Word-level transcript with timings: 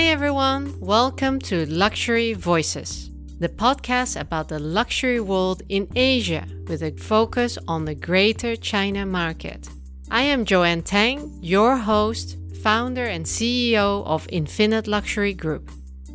Hi, 0.00 0.06
everyone. 0.06 0.80
Welcome 0.80 1.40
to 1.40 1.66
Luxury 1.66 2.32
Voices, 2.32 3.10
the 3.38 3.50
podcast 3.50 4.18
about 4.18 4.48
the 4.48 4.58
luxury 4.58 5.20
world 5.20 5.62
in 5.68 5.86
Asia 5.94 6.46
with 6.68 6.82
a 6.82 6.92
focus 6.92 7.58
on 7.68 7.84
the 7.84 7.94
greater 7.94 8.56
China 8.56 9.04
market. 9.04 9.68
I 10.10 10.22
am 10.22 10.46
Joanne 10.46 10.80
Tang, 10.80 11.38
your 11.42 11.76
host, 11.76 12.38
founder, 12.62 13.04
and 13.04 13.26
CEO 13.26 14.02
of 14.06 14.26
Infinite 14.32 14.86
Luxury 14.86 15.34
Group. 15.34 15.70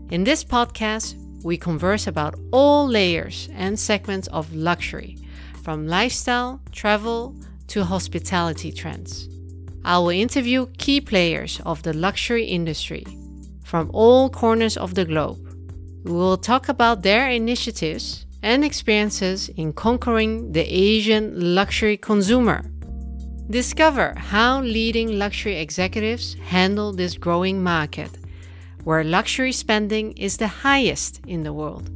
In 0.10 0.24
this 0.24 0.44
podcast, 0.44 1.14
we 1.44 1.56
converse 1.56 2.08
about 2.08 2.34
all 2.52 2.88
layers 2.88 3.50
and 3.54 3.80
segments 3.80 4.28
of 4.30 4.52
luxury, 4.52 5.16
from 5.62 5.88
lifestyle, 5.88 6.60
travel, 6.72 7.36
to 7.68 7.84
hospitality 7.84 8.72
trends. 8.72 9.30
I 9.84 10.00
will 10.00 10.10
interview 10.10 10.66
key 10.80 11.02
players 11.02 11.62
of 11.68 11.84
the 11.84 11.94
luxury 11.94 12.46
industry 12.46 13.06
from 13.66 13.90
all 13.94 14.30
corners 14.30 14.78
of 14.78 14.94
the 14.94 15.04
globe. 15.04 15.40
We 16.06 16.12
will 16.12 16.38
talk 16.38 16.70
about 16.70 17.02
their 17.02 17.30
initiatives 17.30 18.26
and 18.44 18.64
experiences 18.64 19.50
in 19.50 19.74
conquering 19.74 20.52
the 20.52 20.62
Asian 20.62 21.56
luxury 21.56 21.98
consumer. 21.98 22.64
Discover 23.50 24.14
how 24.18 24.62
leading 24.62 25.18
luxury 25.18 25.58
executives 25.58 26.36
handle 26.36 26.94
this 26.94 27.18
growing 27.18 27.64
market, 27.64 28.12
where 28.84 29.04
luxury 29.04 29.52
spending 29.52 30.12
is 30.14 30.38
the 30.38 30.48
highest 30.48 31.22
in 31.28 31.42
the 31.42 31.54
world, 31.54 31.90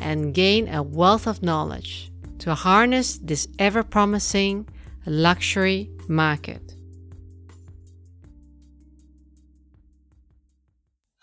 and 0.00 0.32
gain 0.32 0.68
a 0.68 0.82
wealth 0.82 1.26
of 1.26 1.42
knowledge 1.42 2.12
to 2.38 2.54
harness 2.54 3.18
this 3.18 3.48
ever 3.58 3.82
promising 3.82 4.68
luxury 5.06 5.90
market. 6.08 6.69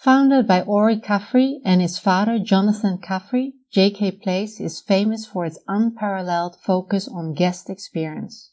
Founded 0.01 0.45
by 0.45 0.61
Ori 0.61 0.97
Kafri 0.97 1.59
and 1.65 1.81
his 1.81 1.97
father 1.97 2.37
Jonathan 2.37 2.99
Kafri, 2.99 3.53
JK 3.73 4.21
Place 4.21 4.59
is 4.59 4.79
famous 4.79 5.25
for 5.25 5.43
its 5.43 5.57
unparalleled 5.67 6.55
focus 6.55 7.07
on 7.07 7.33
guest 7.33 7.67
experience. 7.67 8.51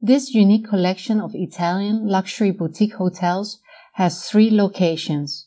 This 0.00 0.34
unique 0.34 0.68
collection 0.68 1.20
of 1.20 1.32
Italian 1.32 2.08
luxury 2.08 2.50
boutique 2.50 2.94
hotels 2.94 3.60
has 3.92 4.28
three 4.28 4.50
locations 4.50 5.46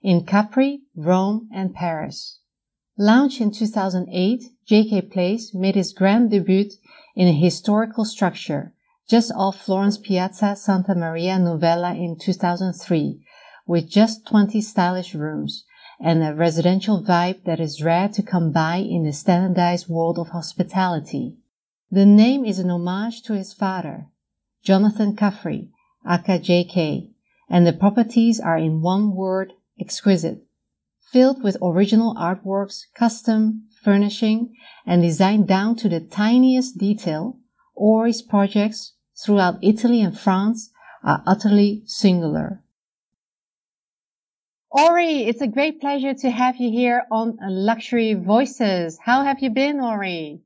in 0.00 0.24
Capri, 0.24 0.82
Rome, 0.94 1.48
and 1.52 1.74
Paris. 1.74 2.38
Launched 2.96 3.40
in 3.40 3.50
2008, 3.50 4.44
JK 4.70 5.10
Place 5.10 5.52
made 5.52 5.76
its 5.76 5.92
grand 5.92 6.30
debut 6.30 6.70
in 7.16 7.26
a 7.26 7.32
historical 7.32 8.04
structure 8.04 8.74
just 9.08 9.32
off 9.32 9.60
Florence 9.60 9.98
Piazza 9.98 10.54
Santa 10.54 10.94
Maria 10.94 11.38
Novella 11.38 11.94
in 11.94 12.16
2003 12.16 13.20
with 13.66 13.88
just 13.88 14.26
20 14.26 14.60
stylish 14.60 15.14
rooms 15.14 15.64
and 16.00 16.22
a 16.22 16.34
residential 16.34 17.02
vibe 17.02 17.44
that 17.44 17.60
is 17.60 17.82
rare 17.82 18.08
to 18.08 18.22
come 18.22 18.52
by 18.52 18.76
in 18.76 19.04
the 19.04 19.12
standardized 19.12 19.88
world 19.88 20.18
of 20.18 20.28
hospitality. 20.28 21.36
The 21.90 22.06
name 22.06 22.44
is 22.44 22.58
an 22.58 22.70
homage 22.70 23.22
to 23.22 23.34
his 23.34 23.52
father, 23.52 24.08
Jonathan 24.62 25.14
Kafri, 25.14 25.68
aka 26.08 26.38
JK, 26.38 27.10
and 27.48 27.66
the 27.66 27.72
properties 27.72 28.40
are 28.40 28.58
in 28.58 28.82
one 28.82 29.14
word, 29.14 29.52
exquisite, 29.80 30.44
filled 31.12 31.44
with 31.44 31.56
original 31.62 32.14
artworks, 32.16 32.86
custom 32.94 33.68
furnishing, 33.84 34.52
and 34.86 35.02
designed 35.02 35.46
down 35.46 35.76
to 35.76 35.88
the 35.88 36.00
tiniest 36.00 36.78
detail. 36.78 37.38
Ori's 37.76 38.22
projects 38.22 38.94
throughout 39.16 39.62
Italy 39.62 40.00
and 40.00 40.18
France 40.18 40.70
are 41.04 41.22
utterly 41.26 41.82
singular. 41.86 42.63
Ori, 44.74 45.22
it's 45.22 45.40
a 45.40 45.46
great 45.46 45.80
pleasure 45.80 46.14
to 46.14 46.30
have 46.30 46.56
you 46.56 46.68
here 46.68 47.04
on 47.08 47.38
Luxury 47.40 48.14
Voices. 48.14 48.98
How 49.00 49.22
have 49.22 49.38
you 49.38 49.50
been, 49.50 49.80
Ori? 49.80 50.40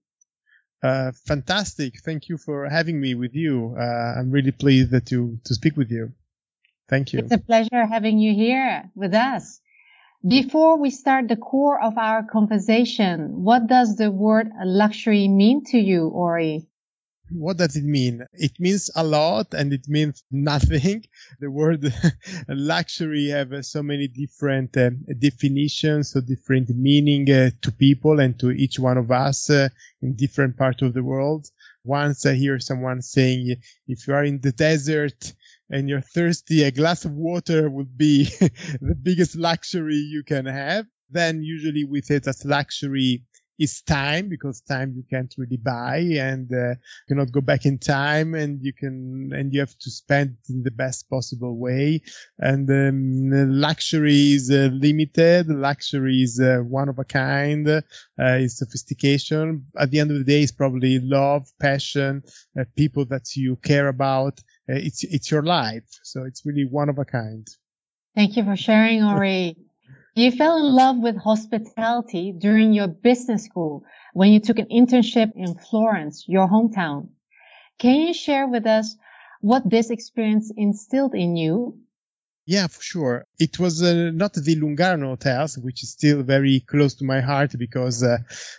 Uh, 0.83 1.13
fantastic. 1.27 2.01
Thank 2.05 2.29
you 2.29 2.37
for 2.37 2.69
having 2.69 3.01
me 3.01 3.15
with 3.15 3.35
you. 3.35 3.75
Uh, 3.75 4.21
I'm 4.21 4.31
really 4.31 4.51
pleased 4.51 4.91
that 4.91 5.07
to, 5.07 5.39
to 5.45 5.55
speak 5.55 5.79
with 5.79 5.91
you. 5.91 6.13
Thank 6.91 7.15
you. 7.15 7.21
It's 7.21 7.33
a 7.33 7.39
pleasure 7.39 7.87
having 7.87 8.19
you 8.19 8.35
here 8.35 8.91
with 8.95 9.15
us. 9.15 9.61
Before 10.23 10.77
we 10.77 10.91
start 10.91 11.29
the 11.29 11.37
core 11.37 11.83
of 11.83 11.97
our 11.97 12.23
conversation, 12.23 13.45
what 13.45 13.67
does 13.67 13.97
the 13.97 14.11
word 14.11 14.51
luxury 14.63 15.27
mean 15.27 15.65
to 15.69 15.79
you, 15.79 16.07
Ori? 16.07 16.67
What 17.31 17.57
does 17.57 17.77
it 17.77 17.85
mean? 17.85 18.27
It 18.33 18.59
means 18.59 18.91
a 18.95 19.05
lot 19.05 19.55
and 19.55 19.73
it 19.73 19.89
means 19.89 20.25
nothing. 20.31 21.05
The 21.41 21.51
word 21.51 21.93
luxury 22.49 23.29
have 23.29 23.53
uh, 23.53 23.63
so 23.63 23.83
many 23.83 24.09
different 24.09 24.77
uh, 24.77 24.91
definitions, 25.19 26.11
so 26.13 26.21
different 26.21 26.71
meaning 26.71 27.31
uh, 27.31 27.51
to 27.63 27.73
people 27.73 28.21
and 28.21 28.39
to 28.41 28.51
each 28.51 28.79
one 28.79 28.99
of 28.99 29.11
us 29.11 29.51
uh, 29.51 29.69
in 30.03 30.17
different 30.17 30.57
parts 30.57 30.83
of 30.83 30.95
the 30.95 31.03
world. 31.03 31.47
Once 31.85 32.27
I 32.27 32.35
hear 32.35 32.59
someone 32.59 33.03
saying, 33.03 33.57
if 33.87 34.07
you 34.07 34.15
are 34.15 34.25
in 34.25 34.41
the 34.41 34.53
desert 34.53 35.33
and 35.71 35.89
you're 35.89 36.01
thirsty, 36.01 36.65
a 36.65 36.71
glass 36.71 37.05
of 37.05 37.13
water 37.13 37.69
would 37.71 37.97
be 37.97 38.25
the 38.81 38.97
biggest 39.01 39.37
luxury 39.37 39.97
you 39.97 40.23
can 40.25 40.47
have. 40.47 40.87
Then 41.11 41.43
usually 41.43 41.85
we 41.85 42.03
say 42.03 42.19
that's 42.19 42.45
luxury 42.45 43.25
is 43.59 43.83
time 43.83 44.29
because 44.29 44.61
time 44.61 44.95
you 44.97 45.05
can't 45.11 45.35
really 45.37 45.57
buy 45.57 45.99
and 46.19 46.53
uh, 46.53 46.75
cannot 47.09 47.33
go 47.33 47.41
back 47.41 47.67
in 47.67 47.79
time 47.79 48.35
and 48.35 48.63
you 48.63 48.73
can 48.73 49.33
and 49.33 49.53
you 49.53 49.61
have 49.61 49.77
to 49.79 49.91
spend 49.91 50.37
in 50.49 50.63
the 50.63 50.71
best 50.71 51.11
possible 51.11 51.59
way. 51.59 52.03
And 52.39 52.71
um, 52.71 53.51
luxury 53.61 54.33
is 54.33 54.51
uh, 54.51 54.71
limited. 54.73 55.49
Luxury 55.49 56.23
is 56.23 56.41
uh, 56.41 56.59
one 56.59 56.89
of 56.89 56.99
a 56.99 57.05
kind 57.05 57.69
uh, 57.69 57.83
is 58.17 58.59
sophistication. 58.59 59.67
At 59.77 59.91
the 59.91 60.01
end 60.01 60.11
of 60.11 60.19
the 60.19 60.25
day 60.25 60.43
it's 60.43 60.53
probably 60.53 61.01
love 61.01 61.49
passion 61.61 62.23
uh, 62.59 62.65
people 62.77 63.07
that 63.07 63.35
you 63.37 63.57
care 63.57 63.89
about. 63.89 64.41
Uh, 64.69 64.75
it's 64.75 65.05
it's 65.05 65.31
your 65.31 65.43
life. 65.43 65.89
So 66.03 66.25
it's 66.25 66.45
really 66.47 66.65
one 66.65 66.89
of 66.89 66.99
a 66.99 67.05
kind. 67.05 67.47
Thank 68.15 68.37
you 68.37 68.45
for 68.45 68.57
sharing 68.57 69.05
ori 69.05 69.57
you 70.19 70.33
fell 70.33 70.59
in 70.59 70.75
love 70.75 70.99
with 70.99 71.17
hospitality 71.17 72.33
during 72.33 72.73
your 72.73 72.89
business 72.89 73.45
school 73.45 73.85
when 74.15 74.33
you 74.33 74.41
took 74.41 74.59
an 74.59 74.67
internship 74.67 75.33
in 75.37 75.55
Florence, 75.55 76.25
your 76.29 76.49
hometown. 76.49 77.09
Can 77.79 77.97
you 78.01 78.15
share 78.15 78.47
with 78.47 78.67
us 78.67 78.97
what 79.41 79.69
this 79.69 79.91
experience 79.91 80.53
instilled 80.57 81.15
in 81.15 81.37
you 81.37 81.79
yeah, 82.49 82.67
for 82.67 82.81
sure. 82.81 83.27
It 83.39 83.59
was 83.59 83.83
uh, 83.83 84.11
not 84.15 84.33
the 84.33 84.57
Lungarno 84.57 85.09
hotels, 85.09 85.59
which 85.59 85.83
is 85.83 85.93
still 85.93 86.23
very 86.23 86.61
close 86.61 86.95
to 86.95 87.05
my 87.05 87.21
heart 87.21 87.53
because 87.59 88.03
uh, 88.03 88.17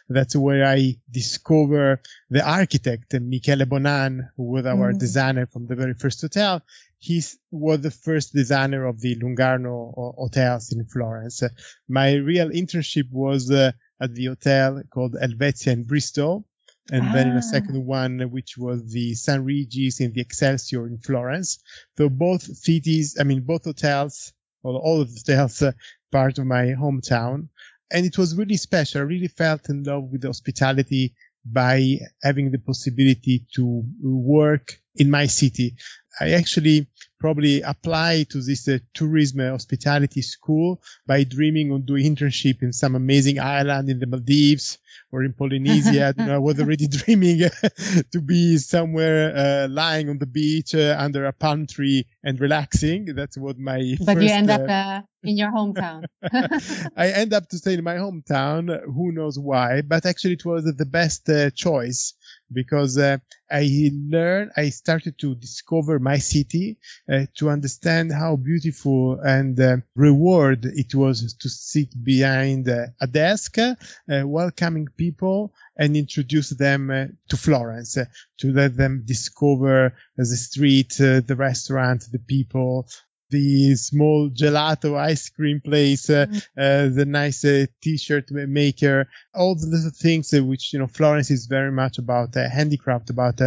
that's 0.08 0.36
where 0.36 0.64
I 0.64 0.98
discovered 1.10 2.02
the 2.30 2.48
architect, 2.48 3.16
Michele 3.20 3.66
Bonan, 3.66 4.30
who 4.38 4.44
was 4.44 4.68
our 4.68 4.94
mm. 4.94 5.00
designer 5.00 5.48
from 5.48 5.66
the 5.66 5.76
very 5.76 5.96
first 5.96 6.22
hotel. 6.22 6.62
He 7.00 7.24
was 7.50 7.82
the 7.82 7.90
first 7.90 8.32
designer 8.32 8.86
of 8.86 9.02
the 9.02 9.16
Lungarno 9.16 10.16
hotels 10.16 10.72
in 10.72 10.86
Florence. 10.86 11.42
My 11.88 12.14
real 12.14 12.50
internship 12.50 13.12
was 13.12 13.50
uh, 13.50 13.72
at 14.00 14.14
the 14.14 14.26
hotel 14.26 14.84
called 14.94 15.18
Helvetia 15.20 15.72
and 15.72 15.88
Bristol 15.88 16.46
and 16.92 17.08
ah. 17.08 17.14
then 17.14 17.30
in 17.30 17.38
a 17.38 17.42
second 17.42 17.86
one, 17.86 18.20
which 18.32 18.58
was 18.58 18.92
the 18.92 19.14
San 19.16 19.44
Regis 19.44 20.00
in 20.00 20.14
the 20.14 20.22
Excelsior 20.22 20.88
in 20.88 20.98
Florence. 20.98 21.60
So 21.98 22.10
both 22.10 22.44
cities, 22.44 23.18
I 23.20 23.24
mean, 23.24 23.42
both 23.42 23.66
hotels, 23.66 24.34
or 24.64 24.80
all 24.80 25.02
of 25.02 25.14
the 25.14 25.36
hotels, 25.36 25.62
uh, 25.62 25.72
part 26.12 26.38
of 26.40 26.46
my 26.46 26.74
hometown. 26.80 27.50
And 27.92 28.06
it 28.06 28.18
was 28.18 28.36
really 28.36 28.58
special. 28.58 29.02
I 29.02 29.06
really 29.06 29.28
felt 29.28 29.70
in 29.70 29.84
love 29.84 30.04
with 30.12 30.22
the 30.22 30.28
hospitality 30.28 31.16
by 31.46 32.00
having 32.22 32.52
the 32.52 32.60
possibility 32.60 33.46
to 33.56 33.84
work 34.02 34.80
in 34.96 35.10
my 35.10 35.26
city. 35.26 35.76
I 36.20 36.32
actually 36.32 36.88
probably 37.20 37.62
applied 37.62 38.30
to 38.32 38.42
this 38.42 38.68
uh, 38.68 38.80
tourism 38.94 39.40
uh, 39.40 39.52
hospitality 39.52 40.22
school 40.22 40.82
by 41.08 41.24
dreaming 41.24 41.72
on 41.72 41.84
doing 41.84 42.16
internship 42.16 42.62
in 42.62 42.74
some 42.74 42.96
amazing 42.96 43.40
island 43.40 43.90
in 43.90 44.00
the 44.00 44.08
Maldives 44.08 44.78
or 45.12 45.24
in 45.24 45.34
Polynesia. 45.34 46.14
you 46.18 46.26
know, 46.26 46.36
I 46.36 46.38
was 46.38 46.60
already 46.60 46.88
dreaming 47.00 47.40
to 48.12 48.22
be 48.22 48.58
somewhere 48.58 49.36
uh, 49.36 49.68
lying 49.68 50.10
on 50.10 50.18
the 50.18 50.26
beach 50.26 50.76
uh, 50.76 50.96
under 50.98 51.26
a 51.26 51.34
palm 51.34 51.68
tree 51.68 52.06
and 52.24 52.40
relaxing. 52.40 53.06
That's 53.16 53.38
what 53.38 53.58
my. 53.58 53.96
But 54.00 54.16
first, 54.16 54.28
you 54.28 54.34
end 54.34 54.50
up 54.50 54.62
uh, 54.62 54.72
uh, 54.72 55.02
in 55.24 55.38
your 55.38 55.52
hometown. 55.52 56.06
I 56.96 57.10
end 57.10 57.34
up 57.34 57.48
to 57.50 57.58
stay 57.58 57.74
in 57.74 57.84
my 57.84 57.96
hometown. 57.96 58.84
Who 58.86 59.12
knows 59.12 59.38
why? 59.38 59.82
But 59.82 60.06
actually, 60.06 60.34
it 60.34 60.46
was 60.46 60.64
the 60.64 60.86
best 60.86 61.30
choice 61.56 62.14
because 62.52 62.98
uh, 62.98 63.18
I 63.50 63.92
learned, 63.94 64.52
I 64.56 64.70
started 64.70 65.18
to 65.20 65.36
discover 65.36 66.00
my 66.00 66.18
city, 66.18 66.78
uh, 67.12 67.26
to 67.38 67.50
understand 67.50 68.12
how 68.12 68.36
beautiful 68.36 69.20
and 69.20 69.60
uh, 69.60 69.78
reward 69.96 70.66
it 70.66 70.94
was 70.96 71.34
to 71.34 71.50
sit 71.50 71.90
behind 72.04 72.70
uh, 72.70 72.88
a 73.02 73.08
desk, 73.08 73.58
uh, 73.58 73.76
welcoming 74.08 74.88
people 74.98 75.54
and 75.78 75.96
introduce 75.96 76.50
them 76.50 76.92
uh, 76.92 77.06
to 77.30 77.38
Florence, 77.38 77.98
to 78.38 78.52
let 78.52 78.76
them 78.76 79.04
discover 79.06 79.94
the 80.18 80.26
street, 80.26 80.96
the 80.98 81.36
restaurant, 81.38 82.06
the 82.12 82.20
people, 82.20 82.88
the 83.30 83.76
small 83.76 84.30
gelato 84.30 84.98
ice 84.98 85.30
cream 85.30 85.62
place, 85.62 86.10
uh, 86.10 86.26
mm. 86.26 86.38
uh, 86.58 86.94
the 86.94 87.06
nice 87.06 87.46
uh, 87.46 87.66
t-shirt 87.82 88.32
maker, 88.32 89.08
all 89.34 89.56
the 89.56 89.68
little 89.68 89.92
things 89.92 90.32
which, 90.34 90.74
you 90.74 90.80
know, 90.80 90.88
Florence 90.88 91.32
is 91.32 91.46
very 91.46 91.72
much 91.72 91.98
about 91.98 92.36
handicraft, 92.36 93.10
about 93.10 93.40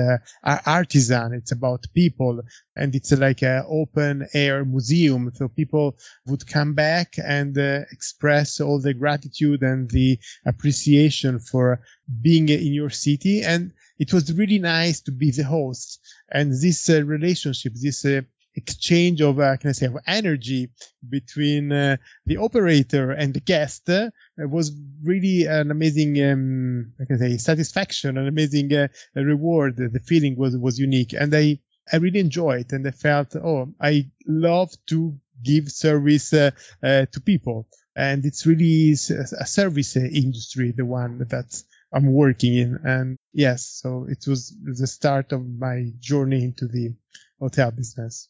artisan. 0.42 1.34
It's 1.34 1.52
about 1.52 1.86
people 1.94 2.42
and 2.76 2.94
it's 2.94 3.12
like 3.12 3.42
an 3.42 3.64
open 3.68 4.26
air 4.32 4.64
museum. 4.64 5.30
So 5.34 5.48
people 5.48 5.96
would 6.26 6.46
come 6.46 6.74
back 6.74 7.14
and 7.18 7.56
express 7.56 8.60
all 8.60 8.80
the 8.80 8.94
gratitude 8.94 9.62
and 9.62 9.90
the 9.90 10.18
appreciation 10.46 11.38
for 11.38 11.80
being 12.20 12.48
in 12.48 12.72
your 12.72 12.90
city. 12.90 13.42
And 13.42 13.72
it 13.98 14.12
was 14.12 14.32
really 14.32 14.58
nice 14.58 15.00
to 15.02 15.12
be 15.12 15.30
the 15.30 15.44
host 15.44 16.00
and 16.30 16.50
this 16.50 16.88
uh, 16.90 17.04
relationship, 17.04 17.72
this 17.74 18.04
uh, 18.04 18.22
exchange 18.54 19.20
of 19.20 19.38
uh, 19.38 19.56
can 19.56 19.70
I 19.70 19.72
say 19.72 19.86
of 19.86 19.96
energy 20.06 20.70
between 21.08 21.72
uh, 21.72 21.96
the 22.26 22.38
operator 22.38 23.10
and 23.10 23.32
the 23.32 23.40
guest 23.40 23.88
uh, 23.88 24.10
was 24.36 24.72
really 25.02 25.46
an 25.46 25.70
amazing 25.70 26.22
um, 26.22 26.92
I 27.00 27.04
can 27.06 27.18
say 27.18 27.36
satisfaction, 27.38 28.18
an 28.18 28.28
amazing 28.28 28.72
uh, 28.74 28.88
reward. 29.14 29.76
The 29.76 30.00
feeling 30.00 30.36
was 30.36 30.56
was 30.56 30.78
unique, 30.78 31.14
and 31.14 31.34
I 31.34 31.58
I 31.90 31.96
really 31.96 32.20
enjoyed 32.20 32.66
it, 32.66 32.72
and 32.72 32.86
I 32.86 32.90
felt 32.90 33.34
oh 33.36 33.72
I 33.80 34.10
love 34.26 34.70
to 34.88 35.18
give 35.42 35.70
service 35.70 36.32
uh, 36.32 36.50
uh, 36.82 37.06
to 37.12 37.20
people, 37.20 37.68
and 37.96 38.24
it's 38.24 38.46
really 38.46 38.92
a 38.92 39.46
service 39.46 39.96
industry, 39.96 40.72
the 40.76 40.84
one 40.84 41.18
that 41.28 41.62
I'm 41.92 42.12
working 42.12 42.54
in, 42.54 42.78
and 42.84 43.18
yes, 43.32 43.66
so 43.66 44.06
it 44.08 44.24
was 44.26 44.54
the 44.62 44.86
start 44.86 45.32
of 45.32 45.46
my 45.46 45.92
journey 46.00 46.44
into 46.44 46.66
the 46.66 46.94
hotel 47.40 47.70
business. 47.70 48.28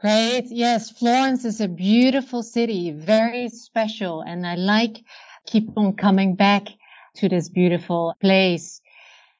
Great. 0.00 0.48
Yes, 0.50 0.90
Florence 0.90 1.46
is 1.46 1.58
a 1.62 1.68
beautiful 1.68 2.42
city, 2.42 2.90
very 2.90 3.48
special. 3.48 4.20
And 4.20 4.46
I 4.46 4.54
like 4.54 5.02
keep 5.46 5.70
on 5.74 5.94
coming 5.94 6.34
back 6.34 6.68
to 7.16 7.30
this 7.30 7.48
beautiful 7.48 8.14
place. 8.20 8.82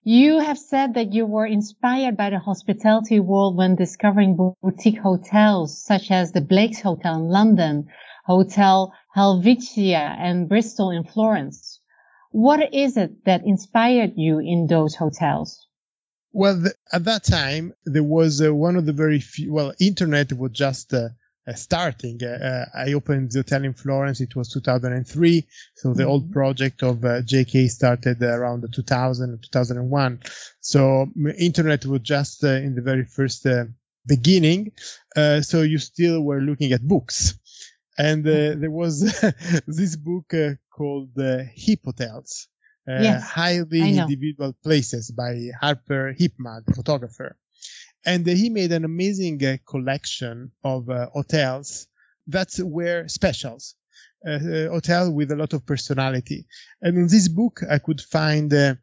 You 0.03 0.39
have 0.39 0.59
said 0.59 0.95
that 0.95 1.13
you 1.13 1.27
were 1.27 1.45
inspired 1.45 2.17
by 2.17 2.31
the 2.31 2.39
hospitality 2.39 3.21
world 3.21 3.57
when 3.59 3.75
discovering 3.75 4.35
boutique 4.63 4.99
hotels 4.99 5.79
such 5.85 6.11
as 6.11 6.33
the 6.33 6.41
Blake's 6.41 6.81
Hotel 6.81 7.17
in 7.17 7.29
London, 7.29 7.89
Hotel 8.25 8.95
Helvetia 9.15 10.17
and 10.19 10.49
Bristol 10.49 10.91
in 10.91 11.05
Florence. 11.05 11.81
What 12.31 12.73
is 12.73 12.97
it 12.97 13.27
that 13.27 13.45
inspired 13.45 14.13
you 14.17 14.39
in 14.39 14.69
those 14.69 14.95
hotels? 14.95 15.66
Well, 16.37 16.61
the, 16.61 16.75
at 16.93 17.05
that 17.05 17.25
time, 17.25 17.73
there 17.87 18.03
was 18.03 18.43
uh, 18.43 18.55
one 18.55 18.77
of 18.77 18.85
the 18.85 18.93
very 18.93 19.21
few, 19.21 19.55
well, 19.55 19.73
internet 19.81 20.35
was 20.35 20.53
just 20.53 20.93
uh, 20.93 21.09
uh, 21.49 21.55
starting. 21.55 22.21
Uh, 22.23 22.27
uh, 22.27 22.79
I 22.79 22.93
opened 22.93 23.33
the 23.33 23.39
hotel 23.39 23.65
in 23.65 23.73
Florence. 23.73 24.21
It 24.21 24.37
was 24.37 24.53
2003. 24.53 25.47
So 25.77 25.95
the 25.95 26.03
mm-hmm. 26.03 26.11
old 26.11 26.33
project 26.33 26.83
of 26.83 27.03
uh, 27.07 27.23
JK 27.23 27.71
started 27.71 28.23
around 28.23 28.67
2000, 28.71 29.45
2001. 29.51 30.21
So 30.61 31.07
internet 31.39 31.87
was 31.87 32.03
just 32.03 32.45
in 32.45 32.75
the 32.75 32.83
very 32.83 33.07
first 33.07 33.47
beginning. 34.07 34.73
so 35.41 35.63
you 35.63 35.79
still 35.79 36.21
were 36.21 36.43
looking 36.43 36.73
at 36.73 36.87
books. 36.87 37.39
And 37.97 38.27
mm-hmm. 38.27 38.61
there 38.61 38.71
was 38.71 39.01
this 39.67 39.97
book 39.97 40.35
called 40.71 41.13
Hip 41.17 41.81
Hotels 41.83 42.49
uh, 42.89 43.01
yes, 43.03 43.23
highly 43.29 43.99
individual 43.99 44.55
places 44.63 45.11
by 45.11 45.51
Herbert 45.61 46.19
Ypma, 46.19 46.65
the 46.65 46.75
photographer. 46.75 47.37
And 48.05 48.25
he 48.27 48.51
made 48.51 48.71
an 48.71 48.85
amazing 48.85 49.45
uh, 49.45 49.57
collection 49.69 50.53
of 50.63 50.89
uh, 50.89 51.09
hotels 51.13 51.89
that 52.29 52.51
were 52.61 53.09
specials, 53.09 53.75
uh, 54.27 54.39
hotel 54.39 55.11
with 55.11 55.33
a 55.33 55.37
lot 55.37 55.53
of 55.53 55.67
personality. 55.67 56.47
And 56.81 56.97
in 56.97 57.09
this 57.09 57.29
book, 57.29 57.63
I 57.69 57.79
could 57.79 58.01
find 58.01 58.53
uh, 58.55 58.77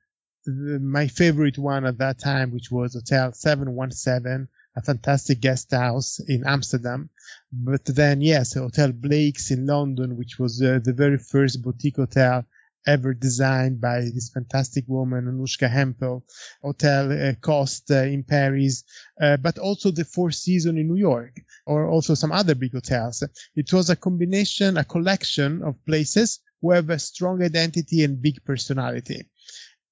the, 0.45 0.79
my 0.81 1.07
favorite 1.07 1.57
one 1.57 1.85
at 1.85 1.97
that 1.99 2.19
time, 2.19 2.51
which 2.51 2.69
was 2.69 2.95
Hotel 2.95 3.31
717, 3.31 4.49
a 4.75 4.81
fantastic 4.81 5.39
guest 5.39 5.71
house 5.71 6.19
in 6.19 6.43
Amsterdam. 6.45 7.09
But 7.51 7.85
then, 7.85 8.21
yes, 8.21 8.55
Hotel 8.55 8.91
Blake's 8.91 9.51
in 9.51 9.65
London, 9.65 10.17
which 10.17 10.37
was 10.37 10.61
uh, 10.61 10.79
the 10.83 10.93
very 10.93 11.17
first 11.17 11.61
boutique 11.61 11.95
hotel 11.97 12.45
ever 12.85 13.13
designed 13.13 13.79
by 13.81 14.01
this 14.01 14.31
fantastic 14.33 14.85
woman, 14.87 15.25
Anouska 15.25 15.69
Hempel, 15.69 16.25
Hotel 16.61 17.11
uh, 17.11 17.33
Costes 17.41 17.91
uh, 17.91 18.03
in 18.03 18.23
Paris, 18.23 18.83
uh, 19.21 19.37
but 19.37 19.57
also 19.57 19.91
the 19.91 20.05
Four 20.05 20.31
Seasons 20.31 20.77
in 20.77 20.87
New 20.87 20.97
York, 20.97 21.41
or 21.65 21.87
also 21.87 22.13
some 22.13 22.31
other 22.31 22.55
big 22.55 22.73
hotels. 22.73 23.23
It 23.55 23.71
was 23.71 23.89
a 23.89 23.95
combination, 23.95 24.77
a 24.77 24.83
collection 24.83 25.63
of 25.63 25.83
places 25.85 26.39
who 26.61 26.71
have 26.71 26.89
a 26.89 26.99
strong 26.99 27.43
identity 27.43 28.03
and 28.03 28.21
big 28.21 28.43
personality. 28.45 29.29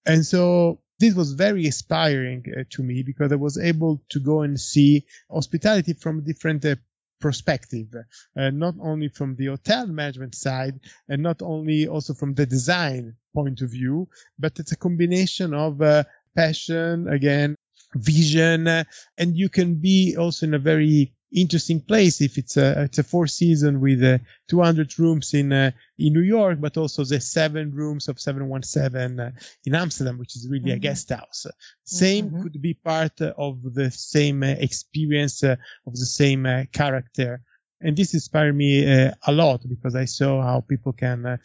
And 0.06 0.26
so 0.26 0.82
this 1.00 1.14
was 1.16 1.34
very 1.34 1.66
inspiring 1.66 2.46
uh, 2.48 2.64
to 2.70 2.84
me 2.84 3.04
because 3.04 3.32
I 3.32 3.36
was 3.36 3.58
able 3.58 4.04
to 4.10 4.20
go 4.20 4.42
and 4.42 4.60
see 4.60 5.06
hospitality 5.30 5.94
from 5.94 6.24
different 6.24 6.64
uh, 6.66 6.76
perspective, 7.22 7.88
uh, 7.96 8.50
not 8.50 8.76
only 8.82 9.08
from 9.08 9.36
the 9.36 9.46
hotel 9.46 9.88
management 9.88 10.36
side 10.36 10.80
and 11.08 11.22
not 11.22 11.42
only 11.42 11.88
also 11.88 12.14
from 12.14 12.34
the 12.34 12.46
design 12.46 13.16
point 13.34 13.62
of 13.62 13.70
view, 13.72 14.10
but 14.38 14.60
it's 14.60 14.74
a 14.74 14.78
combination 14.78 15.54
of 15.54 15.82
uh, 15.82 16.04
passion, 16.36 17.08
again, 17.08 17.56
vision, 17.96 18.68
and 18.68 19.38
you 19.38 19.50
can 19.50 19.76
be 19.76 20.16
also 20.18 20.46
in 20.46 20.54
a 20.54 20.60
very 20.60 21.14
interesting 21.34 21.82
place 21.82 22.22
if 22.22 22.38
it's 22.38 22.58
a 22.58 22.84
it's 22.84 23.00
a 23.00 23.04
four 23.04 23.28
season 23.28 23.80
with 23.80 24.04
uh, 24.04 24.18
200 24.50 24.98
rooms 25.00 25.34
in 25.34 25.52
uh, 25.52 25.72
in 25.98 26.14
New 26.14 26.22
York, 26.22 26.60
but 26.60 26.78
also 26.78 27.04
the 27.04 27.22
seven 27.22 27.72
rooms 27.72 28.08
of 28.08 28.20
717 28.20 29.20
uh, 29.20 29.32
in 29.66 29.76
Amsterdam, 29.76 30.18
which 30.18 30.36
is 30.36 30.48
really 30.50 30.66
mm-hmm. 30.66 30.76
a 30.76 30.80
guest 30.80 31.10
house. 31.10 31.46
Same 31.84 32.30
mm-hmm. 32.30 32.44
could 32.44 32.62
be 32.62 32.74
part 32.74 33.22
of 33.22 33.62
the 33.74 33.92
same 33.92 34.44
uh, 34.44 34.48
experience 34.48 35.44
uh, 35.44 35.56
of 35.88 35.94
the 35.94 36.06
same 36.06 36.46
uh, 36.46 36.64
character. 36.72 37.42
And 37.84 37.98
this 37.98 38.14
inspired 38.14 38.56
me 38.56 38.86
a 38.86 39.32
lot 39.32 39.68
because 39.68 39.96
I 39.96 40.06
saw 40.06 40.44
how 40.44 40.62
people 40.62 40.94
can 40.94 41.40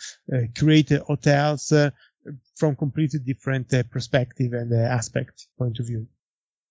create 0.55 0.91
hotels 0.91 1.73
from 2.56 2.77
completely 2.77 3.21
different 3.21 3.73
perspective 3.91 4.53
and 4.53 4.71
aspect 4.75 5.47
point 5.56 5.79
of 5.79 5.87
view. 5.87 6.06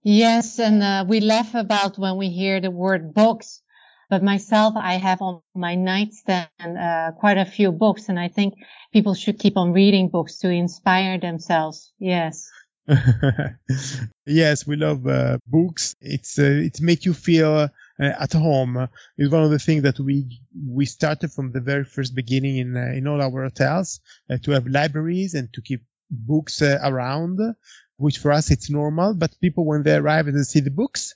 Yes, 0.07 0.59
and 0.59 0.83
uh, 0.83 1.03
we 1.07 1.19
laugh 1.19 1.55
about 1.55 1.97
when 1.97 2.17
we 2.17 2.29
hear 2.29 2.61
the 2.61 2.69
word 2.69 3.15
books. 3.15 3.63
But 4.07 4.21
myself, 4.21 4.75
I 4.77 4.97
have 4.97 5.19
on 5.23 5.41
my 5.55 5.73
nightstand 5.73 6.47
uh, 6.61 7.13
quite 7.19 7.39
a 7.39 7.45
few 7.45 7.71
books, 7.71 8.07
and 8.07 8.19
I 8.19 8.27
think 8.27 8.53
people 8.93 9.15
should 9.15 9.39
keep 9.39 9.57
on 9.57 9.73
reading 9.73 10.09
books 10.09 10.37
to 10.41 10.49
inspire 10.49 11.19
themselves. 11.19 11.91
Yes. 11.97 12.47
yes, 14.27 14.67
we 14.67 14.75
love 14.75 15.07
uh, 15.07 15.39
books. 15.47 15.95
It's 15.99 16.37
uh, 16.37 16.43
it 16.43 16.79
makes 16.81 17.07
you 17.07 17.15
feel 17.15 17.55
uh, 17.55 17.67
at 17.97 18.33
home. 18.33 18.87
It's 19.17 19.31
one 19.31 19.43
of 19.43 19.49
the 19.49 19.57
things 19.57 19.81
that 19.81 19.99
we 19.99 20.39
we 20.69 20.85
started 20.85 21.31
from 21.31 21.51
the 21.51 21.61
very 21.61 21.83
first 21.83 22.13
beginning 22.13 22.57
in 22.57 22.77
uh, 22.77 22.93
in 22.93 23.07
all 23.07 23.23
our 23.23 23.41
hotels 23.41 24.01
to 24.43 24.51
have 24.51 24.67
libraries 24.67 25.33
and 25.33 25.51
to 25.53 25.63
keep 25.63 25.81
books 26.11 26.61
uh, 26.61 26.77
around 26.83 27.39
which 27.97 28.17
for 28.19 28.31
us 28.31 28.51
it's 28.51 28.69
normal, 28.69 29.13
but 29.13 29.39
people 29.41 29.65
when 29.65 29.83
they 29.83 29.95
arrive 29.95 30.27
and 30.27 30.37
they 30.37 30.43
see 30.43 30.59
the 30.59 30.71
books, 30.71 31.15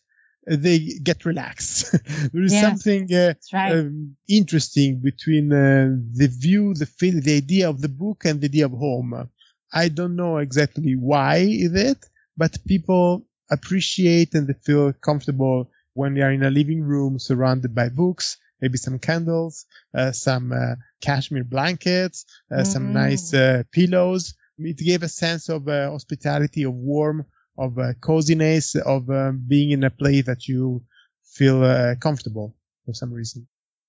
uh, 0.50 0.56
they 0.58 0.80
get 0.80 1.26
relaxed. 1.26 1.92
there 2.34 2.44
is 2.44 2.54
yes, 2.54 2.64
something 2.64 3.14
uh, 3.14 3.34
right. 3.54 3.74
um, 3.74 4.16
interesting 4.28 5.02
between 5.02 5.52
uh, 5.52 5.96
the 6.14 6.28
view, 6.28 6.74
the 6.74 6.86
feel, 6.86 7.20
the 7.22 7.38
idea 7.38 7.70
of 7.70 7.82
the 7.82 7.90
book 7.90 8.26
and 8.26 8.42
the 8.42 8.46
idea 8.46 8.66
of 8.66 8.72
home. 8.72 9.30
I 9.72 9.90
don't 9.90 10.16
know 10.16 10.38
exactly 10.38 10.96
why 10.96 11.38
is 11.38 11.74
it, 11.76 12.04
but 12.38 12.66
people 12.66 13.26
appreciate 13.52 14.34
and 14.34 14.48
they 14.48 14.54
feel 14.54 14.94
comfortable 14.94 15.70
when 15.94 16.14
they 16.14 16.22
are 16.22 16.32
in 16.32 16.44
a 16.44 16.50
living 16.50 16.82
room 16.82 17.20
surrounded 17.20 17.76
by 17.76 17.90
books, 17.90 18.38
maybe 18.62 18.78
some 18.78 19.00
candles, 19.00 19.66
uh, 19.94 20.12
some 20.12 20.52
uh, 20.52 20.76
cashmere 21.02 21.44
blankets, 21.44 22.26
uh, 22.52 22.62
mm. 22.62 22.66
some 22.66 22.94
nice 22.94 23.32
pillows 23.72 24.34
it 24.60 24.78
gave 24.78 25.04
a 25.04 25.08
sense 25.08 25.50
of 25.50 25.68
uh, 25.68 25.90
hospitality, 25.90 26.64
of 26.64 26.74
warm, 26.74 27.26
of 27.58 27.78
uh, 27.78 27.94
coziness, 28.02 28.76
of 28.76 29.10
um, 29.10 29.44
being 29.48 29.72
in 29.72 29.84
a 29.84 29.90
place 29.90 30.26
that 30.26 30.48
you 30.48 30.84
feel 31.24 31.64
uh, 31.64 31.96
comfortable 31.96 32.56
for 32.86 32.94
some 32.94 33.14
reason. 33.14 33.48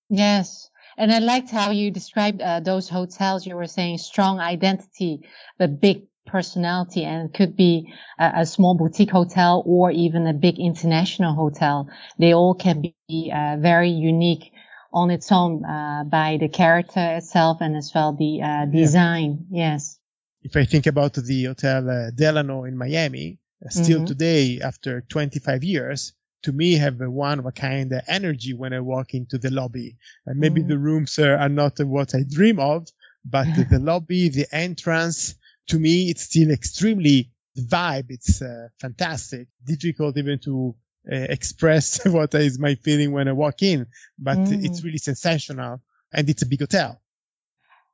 Yes. 0.09 0.71
And 0.97 1.13
I 1.13 1.21
liked 1.21 1.51
how 1.51 1.71
you 1.71 1.91
described 1.91 2.43
uh, 2.43 2.61
those 2.61 2.89
hotels. 2.89 3.47
You 3.47 3.57
were 3.57 3.67
saying 3.67 3.99
strong 3.99 4.41
identity, 4.41 5.21
but 5.59 5.81
big 5.81 6.07
personality 6.27 7.05
and 7.05 7.29
it 7.29 7.35
could 7.35 7.57
be 7.57 7.93
a, 8.19 8.33
a, 8.37 8.47
small 8.47 8.77
boutique 8.77 9.11
hotel 9.11 9.63
or 9.67 9.91
even 9.91 10.27
a 10.27 10.33
big 10.33 10.59
international 10.59 11.35
hotel. 11.35 11.89
They 12.19 12.35
all 12.35 12.55
can 12.55 12.83
be 13.09 13.33
uh, 13.35 13.57
very 13.59 13.91
unique 13.91 14.53
on 14.93 15.11
its 15.11 15.33
own 15.33 15.65
uh, 15.65 16.05
by 16.05 16.37
the 16.39 16.49
character 16.49 17.17
itself 17.17 17.59
and 17.61 17.77
as 17.77 17.91
well 17.95 18.13
the 18.13 18.43
uh, 18.43 18.67
design. 18.67 19.47
Yeah. 19.51 19.73
Yes 19.73 20.00
if 20.43 20.57
I 20.57 20.65
think 20.65 20.87
about 20.87 21.15
the 21.15 21.45
Hotel 21.45 21.89
uh, 21.91 22.11
Delano 22.11 22.65
in 22.65 22.77
Miami, 22.77 23.39
uh, 23.65 23.69
still 23.69 23.99
mm-hmm. 23.99 24.07
today, 24.07 24.61
after 24.63 25.03
25 25.03 25.65
years, 25.65 26.13
to 26.43 26.53
me 26.53 26.75
have 26.75 27.01
a 27.01 27.11
one 27.11 27.39
of 27.39 27.47
a 27.47 27.53
kind 27.53 27.93
of 27.93 28.03
energy 28.09 28.55
when 28.55 28.73
I 28.73 28.81
walk 28.81 29.13
into 29.15 29.37
the 29.39 29.51
lobby. 29.51 29.97
And 30.27 30.41
maybe 30.41 30.63
Mm. 30.63 30.69
the 30.69 30.79
rooms 30.79 31.19
are, 31.19 31.37
are 31.37 31.49
not 31.51 31.79
what 31.81 32.15
I 32.15 32.23
dream 32.29 32.59
of, 32.59 32.89
but 33.25 33.55
the, 33.55 33.65
the 33.65 33.79
lobby, 33.91 34.31
the 34.31 34.47
entrance, 34.51 35.35
to 35.69 35.79
me, 35.79 36.09
it's 36.09 36.23
still 36.23 36.51
extremely 36.51 37.31
the 37.55 37.63
vibe. 37.63 38.07
It's 38.09 38.41
uh, 38.41 38.69
fantastic. 38.81 39.49
Difficult 39.65 40.17
even 40.17 40.39
to 40.41 40.75
uh, 41.11 41.15
express 41.17 42.05
what 42.07 42.35
is 42.35 42.59
my 42.59 42.77
feeling 42.77 43.13
when 43.13 43.29
I 43.29 43.33
walk 43.33 43.63
in, 43.63 43.87
but 44.19 44.39
Mm. 44.39 44.65
it's 44.65 44.83
really 44.83 44.99
sensational 44.99 45.83
and 46.13 46.29
it's 46.31 46.43
a 46.43 46.47
big 46.47 46.61
hotel. 46.61 47.01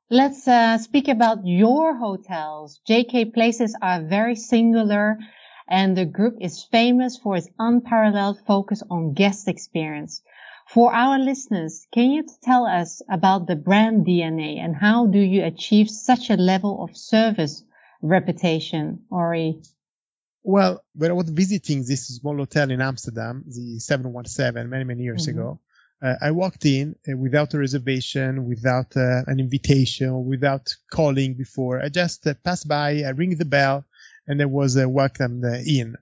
Let's 0.09 0.47
uh, 0.47 0.77
speak 0.77 1.07
about 1.07 1.45
your 1.45 1.95
hotels. 1.95 2.79
JK 2.87 3.33
Places 3.33 3.75
are 3.81 4.01
very 4.03 4.35
singular 4.35 5.17
and 5.67 5.97
the 5.97 6.05
group 6.05 6.37
is 6.41 6.63
famous 6.63 7.17
for 7.17 7.35
its 7.37 7.49
unparalleled 7.59 8.39
focus 8.45 8.83
on 8.89 9.13
guest 9.13 9.47
experience. 9.47 10.21
For 10.67 10.93
our 10.93 11.17
listeners, 11.19 11.85
can 11.93 12.11
you 12.11 12.23
tell 12.41 12.65
us 12.65 13.01
about 13.09 13.47
the 13.47 13.55
brand 13.55 14.05
DNA 14.05 14.57
and 14.59 14.75
how 14.75 15.07
do 15.07 15.19
you 15.19 15.43
achieve 15.43 15.89
such 15.89 16.29
a 16.29 16.37
level 16.37 16.83
of 16.83 16.95
service 16.95 17.63
reputation, 18.01 19.05
Ori? 19.09 19.61
Well, 20.43 20.83
when 20.95 21.11
I 21.11 21.13
was 21.13 21.29
visiting 21.29 21.83
this 21.85 22.07
small 22.07 22.37
hotel 22.37 22.71
in 22.71 22.81
Amsterdam, 22.81 23.43
the 23.47 23.79
717, 23.79 24.69
many, 24.69 24.85
many 24.85 25.03
years 25.03 25.27
Mhm. 25.27 25.31
ago, 25.31 25.59
uh, 26.01 26.15
I 26.21 26.31
walked 26.31 26.65
in 26.65 26.95
uh, 27.07 27.17
without 27.17 27.53
a 27.53 27.59
reservation, 27.59 28.47
without 28.47 28.95
uh, 28.95 29.23
an 29.25 29.39
invitation, 29.39 30.25
without 30.25 30.75
calling 30.91 31.33
before. 31.33 31.81
I 31.81 31.89
just 31.89 32.27
uh, 32.27 32.35
passed 32.43 32.67
by, 32.67 33.03
I 33.03 33.09
ring 33.09 33.35
the 33.35 33.45
bell, 33.45 33.85
and 34.27 34.41
I 34.41 34.45
was 34.45 34.77
uh, 34.77 34.87
welcomed 34.87 35.43
uh, 35.43 35.57
in. 35.65 35.95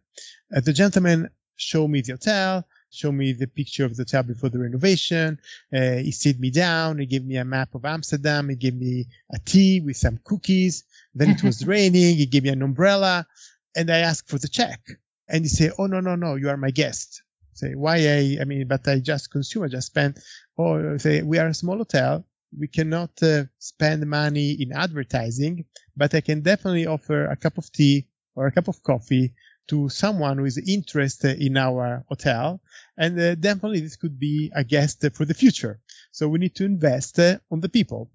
Uh, 0.55 0.59
the 0.59 0.73
gentleman 0.73 1.29
showed 1.55 1.87
me 1.87 2.01
the 2.01 2.13
hotel, 2.13 2.67
showed 2.91 3.13
me 3.13 3.31
the 3.31 3.47
picture 3.47 3.85
of 3.85 3.95
the 3.95 4.03
hotel 4.03 4.23
before 4.23 4.49
the 4.49 4.59
renovation. 4.59 5.39
Uh, 5.73 5.97
he 5.97 6.11
sit 6.11 6.39
me 6.39 6.51
down, 6.51 6.99
he 6.99 7.05
gave 7.05 7.25
me 7.25 7.37
a 7.37 7.45
map 7.45 7.73
of 7.73 7.85
Amsterdam, 7.85 8.49
he 8.49 8.55
gave 8.55 8.75
me 8.75 9.05
a 9.33 9.39
tea 9.39 9.79
with 9.79 9.95
some 9.95 10.19
cookies. 10.23 10.83
Then 11.13 11.29
it 11.29 11.43
was 11.43 11.65
raining, 11.67 12.17
he 12.17 12.25
gave 12.25 12.43
me 12.43 12.49
an 12.49 12.61
umbrella, 12.61 13.27
and 13.75 13.89
I 13.89 13.99
asked 13.99 14.29
for 14.29 14.39
the 14.39 14.49
check. 14.49 14.81
And 15.27 15.43
he 15.43 15.49
said, 15.49 15.71
"Oh 15.79 15.87
no, 15.87 16.01
no, 16.01 16.15
no, 16.15 16.35
you 16.35 16.49
are 16.49 16.57
my 16.57 16.69
guest." 16.69 17.23
Say 17.55 17.74
why 17.74 17.95
I, 17.97 18.38
I 18.41 18.43
mean, 18.43 18.67
but 18.67 18.85
I 18.88 19.00
just 19.00 19.31
consume, 19.31 19.63
I 19.63 19.67
just 19.67 19.88
spend. 19.88 20.17
Or 20.57 21.00
say 21.00 21.21
we 21.21 21.39
are 21.39 21.47
a 21.47 21.53
small 21.53 21.77
hotel, 21.77 22.25
we 22.57 22.67
cannot 22.67 23.12
uh, 23.24 23.45
spend 23.59 24.05
money 24.05 24.51
in 24.59 24.74
advertising, 24.74 25.65
but 25.95 26.13
I 26.13 26.21
can 26.21 26.41
definitely 26.41 26.85
offer 26.85 27.25
a 27.25 27.35
cup 27.38 27.57
of 27.57 27.71
tea 27.71 28.07
or 28.35 28.47
a 28.47 28.51
cup 28.51 28.67
of 28.67 28.83
coffee 28.83 29.33
to 29.67 29.89
someone 29.89 30.38
who 30.38 30.45
is 30.45 30.57
interested 30.57 31.41
in 31.41 31.57
our 31.57 32.05
hotel, 32.07 32.62
and 32.97 33.19
uh, 33.19 33.35
definitely 33.35 33.79
this 33.79 33.95
could 33.95 34.19
be 34.19 34.51
a 34.53 34.63
guest 34.63 35.05
for 35.13 35.25
the 35.25 35.33
future. 35.33 35.79
So 36.12 36.27
we 36.27 36.39
need 36.39 36.55
to 36.55 36.65
invest 36.65 37.17
uh, 37.19 37.39
on 37.50 37.62
the 37.62 37.69
people. 37.69 38.12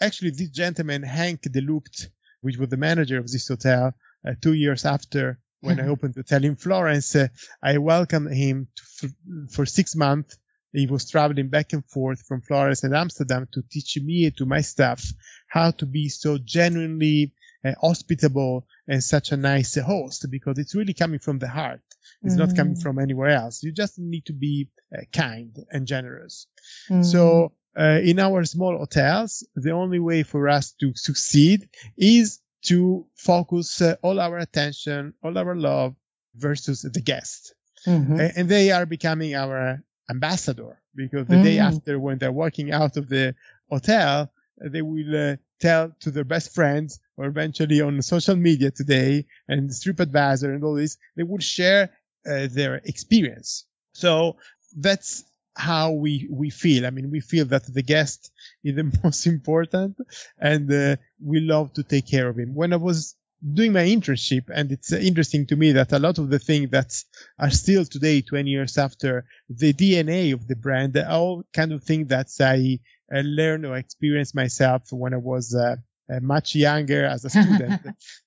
Actually, 0.00 0.30
this 0.30 0.50
gentleman, 0.50 1.02
Hank 1.02 1.42
Deluct, 1.42 2.08
which 2.42 2.56
was 2.58 2.68
the 2.68 2.76
manager 2.76 3.18
of 3.18 3.30
this 3.30 3.48
hotel, 3.48 3.94
uh, 4.26 4.34
two 4.40 4.52
years 4.52 4.84
after 4.84 5.40
when 5.62 5.80
I 5.80 5.88
opened 5.88 6.14
the 6.14 6.20
hotel 6.20 6.44
in 6.44 6.56
Florence, 6.56 7.16
uh, 7.16 7.28
I 7.62 7.78
welcomed 7.78 8.34
him 8.34 8.68
to, 8.76 9.06
f- 9.06 9.52
for 9.54 9.64
six 9.66 9.94
months. 9.96 10.36
He 10.72 10.86
was 10.86 11.08
traveling 11.10 11.48
back 11.48 11.72
and 11.72 11.84
forth 11.84 12.22
from 12.26 12.40
Florence 12.40 12.82
and 12.84 12.94
Amsterdam 12.94 13.46
to 13.52 13.62
teach 13.70 13.98
me 14.02 14.24
and 14.26 14.36
to 14.38 14.46
my 14.46 14.62
staff 14.62 15.04
how 15.48 15.70
to 15.72 15.86
be 15.86 16.08
so 16.08 16.38
genuinely 16.38 17.32
uh, 17.64 17.72
hospitable 17.80 18.66
and 18.88 19.04
such 19.04 19.32
a 19.32 19.36
nice 19.36 19.76
host 19.76 20.26
because 20.30 20.58
it's 20.58 20.74
really 20.74 20.94
coming 20.94 21.18
from 21.20 21.38
the 21.38 21.48
heart. 21.48 21.80
It's 22.24 22.36
not 22.36 22.56
coming 22.56 22.74
Mm. 22.76 22.82
from 22.82 22.98
anywhere 22.98 23.30
else. 23.30 23.62
You 23.62 23.72
just 23.72 23.98
need 23.98 24.24
to 24.26 24.32
be 24.32 24.68
uh, 24.96 25.02
kind 25.12 25.56
and 25.70 25.86
generous. 25.86 26.46
Mm. 26.90 27.04
So 27.04 27.52
uh, 27.78 28.00
in 28.02 28.18
our 28.18 28.44
small 28.44 28.78
hotels, 28.78 29.46
the 29.54 29.72
only 29.72 29.98
way 29.98 30.22
for 30.22 30.48
us 30.48 30.72
to 30.80 30.92
succeed 30.94 31.68
is 31.96 32.40
to 32.62 33.06
focus 33.16 33.80
uh, 33.82 33.96
all 34.02 34.20
our 34.20 34.38
attention, 34.38 35.14
all 35.22 35.36
our 35.38 35.54
love 35.54 35.94
versus 36.34 36.82
the 36.82 37.00
guest. 37.00 37.54
Mhm. 37.86 38.18
A- 38.20 38.38
And 38.38 38.48
they 38.48 38.70
are 38.70 38.86
becoming 38.86 39.34
our 39.34 39.82
ambassador 40.10 40.80
because 40.94 41.26
the 41.26 41.42
day 41.42 41.56
Mm. 41.56 41.66
after 41.70 41.98
when 41.98 42.18
they're 42.18 42.32
walking 42.44 42.70
out 42.72 42.96
of 42.96 43.08
the 43.08 43.34
hotel, 43.68 44.32
they 44.60 44.82
will 44.82 45.32
uh, 45.32 45.36
tell 45.60 45.92
to 46.00 46.10
their 46.10 46.24
best 46.24 46.54
friends 46.54 47.00
or 47.16 47.26
eventually 47.26 47.80
on 47.80 48.00
social 48.02 48.36
media 48.36 48.70
today 48.70 49.26
and 49.48 49.70
TripAdvisor 49.70 50.54
and 50.54 50.62
all 50.64 50.74
this, 50.74 50.98
they 51.16 51.22
will 51.22 51.38
share 51.40 51.90
uh, 52.26 52.46
their 52.50 52.76
experience. 52.84 53.64
So 53.94 54.36
that's 54.76 55.24
how 55.54 55.92
we, 55.92 56.28
we 56.30 56.50
feel. 56.50 56.86
I 56.86 56.90
mean, 56.90 57.10
we 57.10 57.20
feel 57.20 57.44
that 57.46 57.72
the 57.72 57.82
guest 57.82 58.30
is 58.64 58.76
the 58.76 58.98
most 59.04 59.26
important 59.26 59.98
and 60.38 60.72
uh, 60.72 60.96
we 61.22 61.40
love 61.40 61.72
to 61.74 61.82
take 61.82 62.06
care 62.06 62.28
of 62.28 62.38
him. 62.38 62.54
When 62.54 62.72
I 62.72 62.76
was 62.76 63.16
doing 63.54 63.72
my 63.72 63.84
internship, 63.84 64.44
and 64.54 64.70
it's 64.70 64.92
interesting 64.92 65.46
to 65.46 65.56
me 65.56 65.72
that 65.72 65.92
a 65.92 65.98
lot 65.98 66.18
of 66.18 66.30
the 66.30 66.38
things 66.38 66.70
that 66.70 66.94
are 67.38 67.50
still 67.50 67.84
today, 67.84 68.22
20 68.22 68.48
years 68.48 68.78
after 68.78 69.24
the 69.48 69.72
DNA 69.72 70.32
of 70.32 70.46
the 70.46 70.54
brand, 70.56 70.96
are 70.96 71.10
all 71.10 71.44
kind 71.52 71.72
of 71.72 71.82
things 71.82 72.08
that 72.08 72.28
I 72.40 72.78
uh, 73.12 73.20
learned 73.20 73.66
or 73.66 73.76
experienced 73.76 74.34
myself 74.34 74.92
when 74.92 75.12
I 75.12 75.16
was 75.16 75.54
uh, 75.54 75.76
uh, 76.12 76.20
much 76.20 76.54
younger 76.54 77.04
as 77.04 77.24
a 77.24 77.30
student. 77.30 77.80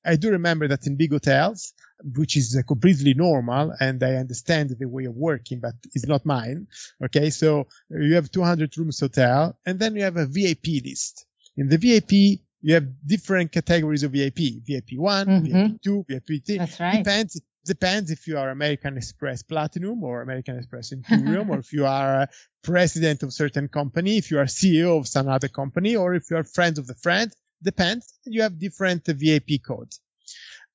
I 0.06 0.16
do 0.16 0.32
remember 0.32 0.68
that 0.68 0.86
in 0.86 0.98
big 0.98 1.12
hotels, 1.12 1.74
which 2.04 2.38
is 2.38 2.62
completely 2.68 3.14
normal, 3.14 3.74
and 3.80 4.02
I 4.04 4.16
understand 4.16 4.70
the 4.78 4.88
way 4.88 5.06
of 5.06 5.16
working, 5.16 5.60
but 5.60 5.76
it's 5.94 6.08
not 6.08 6.26
mine. 6.26 6.68
Okay, 7.04 7.30
so 7.30 7.68
you 7.90 8.16
have 8.16 8.32
200 8.32 8.78
rooms 8.78 9.00
hotel, 9.00 9.58
and 9.66 9.80
then 9.80 9.96
you 9.96 10.04
have 10.04 10.18
a 10.18 10.26
VIP 10.26 10.84
list. 10.84 11.26
In 11.58 11.70
the 11.70 11.78
VIP, 11.78 12.42
you 12.62 12.74
have 12.74 12.88
different 13.06 13.52
categories 13.52 14.04
of 14.04 14.12
VIP: 14.12 14.60
VIP 14.66 14.98
one, 14.98 15.28
Mhm. 15.28 15.44
VIP 15.44 15.82
two, 15.82 16.06
VIP 16.08 16.40
three. 16.46 16.58
That's 16.58 16.80
right. 16.80 17.04
Depends. 17.04 17.42
Depends 17.66 18.12
if 18.12 18.28
you 18.28 18.38
are 18.38 18.52
American 18.52 18.96
Express 18.96 19.42
Platinum 19.42 20.04
or 20.04 20.22
American 20.22 20.58
Express 20.58 20.92
Imperium, 20.92 21.50
or 21.50 21.60
if 21.60 21.74
you 21.74 21.86
are 21.86 22.22
a 22.24 22.30
president 22.62 23.24
of 23.24 23.34
certain 23.34 23.68
company, 23.70 24.18
if 24.18 24.30
you 24.30 24.38
are 24.38 24.46
CEO 24.46 25.00
of 25.00 25.08
some 25.08 25.28
other 25.28 25.48
company, 25.48 25.96
or 25.96 26.14
if 26.14 26.30
you 26.30 26.38
are 26.38 26.44
friends 26.44 26.78
of 26.78 26.86
the 26.86 26.94
friend. 26.96 27.32
Depends. 27.64 28.14
You 28.26 28.44
have 28.44 28.60
different 28.60 29.08
VIP 29.08 29.58
codes. 29.66 30.00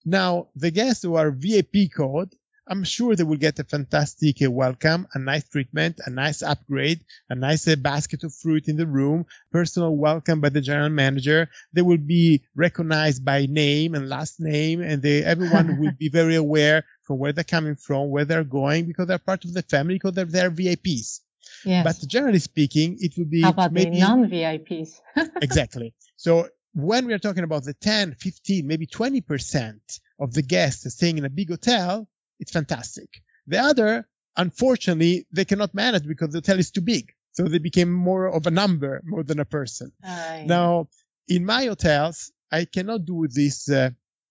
Now, 0.04 0.48
the 0.56 0.70
guests 0.70 1.02
who 1.02 1.16
are 1.16 1.30
VIP 1.30 1.92
code, 1.94 2.34
I'm 2.66 2.84
sure 2.84 3.16
they 3.16 3.24
will 3.24 3.36
get 3.36 3.58
a 3.58 3.64
fantastic 3.64 4.40
uh, 4.42 4.50
welcome, 4.50 5.08
a 5.12 5.18
nice 5.18 5.48
treatment, 5.48 6.00
a 6.06 6.10
nice 6.10 6.42
upgrade, 6.42 7.00
a 7.28 7.34
nice 7.34 7.66
uh, 7.66 7.74
basket 7.74 8.22
of 8.22 8.32
fruit 8.32 8.68
in 8.68 8.76
the 8.76 8.86
room, 8.86 9.26
personal 9.50 9.96
welcome 9.96 10.40
by 10.40 10.50
the 10.50 10.60
general 10.60 10.88
manager. 10.88 11.48
They 11.72 11.82
will 11.82 11.98
be 11.98 12.44
recognized 12.54 13.24
by 13.24 13.46
name 13.46 13.94
and 13.94 14.08
last 14.08 14.38
name, 14.38 14.80
and 14.82 15.02
they, 15.02 15.24
everyone 15.24 15.78
will 15.80 15.92
be 15.98 16.10
very 16.10 16.36
aware 16.36 16.84
from 17.02 17.18
where 17.18 17.32
they're 17.32 17.42
coming 17.42 17.74
from, 17.74 18.08
where 18.08 18.24
they're 18.24 18.44
going, 18.44 18.86
because 18.86 19.08
they're 19.08 19.18
part 19.18 19.44
of 19.44 19.52
the 19.52 19.62
family, 19.62 19.96
because 19.96 20.14
they're, 20.14 20.24
they're 20.24 20.50
VIPs. 20.50 21.20
Yes. 21.64 21.84
But 21.84 22.08
generally 22.08 22.38
speaking, 22.38 22.98
it 23.00 23.14
will 23.18 23.26
be 23.26 23.42
How 23.42 23.50
about 23.50 23.72
maybe 23.72 23.98
non-VIPs? 23.98 25.00
exactly. 25.42 25.92
So 26.16 26.48
when 26.72 27.06
we 27.06 27.12
are 27.12 27.18
talking 27.18 27.44
about 27.44 27.64
the 27.64 27.74
10, 27.74 28.14
15, 28.14 28.66
maybe 28.66 28.86
20% 28.86 30.00
of 30.18 30.32
the 30.32 30.42
guests 30.42 30.92
staying 30.94 31.18
in 31.18 31.24
a 31.24 31.30
big 31.30 31.48
hotel, 31.50 32.08
it's 32.38 32.52
fantastic. 32.52 33.22
The 33.46 33.58
other, 33.58 34.08
unfortunately, 34.36 35.26
they 35.32 35.44
cannot 35.44 35.74
manage 35.74 36.06
because 36.06 36.30
the 36.30 36.38
hotel 36.38 36.58
is 36.58 36.70
too 36.70 36.80
big. 36.80 37.12
So 37.32 37.44
they 37.44 37.58
became 37.58 37.90
more 37.92 38.26
of 38.26 38.46
a 38.46 38.50
number 38.50 39.02
more 39.04 39.22
than 39.22 39.38
a 39.40 39.44
person. 39.44 39.92
Uh, 40.04 40.42
Now, 40.46 40.88
in 41.28 41.44
my 41.44 41.66
hotels, 41.66 42.32
I 42.50 42.64
cannot 42.64 43.04
do 43.04 43.26
this 43.28 43.70
uh, 43.70 43.90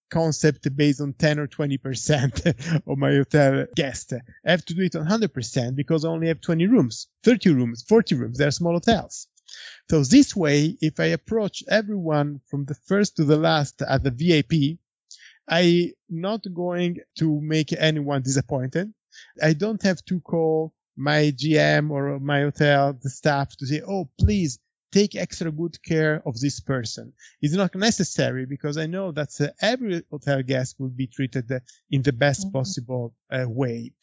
concept 0.09 0.75
based 0.75 0.99
on 1.01 1.13
10 1.13 1.39
or 1.39 1.47
20% 1.47 2.81
of 2.87 2.97
my 2.97 3.11
hotel 3.11 3.65
guests. 3.75 4.11
I 4.13 4.51
have 4.51 4.65
to 4.65 4.73
do 4.73 4.81
it 4.83 4.95
on 4.95 5.05
100% 5.07 5.75
because 5.75 6.03
I 6.03 6.09
only 6.09 6.27
have 6.27 6.41
20 6.41 6.67
rooms, 6.67 7.07
30 7.23 7.53
rooms, 7.53 7.83
40 7.83 8.15
rooms. 8.15 8.37
They're 8.37 8.51
small 8.51 8.73
hotels. 8.73 9.27
So 9.89 10.03
this 10.03 10.35
way, 10.35 10.77
if 10.81 10.99
I 10.99 11.05
approach 11.05 11.63
everyone 11.69 12.41
from 12.49 12.65
the 12.65 12.75
first 12.75 13.17
to 13.17 13.25
the 13.25 13.37
last 13.37 13.81
at 13.81 14.03
the 14.03 14.11
VIP, 14.11 14.79
I'm 15.47 15.91
not 16.09 16.43
going 16.53 16.97
to 17.19 17.41
make 17.41 17.73
anyone 17.73 18.21
disappointed. 18.21 18.93
I 19.41 19.53
don't 19.53 19.81
have 19.83 20.03
to 20.05 20.19
call 20.21 20.73
my 20.95 21.31
GM 21.35 21.91
or 21.91 22.19
my 22.19 22.41
hotel, 22.41 22.93
the 23.01 23.09
staff 23.09 23.55
to 23.57 23.65
say, 23.65 23.81
oh, 23.87 24.09
please 24.19 24.59
take 24.91 25.15
extra 25.15 25.51
good 25.51 25.81
care 25.83 26.21
of 26.25 26.39
this 26.39 26.59
person. 26.59 27.13
It's 27.41 27.53
not 27.53 27.75
necessary 27.75 28.45
because 28.45 28.77
I 28.77 28.87
know 28.87 29.11
that 29.11 29.29
uh, 29.39 29.47
every 29.61 30.03
hotel 30.09 30.41
guest 30.43 30.75
will 30.79 30.89
be 30.89 31.07
treated 31.07 31.51
uh, 31.51 31.59
in 31.91 32.01
the 32.01 32.13
best 32.13 32.47
Mhm. 32.47 32.53
possible 32.53 33.13
uh, 33.31 33.45
way. 33.47 33.93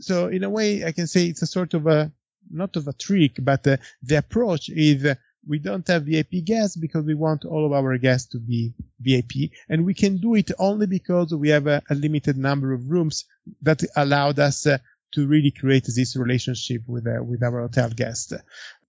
So 0.00 0.28
in 0.28 0.42
a 0.44 0.50
way, 0.50 0.84
I 0.84 0.92
can 0.92 1.06
say 1.06 1.26
it's 1.26 1.42
a 1.42 1.46
sort 1.46 1.74
of 1.74 1.86
a, 1.86 2.12
not 2.50 2.76
of 2.76 2.88
a 2.88 2.92
trick, 2.92 3.36
but 3.40 3.66
uh, 3.66 3.76
the 4.02 4.16
approach 4.16 4.68
is 4.68 5.04
uh, 5.04 5.14
we 5.46 5.58
don't 5.58 5.86
have 5.88 6.04
VIP 6.04 6.44
guests 6.44 6.76
because 6.76 7.04
we 7.04 7.14
want 7.14 7.44
all 7.44 7.66
of 7.66 7.72
our 7.72 7.98
guests 7.98 8.28
to 8.30 8.38
be 8.38 8.74
VIP. 9.00 9.50
And 9.68 9.84
we 9.84 9.94
can 9.94 10.18
do 10.18 10.34
it 10.34 10.52
only 10.58 10.86
because 10.86 11.34
we 11.34 11.48
have 11.48 11.66
a, 11.66 11.82
a 11.90 11.94
limited 11.94 12.36
number 12.36 12.72
of 12.72 12.88
rooms 12.88 13.24
that 13.62 13.82
allowed 13.96 14.38
us 14.38 14.66
uh, 14.66 14.78
to 15.12 15.26
really 15.26 15.50
create 15.50 15.84
this 15.84 16.16
relationship 16.16 16.82
with 16.86 17.06
uh, 17.06 17.22
with 17.22 17.42
our 17.42 17.62
hotel 17.62 17.90
guests. 17.90 18.32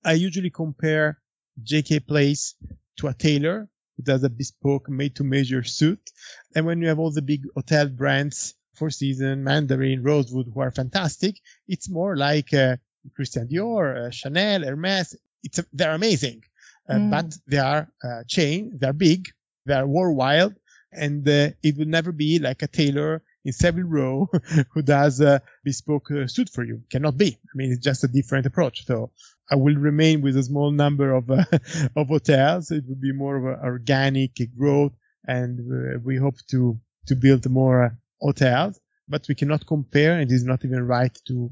I 0.05 0.13
usually 0.13 0.49
compare 0.49 1.19
JK 1.61 2.07
Place 2.07 2.55
to 2.97 3.07
a 3.07 3.13
tailor 3.13 3.67
who 3.97 4.03
does 4.03 4.23
a 4.23 4.29
bespoke 4.29 4.89
made-to-measure 4.89 5.63
suit, 5.63 6.11
and 6.55 6.65
when 6.65 6.81
you 6.81 6.87
have 6.87 6.99
all 6.99 7.11
the 7.11 7.21
big 7.21 7.43
hotel 7.53 7.87
brands, 7.87 8.55
Four 8.73 8.89
Seasons, 8.89 9.43
Mandarin, 9.43 10.01
Rosewood, 10.01 10.47
who 10.51 10.61
are 10.61 10.71
fantastic, 10.71 11.35
it's 11.67 11.89
more 11.89 12.17
like 12.17 12.53
uh, 12.53 12.77
Christian 13.15 13.47
Dior, 13.47 14.07
uh, 14.07 14.09
Chanel, 14.11 14.63
Hermes. 14.63 15.15
It's 15.43 15.59
a, 15.59 15.65
they're 15.73 15.93
amazing, 15.93 16.43
uh, 16.89 16.95
mm. 16.95 17.11
but 17.11 17.37
they 17.47 17.57
are 17.57 17.89
uh, 18.03 18.23
chain, 18.27 18.77
they're 18.79 18.93
big, 18.93 19.27
they 19.65 19.73
are 19.73 19.85
worldwide, 19.85 20.55
and 20.91 21.27
uh, 21.27 21.49
it 21.61 21.77
will 21.77 21.87
never 21.87 22.11
be 22.11 22.39
like 22.39 22.61
a 22.61 22.67
tailor 22.67 23.23
in 23.45 23.51
Savile 23.51 23.83
Row 23.83 24.29
who 24.73 24.81
does 24.81 25.19
a 25.19 25.41
bespoke 25.63 26.11
uh, 26.11 26.27
suit 26.27 26.49
for 26.49 26.63
you. 26.63 26.81
Cannot 26.89 27.17
be. 27.17 27.27
I 27.27 27.53
mean, 27.55 27.71
it's 27.71 27.83
just 27.83 28.03
a 28.03 28.07
different 28.07 28.45
approach. 28.45 28.85
So 28.85 29.11
I 29.51 29.55
will 29.55 29.75
remain 29.75 30.21
with 30.21 30.37
a 30.37 30.43
small 30.43 30.71
number 30.71 31.13
of 31.13 31.29
uh, 31.29 31.43
of 31.95 32.07
hotels. 32.07 32.71
It 32.71 32.85
will 32.87 32.95
be 32.95 33.11
more 33.11 33.37
of 33.37 33.45
an 33.45 33.59
organic 33.63 34.39
growth, 34.57 34.93
and 35.27 35.59
uh, 35.59 35.99
we 36.03 36.17
hope 36.17 36.35
to 36.51 36.79
to 37.07 37.15
build 37.15 37.49
more 37.49 37.83
uh, 37.83 37.89
hotels. 38.21 38.79
But 39.09 39.27
we 39.27 39.35
cannot 39.35 39.67
compare, 39.67 40.13
and 40.13 40.31
it 40.31 40.33
is 40.33 40.45
not 40.45 40.63
even 40.63 40.87
right 40.87 41.15
to 41.27 41.51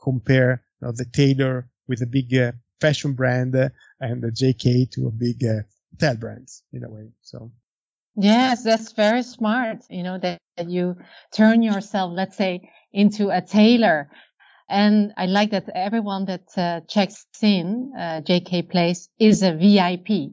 compare 0.00 0.62
you 0.80 0.86
know, 0.86 0.92
the 0.92 1.04
tailor 1.04 1.68
with 1.88 2.02
a 2.02 2.06
big 2.06 2.34
uh, 2.34 2.52
fashion 2.80 3.12
brand 3.14 3.54
uh, 3.54 3.68
and 4.00 4.22
the 4.22 4.30
JK 4.30 4.90
to 4.92 5.06
a 5.06 5.10
big 5.10 5.44
hotel 5.92 6.16
brands 6.16 6.62
in 6.72 6.84
a 6.84 6.90
way. 6.90 7.10
So. 7.22 7.50
Yes, 8.16 8.62
that's 8.62 8.92
very 8.92 9.22
smart. 9.22 9.84
You 9.90 10.02
know, 10.02 10.18
that, 10.18 10.38
that 10.56 10.70
you 10.70 10.96
turn 11.32 11.62
yourself, 11.62 12.12
let's 12.14 12.36
say, 12.36 12.70
into 12.92 13.30
a 13.30 13.40
tailor. 13.40 14.10
And 14.68 15.12
I 15.16 15.26
like 15.26 15.50
that 15.50 15.68
everyone 15.74 16.24
that 16.26 16.46
uh, 16.56 16.80
checks 16.88 17.26
in 17.42 17.92
uh, 17.96 18.22
JK 18.24 18.70
Place 18.70 19.08
is 19.18 19.42
a 19.42 19.52
VIP. 19.52 20.32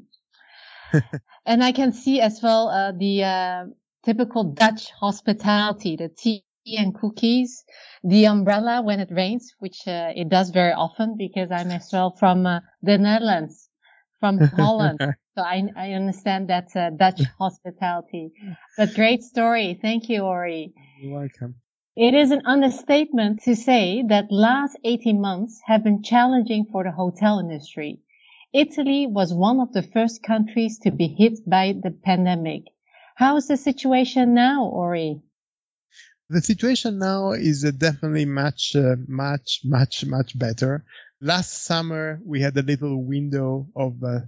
and 1.46 1.64
I 1.64 1.72
can 1.72 1.92
see 1.92 2.22
as 2.22 2.42
well 2.42 2.70
uh, 2.70 2.92
the 2.92 3.24
uh, 3.24 3.66
typical 4.04 4.44
Dutch 4.44 4.92
hospitality, 4.92 5.96
the 5.96 6.10
tea 6.10 6.44
and 6.66 6.94
cookies, 6.94 7.64
the 8.04 8.26
umbrella 8.26 8.82
when 8.82 9.00
it 9.00 9.10
rains, 9.12 9.54
which 9.60 9.88
uh, 9.88 10.12
it 10.16 10.30
does 10.30 10.52
very 10.52 10.74
often 10.74 11.16
because 11.18 11.52
I'm 11.52 11.72
as 11.72 11.90
well 11.92 12.12
from 12.12 12.46
uh, 12.46 12.60
the 12.82 12.98
Netherlands, 12.98 13.70
from 14.20 14.40
Holland. 14.56 15.00
So 15.36 15.44
I, 15.44 15.64
I 15.76 15.94
understand 15.94 16.50
that's 16.50 16.76
uh, 16.76 16.92
Dutch 16.92 17.22
hospitality. 17.40 18.32
But 18.78 18.94
great 18.94 19.24
story. 19.24 19.80
Thank 19.82 20.10
you, 20.10 20.22
Ori. 20.22 20.74
You're 21.02 21.14
welcome. 21.20 21.56
It 21.96 22.14
is 22.14 22.32
an 22.32 22.44
understatement 22.46 23.42
to 23.44 23.56
say 23.56 24.04
that 24.08 24.32
last 24.32 24.78
18 24.84 25.20
months 25.20 25.62
have 25.66 25.84
been 25.84 26.04
challenging 26.04 26.66
for 26.72 26.84
the 26.84 26.92
hotel 26.92 27.40
industry. 27.40 28.00
Italy 28.54 29.08
was 29.08 29.34
one 29.34 29.60
of 29.60 29.74
the 29.74 29.82
first 29.84 30.24
countries 30.24 30.80
to 30.80 30.92
be 30.92 31.08
hit 31.08 31.40
by 31.48 31.74
the 31.74 31.92
pandemic. 31.92 32.64
How 33.16 33.36
is 33.38 33.48
the 33.48 33.58
situation 33.58 34.34
now, 34.34 34.66
Ori? 34.66 35.22
The 36.32 36.42
situation 36.42 36.98
now 36.98 37.34
is 37.34 37.64
definitely 37.74 38.24
much, 38.24 38.74
uh, 38.74 38.96
much, 39.06 39.60
much, 39.66 40.06
much 40.06 40.40
better. 40.40 40.86
Last 41.20 41.66
summer, 41.66 42.22
we 42.26 42.40
had 42.40 42.56
a 42.56 42.62
little 42.62 43.04
window 43.04 43.68
of 43.76 44.02
uh, 44.02 44.22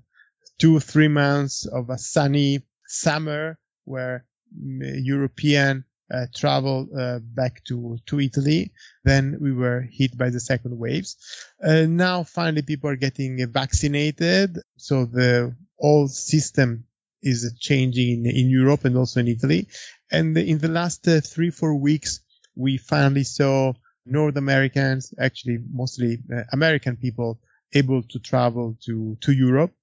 two, 0.59 0.81
three 0.81 1.07
months 1.07 1.65
of 1.65 1.89
a 1.89 1.97
sunny 1.97 2.63
summer 2.87 3.57
where 3.85 4.25
European 4.53 5.85
uh, 6.13 6.25
travel 6.35 6.89
uh, 6.93 7.19
back 7.19 7.63
to, 7.69 7.97
to 8.07 8.19
Italy. 8.19 8.73
Then 9.05 9.37
we 9.39 9.53
were 9.53 9.87
hit 9.89 10.17
by 10.17 10.29
the 10.29 10.41
second 10.41 10.77
waves. 10.77 11.15
Uh, 11.63 11.85
now 11.87 12.23
finally 12.23 12.63
people 12.63 12.89
are 12.89 12.97
getting 12.97 13.49
vaccinated. 13.49 14.59
So 14.75 15.05
the 15.05 15.55
whole 15.79 16.09
system 16.09 16.83
is 17.23 17.55
changing 17.59 18.25
in, 18.25 18.49
Europe 18.49 18.85
and 18.85 18.97
also 18.97 19.19
in 19.21 19.27
Italy. 19.27 19.67
And 20.11 20.37
in 20.37 20.59
the 20.59 20.67
last 20.67 21.07
uh, 21.07 21.21
three, 21.21 21.49
four 21.49 21.75
weeks, 21.75 22.19
we 22.55 22.77
finally 22.77 23.23
saw 23.23 23.73
North 24.05 24.37
Americans, 24.37 25.13
actually 25.17 25.59
mostly 25.71 26.19
uh, 26.31 26.43
American 26.51 26.97
people 26.97 27.39
able 27.73 28.03
to 28.03 28.19
travel 28.19 28.77
to, 28.85 29.17
to 29.21 29.31
Europe 29.31 29.73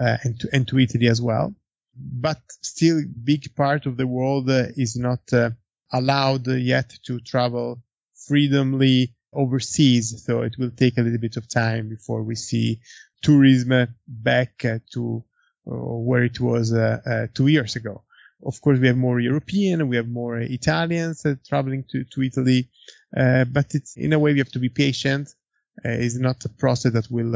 uh, 0.00 0.16
and 0.22 0.40
to 0.40 0.48
and 0.52 0.68
to 0.68 0.78
Italy 0.78 1.08
as 1.08 1.20
well. 1.20 1.54
But 1.96 2.40
still, 2.62 3.02
big 3.22 3.54
part 3.54 3.86
of 3.86 3.96
the 3.96 4.06
world 4.06 4.48
uh, 4.50 4.66
is 4.76 4.96
not 4.96 5.32
uh, 5.32 5.50
allowed 5.92 6.46
yet 6.48 6.92
to 7.06 7.20
travel 7.20 7.82
freely 8.26 9.14
overseas. 9.32 10.24
So 10.24 10.42
it 10.42 10.56
will 10.58 10.70
take 10.70 10.98
a 10.98 11.02
little 11.02 11.18
bit 11.18 11.36
of 11.36 11.48
time 11.48 11.88
before 11.88 12.22
we 12.22 12.36
see 12.36 12.80
tourism 13.22 13.94
back 14.06 14.64
uh, 14.64 14.78
to 14.92 15.24
Uh, 15.66 15.76
where 15.76 16.22
it 16.22 16.38
was 16.38 16.74
uh, 16.74 17.00
uh, 17.06 17.26
two 17.32 17.46
years 17.46 17.74
ago. 17.74 18.02
Of 18.44 18.60
course, 18.60 18.78
we 18.78 18.88
have 18.88 18.98
more 18.98 19.18
European, 19.18 19.88
we 19.88 19.96
have 19.96 20.08
more 20.08 20.36
Italians 20.36 21.24
uh, 21.24 21.36
traveling 21.48 21.84
to, 21.90 22.04
to 22.04 22.22
Italy, 22.22 22.68
but 23.10 23.74
it's 23.74 23.96
in 23.96 24.12
a 24.12 24.18
way 24.18 24.34
we 24.34 24.40
have 24.40 24.52
to 24.52 24.58
be 24.58 24.68
patient. 24.68 25.30
it's 25.82 26.18
not 26.18 26.44
a 26.44 26.50
process 26.50 26.92
that 26.92 27.10
will, 27.10 27.34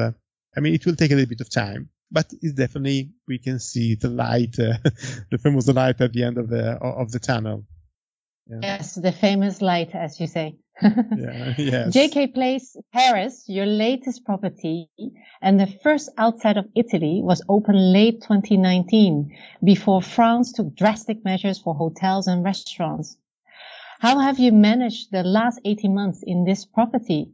I 0.55 0.61
mean, 0.61 0.75
it 0.75 0.85
will 0.85 0.95
take 0.95 1.11
a 1.11 1.15
little 1.15 1.31
bit 1.31 1.41
of 1.41 1.49
time 1.49 1.89
but 2.11 2.33
it's 2.43 2.55
definitely 2.55 3.13
we 3.27 3.39
can 3.39 3.59
see 3.59 3.95
the 3.95 4.09
light, 4.09 4.59
uh, 4.59 4.77
the 5.31 5.39
famous 5.39 5.69
light 5.69 6.01
at 6.01 6.13
the 6.13 6.25
end 6.25 6.37
of 6.37 6.49
the 6.49 6.73
of 6.73 7.11
the 7.11 7.19
tunnel. 7.19 7.65
Yeah. 8.47 8.59
Yes, 8.63 8.95
the 8.95 9.13
famous 9.13 9.61
light, 9.61 9.95
as 9.95 10.19
you 10.21 10.27
say. 10.27 10.57
yeah, 10.83 11.55
yes. 11.59 11.95
JK 11.95 12.35
Place, 12.35 12.77
Paris, 12.93 13.45
your 13.49 13.67
latest 13.67 14.25
property, 14.25 14.89
and 15.43 15.59
the 15.59 15.67
first 15.67 16.09
outside 16.17 16.57
of 16.57 16.69
Italy 16.77 17.21
was 17.23 17.43
opened 17.49 17.93
late 17.93 18.23
2019, 18.23 19.37
before 19.65 20.03
France 20.03 20.53
took 20.53 20.75
drastic 20.77 21.25
measures 21.25 21.59
for 21.59 21.75
hotels 21.75 22.29
and 22.29 22.45
restaurants. 22.45 23.17
How 23.99 24.21
have 24.21 24.39
you 24.39 24.53
managed 24.53 25.11
the 25.11 25.25
last 25.25 25.61
18 25.65 25.93
months 25.93 26.23
in 26.23 26.45
this 26.45 26.65
property? 26.65 27.33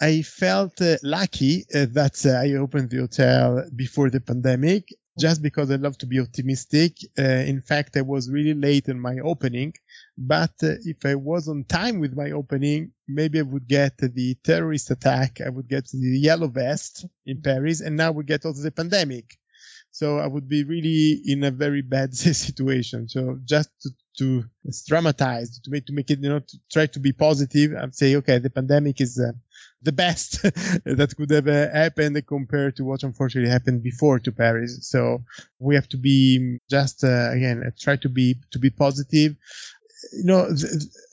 I 0.00 0.22
felt 0.22 0.80
uh, 0.82 0.96
lucky 1.02 1.64
uh, 1.72 1.86
that 1.92 2.26
uh, 2.26 2.30
I 2.30 2.54
opened 2.54 2.90
the 2.90 2.98
hotel 2.98 3.64
before 3.74 4.10
the 4.10 4.20
pandemic, 4.20 4.88
just 5.18 5.42
because 5.42 5.70
I 5.70 5.76
love 5.76 5.96
to 5.98 6.06
be 6.06 6.20
optimistic. 6.20 6.98
Uh, 7.18 7.22
in 7.22 7.60
fact, 7.60 7.96
I 7.96 8.02
was 8.02 8.30
really 8.30 8.54
late 8.54 8.88
in 8.88 9.00
my 9.00 9.18
opening, 9.22 9.74
but 10.16 10.52
uh, 10.62 10.74
if 10.84 11.04
I 11.04 11.14
was 11.14 11.48
on 11.48 11.64
time 11.64 12.00
with 12.00 12.16
my 12.16 12.32
opening, 12.32 12.92
maybe 13.08 13.38
I 13.38 13.42
would 13.42 13.66
get 13.66 13.96
the 13.98 14.34
terrorist 14.44 14.90
attack. 14.90 15.40
I 15.44 15.48
would 15.48 15.68
get 15.68 15.88
the 15.88 16.18
yellow 16.18 16.48
vest 16.48 17.06
in 17.24 17.42
Paris, 17.42 17.80
and 17.80 17.96
now 17.96 18.12
we 18.12 18.24
get 18.24 18.44
also 18.44 18.62
the 18.62 18.70
pandemic. 18.70 19.36
So 19.96 20.18
I 20.18 20.26
would 20.26 20.46
be 20.46 20.62
really 20.64 21.22
in 21.24 21.42
a 21.42 21.50
very 21.50 21.80
bad 21.80 22.14
situation. 22.14 23.08
So 23.08 23.38
just 23.44 23.70
to, 23.80 23.90
to 24.18 24.44
dramatize, 24.86 25.58
to 25.60 25.70
make, 25.70 25.86
to 25.86 25.94
make 25.94 26.10
it, 26.10 26.20
you 26.20 26.28
know, 26.28 26.40
to 26.40 26.58
try 26.70 26.84
to 26.86 27.00
be 27.00 27.12
positive 27.12 27.72
and 27.72 27.94
say, 27.94 28.16
okay, 28.16 28.38
the 28.38 28.50
pandemic 28.50 29.00
is 29.00 29.18
uh, 29.18 29.32
the 29.86 29.92
best 29.92 30.42
that 30.84 31.14
could 31.16 31.30
have 31.30 31.48
uh, 31.48 31.70
happened 31.72 32.20
compared 32.26 32.76
to 32.76 32.84
what 32.84 33.04
unfortunately 33.04 33.50
happened 33.50 33.82
before 33.82 34.18
to 34.18 34.32
Paris. 34.32 34.90
So 34.90 35.24
we 35.58 35.76
have 35.76 35.88
to 35.90 35.96
be 35.96 36.58
just, 36.68 37.04
uh, 37.04 37.30
again, 37.30 37.62
uh, 37.64 37.70
try 37.78 37.96
to 37.96 38.08
be, 38.10 38.36
to 38.50 38.58
be 38.58 38.70
positive. 38.70 39.36
You 40.12 40.24
know, 40.24 40.50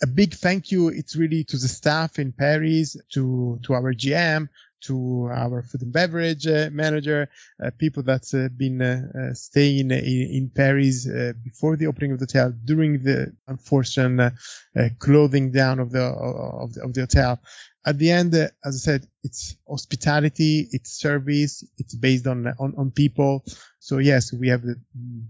a 0.02 0.08
big 0.08 0.34
thank 0.34 0.72
you. 0.72 0.90
It's 0.90 1.16
really 1.16 1.44
to 1.46 1.58
the 1.58 1.68
staff 1.68 2.20
in 2.20 2.34
Paris, 2.34 2.98
to, 3.14 3.60
to 3.64 3.74
our 3.74 3.94
GM, 3.94 4.50
to 4.84 5.30
our 5.32 5.62
food 5.62 5.82
and 5.82 5.94
beverage 5.94 6.46
uh, 6.46 6.70
manager, 6.72 7.30
uh, 7.64 7.72
people 7.78 8.04
that's 8.04 8.34
uh, 8.34 8.50
been 8.56 8.82
uh, 8.82 9.02
uh, 9.18 9.34
staying 9.34 9.92
in, 9.92 10.28
in 10.38 10.52
Paris 10.54 11.08
before 11.44 11.78
the 11.78 11.88
opening 11.88 12.12
of 12.12 12.20
the 12.20 12.26
hotel, 12.26 12.54
during 12.66 13.02
the 13.02 13.34
unfortunate 13.48 14.34
closing 15.00 15.52
down 15.52 15.80
of 15.80 15.92
the 15.92 16.04
of 16.04 16.74
the, 16.74 16.84
of 16.84 16.94
the 16.94 17.02
hotel. 17.02 17.40
At 17.86 17.98
the 17.98 18.12
end, 18.12 18.34
as 18.34 18.52
I 18.66 18.72
said, 18.72 19.08
it's 19.24 19.58
hospitality, 19.68 20.70
it's 20.72 21.00
service, 21.00 21.64
it's 21.78 21.96
based 21.96 22.28
on 22.28 22.48
on, 22.60 22.76
on 22.78 22.92
people. 22.92 23.44
So 23.80 23.98
yes, 23.98 24.32
we 24.32 24.50
have 24.50 24.62
the 24.62 24.76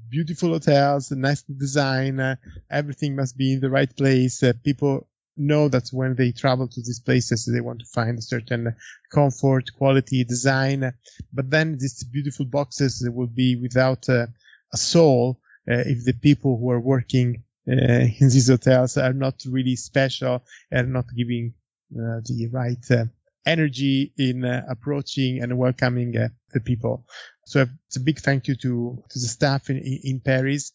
beautiful 0.10 0.50
hotels, 0.50 1.10
the 1.10 1.16
nice 1.16 1.42
design, 1.44 2.38
everything 2.70 3.16
must 3.16 3.38
be 3.38 3.54
in 3.54 3.60
the 3.60 3.70
right 3.70 3.96
place. 3.96 4.44
people 4.63 5.08
know 5.36 5.68
that 5.68 5.89
when 5.89 6.16
they 6.16 6.32
travel 6.32 6.68
to 6.68 6.82
these 6.82 7.00
places, 7.00 7.50
they 7.52 7.62
want 7.62 7.80
to 7.80 7.86
find 7.86 8.18
a 8.18 8.22
certain 8.22 8.76
comfort, 9.12 9.72
quality, 9.78 10.24
design. 10.24 10.94
But 11.34 11.50
then 11.50 11.78
these 11.80 12.04
beautiful 12.04 12.46
boxes 12.46 13.08
will 13.12 13.28
be 13.28 13.56
without 13.56 14.08
uh, 14.10 14.28
a 14.72 14.78
soul 14.78 15.39
uh, 15.70 15.84
if 15.86 16.04
the 16.04 16.13
people 16.13 16.58
who 16.58 16.70
are 16.72 16.80
working 16.80 17.44
uh, 17.68 17.74
in 17.74 18.13
these 18.20 18.50
hotels 18.50 18.98
are 18.98 19.13
not 19.13 19.42
really 19.50 19.76
special 19.76 20.44
and 20.72 20.94
not 20.94 21.06
giving 21.16 21.54
uh, 21.56 21.62
the 21.94 22.50
right 22.52 22.92
uh, 22.92 23.06
energy 23.46 24.14
in 24.18 24.46
uh, 24.46 24.64
approaching 24.70 25.42
and 25.42 25.58
welcoming 25.58 26.12
the 26.12 26.60
people. 26.62 27.06
So 27.46 27.66
it's 27.88 27.98
a 27.98 28.00
big 28.00 28.20
thank 28.20 28.48
you 28.48 28.56
to, 28.56 29.04
to 29.10 29.20
the 29.20 29.28
staff 29.28 29.70
in, 29.70 29.78
in 29.78 30.22
Paris. 30.22 30.72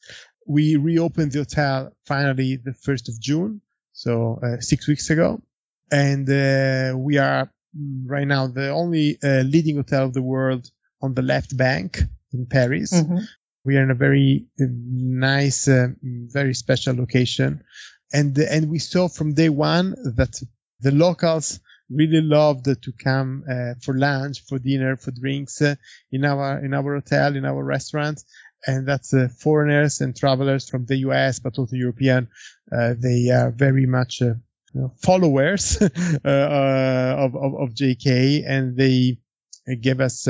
We 0.47 0.77
reopened 0.77 1.33
the 1.33 1.41
hotel 1.41 1.93
finally 2.07 2.57
the 2.57 2.73
1st 2.73 3.09
of 3.09 3.21
June 3.21 3.61
so 3.99 4.39
uh, 4.43 4.61
six 4.61 4.87
weeks 4.87 5.11
ago. 5.11 5.41
and 5.91 6.29
uh, 6.29 6.97
we 6.97 7.19
are 7.19 7.51
mm, 7.77 8.05
right 8.07 8.27
now 8.27 8.47
the 8.47 8.71
only 8.71 9.19
uh, 9.23 9.43
leading 9.43 9.77
hotel 9.77 10.05
of 10.05 10.15
the 10.15 10.23
world 10.23 10.71
on 11.03 11.15
the 11.15 11.23
left 11.23 11.57
bank 11.57 12.01
in 12.33 12.47
Paris. 12.47 12.93
Mm-hmm. 12.93 13.19
We 13.65 13.77
are 13.77 13.83
in 13.83 13.91
a 13.91 13.95
very 13.95 14.47
uh, 14.61 14.65
nice, 14.71 15.67
uh, 15.69 15.89
very 16.03 16.55
special 16.55 16.95
location, 16.95 17.65
and 18.13 18.39
and 18.39 18.71
we 18.71 18.79
saw 18.79 19.09
from 19.09 19.35
day 19.35 19.49
one 19.49 19.95
that 20.17 20.41
the 20.81 20.93
locals 20.93 21.61
really 21.91 22.21
loved 22.21 22.65
to 22.67 22.93
come 22.93 23.45
uh, 23.51 23.75
for 23.83 23.95
lunch, 23.95 24.45
for 24.47 24.59
dinner, 24.59 24.97
for 24.97 25.11
drinks 25.11 25.63
uh, 25.63 25.75
in 26.13 26.25
our 26.25 26.65
in 26.65 26.75
our 26.75 26.95
hotel, 26.95 27.37
in 27.37 27.45
our 27.45 27.63
restaurant, 27.63 28.23
and 28.67 28.87
that's 28.87 29.15
uh, 29.15 29.29
foreigners 29.39 30.01
and 30.01 30.17
travelers 30.17 30.69
from 30.69 30.85
the 30.87 30.97
US, 31.09 31.39
but 31.41 31.59
also 31.59 31.77
European. 31.77 32.29
Uh, 32.71 32.95
they 32.99 33.31
are 33.31 33.51
very 33.51 33.87
much 33.87 34.21
uh, 34.23 34.35
you 34.75 34.81
know, 34.83 34.93
followers 35.03 35.81
uh, 35.83 35.87
of, 36.25 37.35
of, 37.35 37.55
of 37.55 37.75
JK, 37.75 38.45
and 38.47 38.77
they 38.77 39.19
gave 39.81 40.01
us 40.01 40.27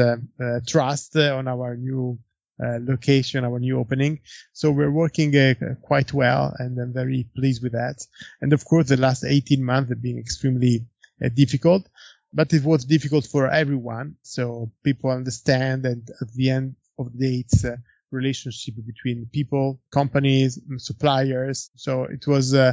trust 0.66 1.16
on 1.16 1.46
our 1.46 1.76
new 1.76 2.18
uh, 2.62 2.78
location, 2.80 3.44
our 3.44 3.58
new 3.58 3.78
opening. 3.78 4.20
So 4.52 4.70
we're 4.70 4.90
working 4.90 5.36
uh, 5.36 5.54
quite 5.82 6.12
well 6.12 6.54
and 6.58 6.78
I'm 6.78 6.92
very 6.92 7.28
pleased 7.36 7.62
with 7.62 7.72
that. 7.72 8.04
And 8.40 8.52
of 8.52 8.64
course, 8.64 8.88
the 8.88 8.96
last 8.96 9.24
18 9.24 9.62
months 9.64 9.90
have 9.90 10.02
been 10.02 10.18
extremely 10.18 10.86
uh, 11.24 11.28
difficult, 11.28 11.88
but 12.32 12.52
it 12.52 12.64
was 12.64 12.84
difficult 12.84 13.26
for 13.26 13.48
everyone. 13.48 14.16
So 14.22 14.72
people 14.82 15.10
understand 15.10 15.86
and 15.86 16.08
at 16.20 16.32
the 16.32 16.50
end 16.50 16.76
of 16.98 17.12
the 17.12 17.18
day, 17.18 17.44
it's 17.46 17.64
a 17.64 17.78
relationship 18.10 18.74
between 18.86 19.28
people, 19.32 19.80
companies, 19.90 20.58
suppliers. 20.78 21.70
So 21.76 22.04
it 22.04 22.26
was, 22.26 22.54
uh, 22.54 22.72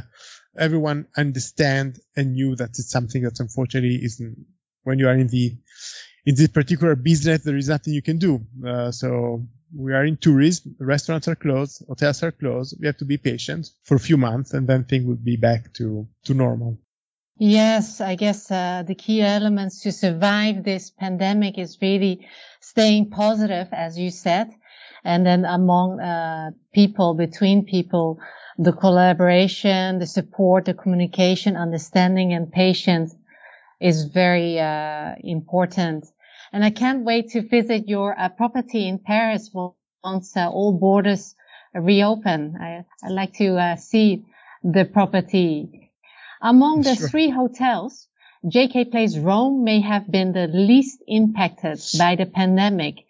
everyone 0.58 1.06
understand 1.16 2.00
and 2.16 2.34
knew 2.34 2.56
that 2.56 2.70
it's 2.70 2.90
something 2.90 3.22
that 3.22 3.40
unfortunately 3.40 4.00
isn't 4.02 4.46
when 4.82 4.98
you 4.98 5.08
are 5.08 5.14
in 5.14 5.28
the, 5.28 5.56
in 6.26 6.34
this 6.34 6.48
particular 6.48 6.96
business, 6.96 7.42
there 7.44 7.56
is 7.56 7.68
nothing 7.68 7.94
you 7.94 8.02
can 8.02 8.18
do. 8.18 8.40
Uh, 8.66 8.90
so 8.90 9.46
we 9.74 9.94
are 9.94 10.04
in 10.04 10.16
tourism, 10.16 10.74
restaurants 10.80 11.28
are 11.28 11.36
closed, 11.36 11.84
hotels 11.86 12.22
are 12.24 12.32
closed. 12.32 12.76
We 12.80 12.86
have 12.86 12.96
to 12.98 13.04
be 13.04 13.16
patient 13.16 13.70
for 13.84 13.94
a 13.94 14.00
few 14.00 14.16
months 14.16 14.52
and 14.52 14.66
then 14.66 14.84
things 14.84 15.06
will 15.06 15.14
be 15.14 15.36
back 15.36 15.72
to, 15.74 16.08
to 16.24 16.34
normal. 16.34 16.78
Yes, 17.38 18.00
I 18.00 18.16
guess 18.16 18.50
uh, 18.50 18.82
the 18.86 18.94
key 18.94 19.20
elements 19.20 19.82
to 19.82 19.92
survive 19.92 20.64
this 20.64 20.90
pandemic 20.90 21.58
is 21.58 21.78
really 21.80 22.26
staying 22.60 23.10
positive, 23.10 23.68
as 23.72 23.98
you 23.98 24.10
said, 24.10 24.50
and 25.04 25.24
then 25.24 25.44
among 25.44 26.00
uh, 26.00 26.52
people, 26.72 27.14
between 27.14 27.66
people, 27.66 28.18
the 28.58 28.72
collaboration, 28.72 29.98
the 29.98 30.06
support, 30.06 30.64
the 30.64 30.72
communication, 30.74 31.56
understanding, 31.56 32.32
and 32.32 32.50
patience 32.50 33.14
is 33.80 34.04
very 34.04 34.58
uh, 34.58 35.14
important. 35.22 36.06
And 36.52 36.64
I 36.64 36.70
can't 36.70 37.04
wait 37.04 37.30
to 37.30 37.42
visit 37.42 37.88
your 37.88 38.18
uh, 38.18 38.28
property 38.28 38.88
in 38.88 38.98
Paris 38.98 39.50
once 40.04 40.36
uh, 40.36 40.48
all 40.48 40.72
borders 40.72 41.34
reopen. 41.74 42.56
I, 42.60 42.84
would 43.02 43.12
like 43.12 43.34
to 43.34 43.56
uh, 43.56 43.76
see 43.76 44.24
the 44.62 44.84
property 44.84 45.86
among 46.42 46.82
the 46.82 46.94
sure. 46.94 47.08
three 47.08 47.30
hotels, 47.30 48.08
JK 48.44 48.90
Place 48.90 49.16
Rome 49.16 49.64
may 49.64 49.80
have 49.80 50.10
been 50.10 50.32
the 50.32 50.46
least 50.46 51.02
impacted 51.08 51.80
by 51.98 52.14
the 52.14 52.26
pandemic 52.26 53.06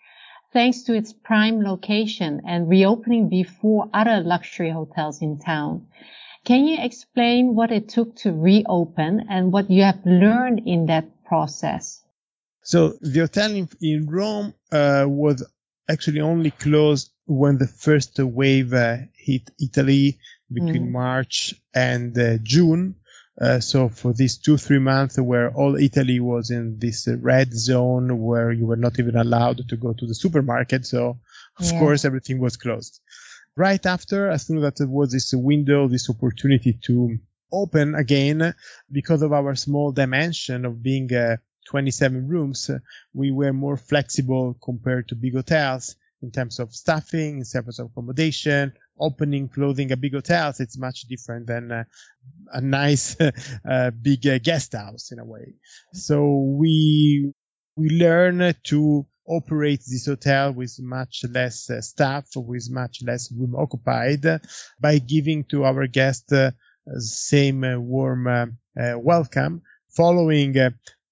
thanks 0.53 0.85
to 0.85 0.95
its 0.95 1.13
prime 1.13 1.61
location 1.61 2.41
and 2.47 2.69
reopening 2.69 3.29
before 3.29 3.91
other 3.93 4.21
luxury 4.21 4.71
hotels 4.71 5.21
in 5.21 5.39
town. 5.39 5.87
Can 6.45 6.67
you 6.67 6.79
explain 6.79 7.57
what 7.57 7.73
it 7.73 7.89
took 7.89 8.15
to 8.17 8.33
reopen 8.33 9.27
and 9.29 9.53
what 9.53 9.71
you 9.71 9.83
have 9.83 10.07
learned 10.07 10.63
in 10.65 10.87
that 10.87 11.25
process? 11.25 12.06
So 12.67 12.99
the 13.01 13.21
hotel 13.21 13.53
in, 13.53 13.69
in 13.81 14.07
Rome 14.07 14.53
uh, 14.73 15.05
was 15.07 15.47
actually 15.89 16.21
only 16.21 16.51
closed 16.51 17.13
when 17.25 17.59
the 17.59 17.69
first 17.69 18.19
wave 18.19 18.75
uh, 18.75 18.97
hit 19.15 19.49
Italy 19.61 20.19
between 20.53 20.89
mm. 20.89 20.91
March 20.91 21.55
and 21.73 22.19
uh, 22.19 22.39
June. 22.43 22.97
Uh, 23.41 23.61
so 23.61 23.89
for 23.89 24.13
these 24.13 24.39
two, 24.39 24.57
three 24.57 24.81
months 24.81 25.17
where 25.17 25.55
all 25.55 25.77
Italy 25.77 26.19
was 26.19 26.51
in 26.51 26.77
this 26.81 27.07
red 27.07 27.55
zone 27.55 28.21
where 28.21 28.51
you 28.51 28.67
were 28.67 28.83
not 28.87 28.99
even 28.99 29.15
allowed 29.15 29.69
to 29.69 29.77
go 29.77 29.93
to 29.93 30.05
the 30.05 30.15
supermarket. 30.15 30.85
So 30.87 31.21
of 31.61 31.71
yeah. 31.71 31.79
course 31.79 32.05
everything 32.05 32.41
was 32.41 32.57
closed. 32.57 33.01
Right 33.55 33.87
after, 33.87 34.29
as 34.29 34.45
soon 34.45 34.65
as 34.65 34.75
there 34.75 34.89
was 34.89 35.13
this 35.13 35.33
window, 35.33 35.87
this 35.87 36.11
opportunity 36.11 36.81
to 36.87 37.17
open 37.53 37.95
again, 37.95 38.55
because 38.91 39.23
of 39.23 39.33
our 39.33 39.55
small 39.55 39.93
dimension 39.93 40.65
of 40.65 40.83
being 40.83 41.15
uh, 41.15 41.37
27 41.67 42.29
rooms, 42.29 42.71
uh, 42.71 42.79
we 43.13 43.31
were 43.31 43.53
more 43.53 43.77
flexible 43.77 44.57
compared 44.63 45.09
to 45.09 45.15
big 45.15 45.35
hotels 45.35 45.97
in 46.23 46.31
terms 46.31 46.59
of 46.59 46.75
staffing, 46.75 47.39
in 47.39 47.45
terms 47.45 47.79
of 47.79 47.87
accommodation, 47.87 48.73
opening, 48.99 49.49
clothing 49.49 49.93
a 49.93 49.97
big 49.97 50.15
hotel. 50.15 50.53
It's 50.59 50.79
much 50.79 51.03
different 51.03 51.47
than 51.47 51.71
uh, 51.71 51.85
a 52.53 52.61
nice 52.61 53.17
uh, 53.69 53.91
big 53.91 54.27
uh, 54.27 54.39
guest 54.39 54.73
house 54.73 55.13
in 55.13 55.19
a 55.19 55.25
way. 55.25 55.55
So 55.93 56.57
we 56.59 57.33
we 57.77 57.91
learn 57.91 58.55
to 58.65 59.07
operate 59.29 59.83
this 59.87 60.07
hotel 60.07 60.53
with 60.53 60.77
much 60.81 61.25
less 61.29 61.69
uh, 61.69 61.81
staff, 61.81 62.27
with 62.37 62.69
much 62.71 63.03
less 63.05 63.31
room 63.33 63.55
occupied, 63.57 64.25
by 64.81 64.99
giving 64.99 65.45
to 65.45 65.65
our 65.65 65.87
guests 65.87 66.33
uh, 66.33 66.53
same 66.99 67.65
uh, 67.65 67.79
warm 67.79 68.27
uh, 68.27 68.47
welcome, 68.99 69.63
following 69.97 70.55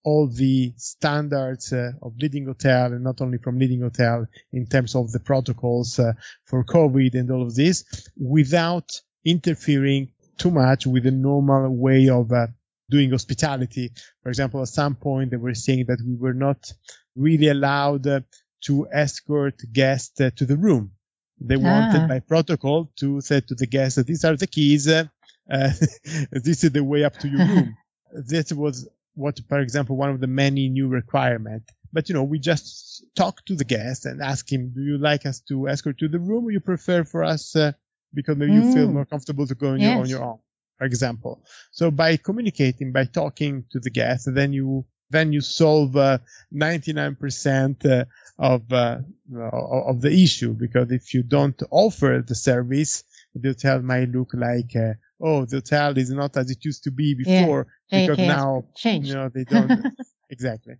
all 0.04 0.28
the 0.28 0.74
standards 0.76 1.72
uh, 1.72 1.92
of 2.02 2.12
leading 2.18 2.44
hotel 2.44 2.92
and 2.92 3.02
not 3.02 3.20
only 3.22 3.38
from 3.38 3.58
leading 3.58 3.80
hotel 3.80 4.26
in 4.52 4.66
terms 4.66 4.94
of 4.94 5.10
the 5.10 5.20
protocols 5.20 5.98
uh, 5.98 6.12
for 6.44 6.62
COVID 6.64 7.14
and 7.14 7.30
all 7.30 7.42
of 7.42 7.54
this 7.54 7.84
without 8.16 8.90
interfering 9.24 10.12
too 10.36 10.50
much 10.50 10.86
with 10.86 11.04
the 11.04 11.10
normal 11.10 11.74
way 11.74 12.08
of 12.10 12.30
uh, 12.32 12.46
doing 12.90 13.10
hospitality. 13.10 13.92
For 14.22 14.28
example, 14.28 14.60
at 14.60 14.68
some 14.68 14.94
point 14.94 15.30
they 15.30 15.38
were 15.38 15.54
saying 15.54 15.86
that 15.88 16.02
we 16.06 16.16
were 16.16 16.34
not 16.34 16.70
really 17.16 17.48
allowed 17.48 18.06
uh, 18.06 18.20
to 18.64 18.86
escort 18.92 19.60
guests 19.72 20.20
uh, 20.20 20.30
to 20.36 20.44
the 20.44 20.56
room. 20.56 20.92
They 21.40 21.56
ah. 21.56 21.58
wanted 21.58 22.08
by 22.08 22.20
protocol 22.20 22.90
to 23.00 23.20
say 23.22 23.40
to 23.40 23.54
the 23.54 23.66
guests 23.66 23.96
that 23.96 24.06
these 24.06 24.24
are 24.24 24.36
the 24.36 24.46
keys. 24.46 24.86
Uh, 24.88 25.04
this 25.50 26.64
is 26.64 26.72
the 26.72 26.84
way 26.84 27.04
up 27.04 27.16
to 27.18 27.28
your 27.28 27.46
room. 27.46 27.76
that 28.12 28.52
was 28.52 28.86
what, 29.14 29.40
for 29.48 29.60
example, 29.60 29.96
one 29.96 30.10
of 30.10 30.20
the 30.20 30.26
many 30.26 30.68
new 30.68 30.88
requirements. 30.88 31.72
But 31.92 32.08
you 32.08 32.14
know, 32.14 32.24
we 32.24 32.38
just 32.38 33.04
talk 33.14 33.44
to 33.46 33.54
the 33.54 33.64
guest 33.64 34.04
and 34.06 34.20
ask 34.20 34.50
him, 34.50 34.72
"Do 34.74 34.82
you 34.82 34.98
like 34.98 35.26
us 35.26 35.40
to 35.48 35.68
escort 35.68 35.98
to 35.98 36.08
the 36.08 36.18
room, 36.18 36.46
or 36.46 36.50
you 36.50 36.60
prefer 36.60 37.04
for 37.04 37.22
us 37.22 37.54
uh, 37.54 37.72
because 38.12 38.36
maybe 38.36 38.52
mm. 38.52 38.64
you 38.64 38.72
feel 38.72 38.90
more 38.90 39.04
comfortable 39.04 39.46
to 39.46 39.54
go 39.54 39.68
on, 39.68 39.80
yes. 39.80 39.90
your, 39.90 40.00
on 40.00 40.08
your 40.08 40.24
own?" 40.24 40.38
For 40.78 40.86
example. 40.86 41.44
So 41.70 41.92
by 41.92 42.16
communicating, 42.16 42.90
by 42.90 43.04
talking 43.04 43.64
to 43.70 43.78
the 43.78 43.90
guest, 43.90 44.28
then 44.34 44.52
you 44.52 44.86
then 45.10 45.32
you 45.32 45.40
solve 45.40 45.96
uh, 45.96 46.18
99% 46.52 47.86
uh, 47.86 48.04
of 48.38 48.72
uh, 48.72 48.98
of 49.32 50.00
the 50.00 50.12
issue 50.12 50.52
because 50.54 50.90
if 50.90 51.14
you 51.14 51.22
don't 51.22 51.62
offer 51.70 52.24
the 52.26 52.34
service, 52.34 53.04
the 53.34 53.50
hotel 53.50 53.80
might 53.82 54.08
look 54.08 54.30
like 54.34 54.74
uh, 54.74 54.94
oh, 55.24 55.46
the 55.46 55.56
hotel 55.56 55.96
is 55.96 56.10
not 56.10 56.36
as 56.36 56.50
it 56.50 56.64
used 56.64 56.84
to 56.84 56.90
be 56.90 57.14
before 57.14 57.66
yeah, 57.90 58.06
because 58.06 58.18
now, 58.18 58.64
changed. 58.76 59.08
you 59.08 59.14
know, 59.14 59.30
they 59.30 59.44
don't. 59.44 59.86
exactly. 60.30 60.74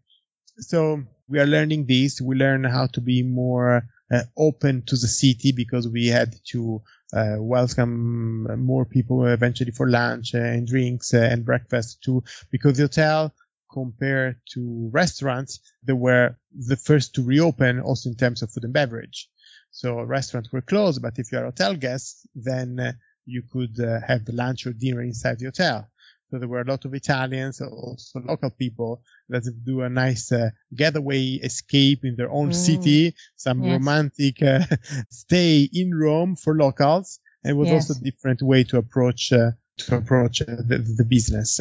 So 0.59 1.02
we 1.28 1.40
are 1.40 1.46
learning 1.46 1.87
this. 1.87 2.20
We 2.20 2.37
learn 2.37 2.62
how 2.62 2.87
to 2.88 3.00
be 3.00 3.22
more 3.22 3.88
uh, 4.12 4.22
open 4.37 4.83
to 4.87 4.96
the 4.96 5.09
city 5.09 5.52
because 5.52 5.88
we 5.88 6.09
had 6.09 6.37
to 6.50 6.83
uh, 7.12 7.37
welcome 7.38 8.64
more 8.64 8.85
people 8.85 9.26
eventually 9.26 9.70
for 9.70 9.88
lunch 9.88 10.35
and 10.35 10.66
drinks 10.66 11.14
and 11.14 11.44
breakfast 11.44 12.02
too, 12.02 12.22
because 12.50 12.76
the 12.76 12.85
hotel 12.85 13.35
compared 13.72 14.37
to 14.52 14.90
restaurants, 14.92 15.61
they 15.83 15.92
were 15.92 16.37
the 16.52 16.76
first 16.76 17.14
to 17.14 17.22
reopen 17.22 17.80
also 17.80 18.11
in 18.11 18.16
terms 18.16 18.42
of 18.42 18.50
food 18.50 18.64
and 18.64 18.72
beverage. 18.72 19.28
So 19.70 20.00
restaurants 20.02 20.52
were 20.52 20.62
closed, 20.62 21.02
but 21.02 21.18
if 21.18 21.33
you're 21.33 21.42
a 21.42 21.50
hotel 21.50 21.74
guest, 21.74 22.28
then 22.37 22.78
uh, 22.78 22.92
you 23.26 23.42
could 23.42 23.78
uh, 23.80 24.00
have 24.06 24.24
the 24.24 24.32
lunch 24.32 24.66
or 24.66 24.72
dinner 24.72 25.02
inside 25.02 25.38
the 25.38 25.46
hotel. 25.46 25.88
So 26.30 26.38
there 26.38 26.48
were 26.48 26.62
a 26.62 26.64
lot 26.64 26.84
of 26.84 26.94
Italians, 26.94 27.60
also 27.60 28.20
local 28.20 28.50
people 28.50 29.02
that 29.28 29.44
do 29.64 29.82
a 29.82 29.88
nice 29.88 30.32
uh, 30.32 30.50
getaway 30.74 31.34
escape 31.34 32.04
in 32.04 32.16
their 32.16 32.30
own 32.30 32.50
mm. 32.50 32.54
city, 32.54 33.14
some 33.37 33.62
yes. 33.62 33.72
romantic 33.72 34.42
uh, 34.42 34.64
stay 35.10 35.68
in 35.72 35.94
Rome 35.94 36.34
for 36.34 36.56
locals. 36.56 37.20
And 37.44 37.52
it 37.52 37.54
was 37.54 37.68
yes. 37.68 37.90
also 37.90 38.00
a 38.00 38.04
different 38.04 38.42
way 38.42 38.64
to 38.64 38.78
approach 38.78 39.32
uh, 39.32 39.52
to 39.76 39.96
approach 39.96 40.40
uh, 40.42 40.46
the, 40.46 40.78
the, 40.78 41.04
business. 41.04 41.60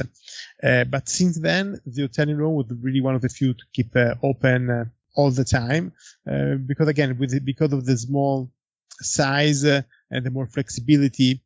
Uh, 0.64 0.86
but 0.86 1.10
since 1.10 1.38
then, 1.40 1.80
the 1.86 2.04
hotel 2.04 2.30
in 2.30 2.38
Rome 2.38 2.56
was 2.56 2.68
really 2.82 3.02
one 3.02 3.16
of 3.16 3.22
the 3.22 3.30
few 3.30 3.54
to 3.54 3.64
keep 3.74 3.96
open 4.24 4.92
all 5.16 5.30
the 5.30 5.44
time 5.44 5.92
because 6.26 6.88
again, 6.88 7.18
with 7.20 7.46
because 7.46 7.74
of 7.74 7.86
the 7.86 7.98
small 7.98 8.52
size 9.02 9.64
and 9.64 9.86
the 10.10 10.32
more 10.32 10.48
flexibility 10.48 11.42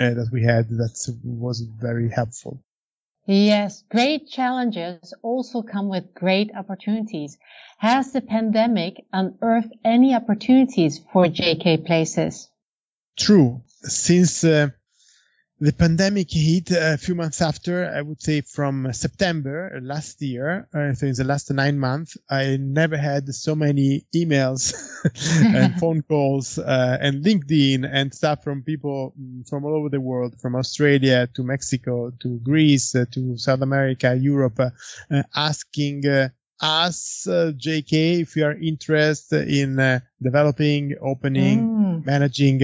uh, 0.00 0.10
that 0.10 0.28
we 0.32 0.42
had 0.42 0.68
that 0.68 1.16
was 1.24 1.60
very 1.60 2.10
helpful. 2.10 2.62
Yes, 3.26 3.82
great 3.90 4.28
challenges 4.28 5.12
also 5.20 5.62
come 5.62 5.88
with 5.88 6.14
great 6.14 6.52
opportunities. 6.54 7.38
Has 7.78 8.12
the 8.12 8.20
pandemic 8.20 9.04
unearthed 9.12 9.74
any 9.84 10.14
opportunities 10.14 11.00
for 11.12 11.24
JK 11.26 11.84
Places? 11.84 12.48
True. 13.18 13.62
Since 13.82 14.44
uh, 14.44 14.68
the 15.58 15.72
pandemic 15.72 16.30
hit 16.30 16.70
a 16.70 16.98
few 16.98 17.14
months 17.14 17.40
after, 17.40 17.90
I 17.90 18.02
would 18.02 18.20
say 18.20 18.42
from 18.42 18.92
September 18.92 19.78
last 19.82 20.20
year, 20.20 20.68
uh, 20.74 20.92
so 20.92 21.06
in 21.06 21.14
the 21.14 21.24
last 21.24 21.50
nine 21.50 21.78
months, 21.78 22.18
I 22.28 22.58
never 22.58 22.98
had 22.98 23.34
so 23.34 23.54
many 23.54 24.04
emails 24.14 24.74
and 25.56 25.74
phone 25.80 26.02
calls 26.02 26.58
uh, 26.58 26.98
and 27.00 27.24
LinkedIn 27.24 27.88
and 27.90 28.12
stuff 28.12 28.44
from 28.44 28.64
people 28.64 29.14
mm, 29.18 29.48
from 29.48 29.64
all 29.64 29.74
over 29.74 29.88
the 29.88 30.00
world, 30.00 30.38
from 30.38 30.56
Australia 30.56 31.26
to 31.34 31.42
Mexico 31.42 32.12
to 32.20 32.38
Greece 32.42 32.94
uh, 32.94 33.06
to 33.12 33.38
South 33.38 33.62
America, 33.62 34.14
Europe, 34.14 34.60
uh, 34.60 34.70
uh, 35.10 35.22
asking 35.34 36.06
uh, 36.06 36.28
us, 36.60 37.26
JK, 37.26 38.20
if 38.20 38.36
you 38.36 38.44
are 38.44 38.54
interested 38.54 39.48
in 39.48 40.02
developing, 40.22 40.96
opening, 41.00 41.60
mm. 41.60 42.04
managing 42.04 42.60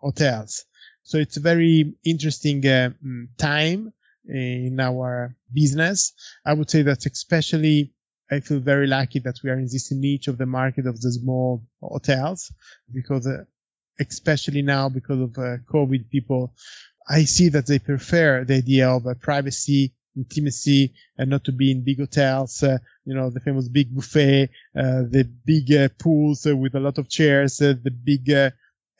hotels. 0.00 0.66
So 1.08 1.16
it's 1.16 1.38
a 1.38 1.40
very 1.40 1.94
interesting 2.04 2.58
uh, 2.66 2.90
mm, 3.02 3.28
time 3.38 3.94
in 4.28 4.78
our 4.78 5.34
business. 5.50 6.12
I 6.44 6.52
would 6.52 6.68
say 6.68 6.82
that 6.82 7.06
especially 7.06 7.94
I 8.30 8.40
feel 8.40 8.60
very 8.60 8.86
lucky 8.86 9.20
that 9.20 9.36
we 9.42 9.48
are 9.48 9.58
in 9.58 9.70
this 9.72 9.90
niche 9.90 10.28
of 10.28 10.36
the 10.36 10.44
market 10.44 10.86
of 10.86 11.00
the 11.00 11.10
small 11.10 11.64
hotels 11.80 12.52
because 12.92 13.26
uh, 13.26 13.44
especially 13.98 14.60
now 14.60 14.90
because 14.90 15.18
of 15.18 15.38
uh, 15.38 15.56
COVID 15.72 16.10
people, 16.10 16.52
I 17.08 17.24
see 17.24 17.48
that 17.48 17.66
they 17.66 17.78
prefer 17.78 18.44
the 18.44 18.56
idea 18.56 18.90
of 18.90 19.06
uh, 19.06 19.14
privacy, 19.14 19.94
intimacy, 20.14 20.92
and 21.16 21.30
not 21.30 21.44
to 21.44 21.52
be 21.52 21.70
in 21.70 21.84
big 21.84 22.00
hotels. 22.00 22.62
Uh, 22.62 22.76
you 23.06 23.14
know, 23.14 23.30
the 23.30 23.40
famous 23.40 23.66
big 23.70 23.94
buffet, 23.94 24.50
uh, 24.76 25.08
the 25.08 25.26
big 25.46 25.72
uh, 25.72 25.88
pools 25.98 26.44
with 26.44 26.74
a 26.74 26.80
lot 26.80 26.98
of 26.98 27.08
chairs, 27.08 27.56
the 27.56 27.90
big 28.04 28.28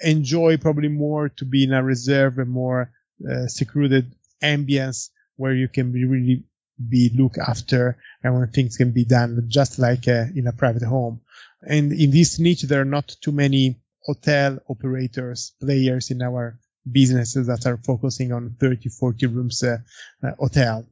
enjoy 0.01 0.57
probably 0.57 0.89
more 0.89 1.29
to 1.29 1.45
be 1.45 1.65
in 1.65 1.73
a 1.73 1.83
reserve 1.83 2.39
and 2.39 2.51
more 2.51 2.93
uh, 3.29 3.47
secluded 3.47 4.15
ambience 4.43 5.11
where 5.37 5.55
you 5.55 5.69
can 5.69 5.93
be 5.93 6.05
really 6.05 6.45
be 6.89 7.11
looked 7.17 7.39
after 7.39 7.99
and 8.23 8.35
when 8.35 8.49
things 8.49 8.77
can 8.77 8.93
be 8.93 9.05
done 9.05 9.45
just 9.49 9.79
like 9.79 10.07
uh, 10.07 10.25
in 10.35 10.47
a 10.47 10.53
private 10.53 10.83
home. 10.83 11.21
And 11.63 11.93
in 11.93 12.11
this 12.11 12.39
niche, 12.39 12.63
there 12.63 12.81
are 12.81 12.85
not 12.85 13.17
too 13.21 13.33
many 13.33 13.81
hotel 14.05 14.59
operators, 14.69 15.53
players 15.61 16.11
in 16.11 16.23
our 16.23 16.59
businesses 16.91 17.49
that 17.49 17.67
are 17.67 17.79
focusing 17.79 18.33
on 18.33 18.57
30, 18.61 18.89
40 18.89 19.27
rooms 19.27 19.63
uh, 19.63 19.79
uh, 20.23 20.31
hotel. 20.39 20.87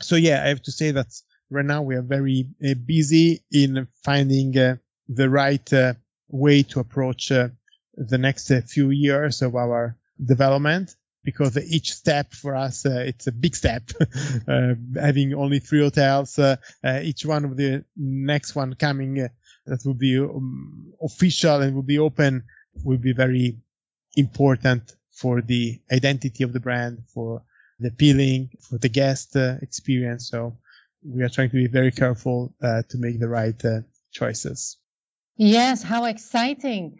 So 0.00 0.16
yeah, 0.16 0.42
I 0.44 0.48
have 0.48 0.62
to 0.62 0.72
say 0.72 0.90
that 0.90 1.06
right 1.50 1.64
now 1.64 1.82
we 1.82 1.94
are 1.94 2.02
very 2.02 2.48
uh, 2.64 2.74
busy 2.74 3.44
in 3.52 3.86
finding 4.04 4.56
uh, 4.58 4.76
the 5.08 5.28
right 5.30 5.72
uh, 5.72 5.94
way 6.28 6.62
to 6.64 6.80
approach 6.80 7.32
the 8.08 8.18
next 8.18 8.50
uh, 8.50 8.60
few 8.62 8.90
years 8.90 9.42
of 9.42 9.54
our 9.54 9.96
development 10.22 10.96
because 11.22 11.56
each 11.58 11.92
step 11.92 12.32
for 12.32 12.56
us 12.56 12.86
uh, 12.86 13.04
it's 13.06 13.26
a 13.26 13.32
big 13.32 13.54
step. 13.54 13.82
Uh, 14.48 14.74
having 14.98 15.34
only 15.34 15.60
three 15.60 15.80
hotels 15.80 16.38
uh, 16.38 16.56
uh 16.82 17.00
each 17.02 17.24
one 17.24 17.44
of 17.44 17.56
the 17.56 17.84
next 17.96 18.54
one 18.54 18.74
coming 18.74 19.20
uh, 19.20 19.28
that 19.66 19.80
will 19.84 19.94
be 19.94 20.18
um, 20.18 20.92
official 21.02 21.60
and 21.60 21.74
will 21.74 21.82
be 21.82 21.98
open 21.98 22.42
will 22.84 22.98
be 22.98 23.12
very 23.12 23.58
important 24.16 24.96
for 25.12 25.42
the 25.42 25.80
identity 25.92 26.42
of 26.42 26.52
the 26.52 26.60
brand 26.60 27.02
for 27.14 27.42
the 27.78 27.88
appealing 27.88 28.50
for 28.60 28.78
the 28.78 28.88
guest 28.88 29.36
experience. 29.36 30.28
So 30.28 30.58
we 31.04 31.22
are 31.22 31.28
trying 31.28 31.50
to 31.50 31.56
be 31.56 31.66
very 31.66 31.92
careful 31.92 32.54
to 32.60 32.98
make 32.98 33.20
the 33.20 33.28
right 33.28 33.62
choices. 34.10 34.78
Yes 35.36 35.82
how 35.82 36.04
exciting 36.06 36.98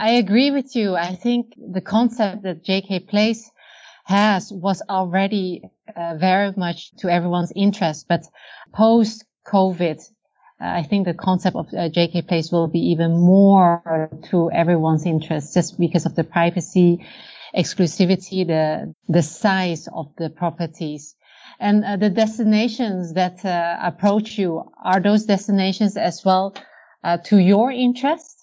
I 0.00 0.12
agree 0.12 0.50
with 0.50 0.74
you. 0.74 0.96
I 0.96 1.14
think 1.14 1.52
the 1.58 1.82
concept 1.82 2.44
that 2.44 2.64
JK 2.64 3.06
Place 3.06 3.50
has 4.04 4.50
was 4.50 4.80
already 4.88 5.62
uh, 5.94 6.16
very 6.16 6.54
much 6.56 6.96
to 7.00 7.10
everyone's 7.10 7.52
interest, 7.54 8.06
but 8.08 8.22
post 8.72 9.26
COVID, 9.46 10.00
uh, 10.00 10.64
I 10.64 10.84
think 10.84 11.04
the 11.04 11.12
concept 11.12 11.54
of 11.54 11.66
uh, 11.68 11.90
JK 11.90 12.26
Place 12.26 12.50
will 12.50 12.66
be 12.66 12.92
even 12.92 13.12
more 13.12 14.08
to 14.30 14.50
everyone's 14.50 15.04
interest 15.04 15.52
just 15.52 15.78
because 15.78 16.06
of 16.06 16.14
the 16.14 16.24
privacy, 16.24 17.04
exclusivity, 17.54 18.46
the, 18.46 18.94
the 19.06 19.22
size 19.22 19.86
of 19.92 20.14
the 20.16 20.30
properties. 20.30 21.14
And 21.58 21.84
uh, 21.84 21.98
the 21.98 22.08
destinations 22.08 23.12
that 23.12 23.44
uh, 23.44 23.76
approach 23.82 24.38
you, 24.38 24.64
are 24.82 25.00
those 25.00 25.26
destinations 25.26 25.98
as 25.98 26.24
well 26.24 26.54
uh, 27.04 27.18
to 27.24 27.36
your 27.36 27.70
interest? 27.70 28.39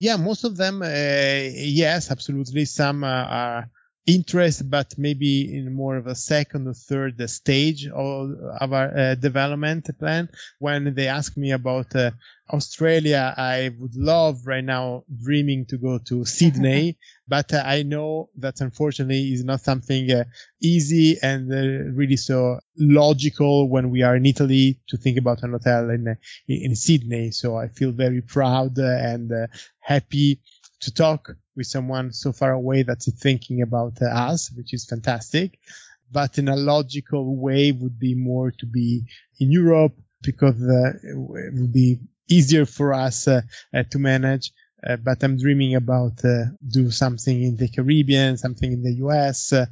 Yeah, 0.00 0.16
most 0.16 0.44
of 0.44 0.56
them, 0.56 0.82
uh, 0.82 0.86
yes, 0.86 2.10
absolutely. 2.10 2.64
Some 2.64 3.02
are 3.04 3.68
interest, 4.08 4.68
but 4.70 4.94
maybe 4.96 5.54
in 5.54 5.74
more 5.74 5.96
of 5.98 6.06
a 6.06 6.14
second 6.14 6.66
or 6.66 6.72
third 6.72 7.28
stage 7.28 7.86
of, 7.86 8.30
of 8.58 8.72
our 8.72 8.98
uh, 8.98 9.14
development 9.14 9.86
plan. 9.98 10.30
When 10.58 10.94
they 10.94 11.08
ask 11.08 11.36
me 11.36 11.52
about 11.52 11.94
uh, 11.94 12.12
Australia, 12.50 13.34
I 13.36 13.70
would 13.78 13.94
love 13.94 14.46
right 14.46 14.64
now 14.64 15.04
dreaming 15.22 15.66
to 15.66 15.76
go 15.76 15.98
to 16.08 16.24
Sydney, 16.24 16.96
but 17.28 17.52
uh, 17.52 17.62
I 17.64 17.82
know 17.82 18.30
that 18.38 18.62
unfortunately 18.62 19.30
is 19.30 19.44
not 19.44 19.60
something 19.60 20.10
uh, 20.10 20.24
easy 20.62 21.18
and 21.22 21.52
uh, 21.52 21.92
really 21.94 22.16
so 22.16 22.60
logical 22.78 23.68
when 23.68 23.90
we 23.90 24.02
are 24.02 24.16
in 24.16 24.24
Italy 24.24 24.80
to 24.88 24.96
think 24.96 25.18
about 25.18 25.42
an 25.42 25.52
hotel 25.52 25.90
in, 25.90 26.16
in 26.48 26.74
Sydney. 26.74 27.30
So 27.32 27.56
I 27.58 27.68
feel 27.68 27.92
very 27.92 28.22
proud 28.22 28.78
and 28.78 29.30
uh, 29.30 29.48
happy 29.80 30.40
to 30.80 30.94
talk 30.94 31.30
with 31.56 31.66
someone 31.66 32.12
so 32.12 32.32
far 32.32 32.52
away 32.52 32.82
that's 32.82 33.10
thinking 33.12 33.62
about 33.62 34.00
us, 34.02 34.50
which 34.52 34.72
is 34.72 34.84
fantastic. 34.84 35.58
But 36.10 36.38
in 36.38 36.48
a 36.48 36.56
logical 36.56 37.36
way 37.36 37.72
would 37.72 37.98
be 37.98 38.14
more 38.14 38.50
to 38.52 38.66
be 38.66 39.04
in 39.38 39.52
Europe 39.52 39.94
because 40.22 40.60
uh, 40.62 40.92
it 41.02 41.54
would 41.54 41.72
be 41.72 42.00
easier 42.28 42.66
for 42.66 42.94
us 42.94 43.28
uh, 43.28 43.42
uh, 43.74 43.82
to 43.90 43.98
manage. 43.98 44.52
Uh, 44.86 44.96
but 44.96 45.22
I'm 45.24 45.36
dreaming 45.36 45.74
about 45.74 46.24
uh, 46.24 46.44
do 46.66 46.90
something 46.90 47.42
in 47.42 47.56
the 47.56 47.68
Caribbean, 47.68 48.36
something 48.36 48.72
in 48.72 48.82
the 48.82 48.94
U.S., 48.94 49.52
uh, 49.52 49.66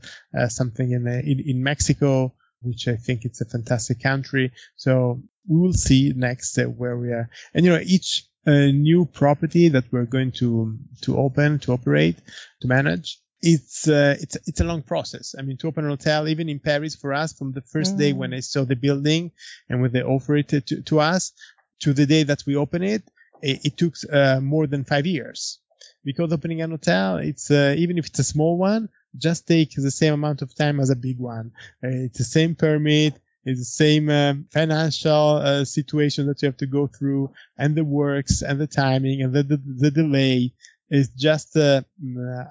something 0.48 0.90
in, 0.90 1.06
in, 1.06 1.40
in 1.46 1.62
Mexico, 1.62 2.34
which 2.60 2.88
I 2.88 2.96
think 2.96 3.24
it's 3.24 3.40
a 3.40 3.44
fantastic 3.44 4.02
country. 4.02 4.52
So 4.74 5.22
we 5.46 5.60
will 5.60 5.72
see 5.72 6.12
next 6.14 6.58
where 6.58 6.96
we 6.96 7.10
are. 7.10 7.30
And 7.54 7.64
you 7.64 7.72
know, 7.72 7.80
each 7.80 8.24
new 8.52 9.06
property 9.06 9.68
that 9.68 9.84
we're 9.90 10.04
going 10.04 10.32
to 10.32 10.78
to 11.02 11.18
open, 11.18 11.58
to 11.60 11.72
operate, 11.72 12.16
to 12.60 12.68
manage, 12.68 13.20
it's 13.42 13.88
uh, 13.88 14.16
it's 14.20 14.36
it's 14.46 14.60
a 14.60 14.64
long 14.64 14.82
process. 14.82 15.34
I 15.38 15.42
mean, 15.42 15.56
to 15.58 15.68
open 15.68 15.86
a 15.86 15.88
hotel, 15.88 16.28
even 16.28 16.48
in 16.48 16.58
Paris, 16.58 16.94
for 16.94 17.12
us, 17.12 17.32
from 17.32 17.52
the 17.52 17.60
first 17.60 17.94
mm. 17.94 17.98
day 17.98 18.12
when 18.12 18.32
I 18.34 18.40
saw 18.40 18.64
the 18.64 18.76
building 18.76 19.32
and 19.68 19.82
when 19.82 19.92
they 19.92 20.02
offered 20.02 20.52
it 20.52 20.66
to, 20.68 20.82
to 20.82 21.00
us, 21.00 21.32
to 21.80 21.92
the 21.92 22.06
day 22.06 22.24
that 22.24 22.44
we 22.46 22.56
open 22.56 22.82
it, 22.82 23.02
it, 23.42 23.64
it 23.64 23.76
took 23.76 23.94
uh, 24.10 24.40
more 24.40 24.66
than 24.66 24.84
five 24.84 25.06
years. 25.06 25.60
Because 26.04 26.32
opening 26.32 26.62
an 26.62 26.70
hotel, 26.70 27.16
it's 27.16 27.50
uh, 27.50 27.74
even 27.76 27.98
if 27.98 28.06
it's 28.06 28.18
a 28.20 28.24
small 28.24 28.56
one, 28.56 28.88
just 29.16 29.46
take 29.46 29.74
the 29.74 29.90
same 29.90 30.14
amount 30.14 30.42
of 30.42 30.54
time 30.54 30.80
as 30.80 30.90
a 30.90 30.96
big 30.96 31.18
one. 31.18 31.52
Uh, 31.82 32.06
it's 32.06 32.18
the 32.18 32.24
same 32.24 32.54
permit, 32.54 33.14
it's 33.46 33.60
the 33.60 33.64
same 33.64 34.10
uh, 34.10 34.34
financial 34.50 35.36
uh, 35.36 35.64
situation 35.64 36.26
that 36.26 36.42
you 36.42 36.46
have 36.46 36.56
to 36.58 36.66
go 36.66 36.86
through, 36.86 37.30
and 37.56 37.74
the 37.74 37.84
works, 37.84 38.42
and 38.42 38.60
the 38.60 38.66
timing, 38.66 39.22
and 39.22 39.32
the 39.32 39.42
the, 39.42 39.56
the 39.56 39.90
delay 39.90 40.52
is 40.90 41.08
just 41.10 41.56
a, 41.56 41.84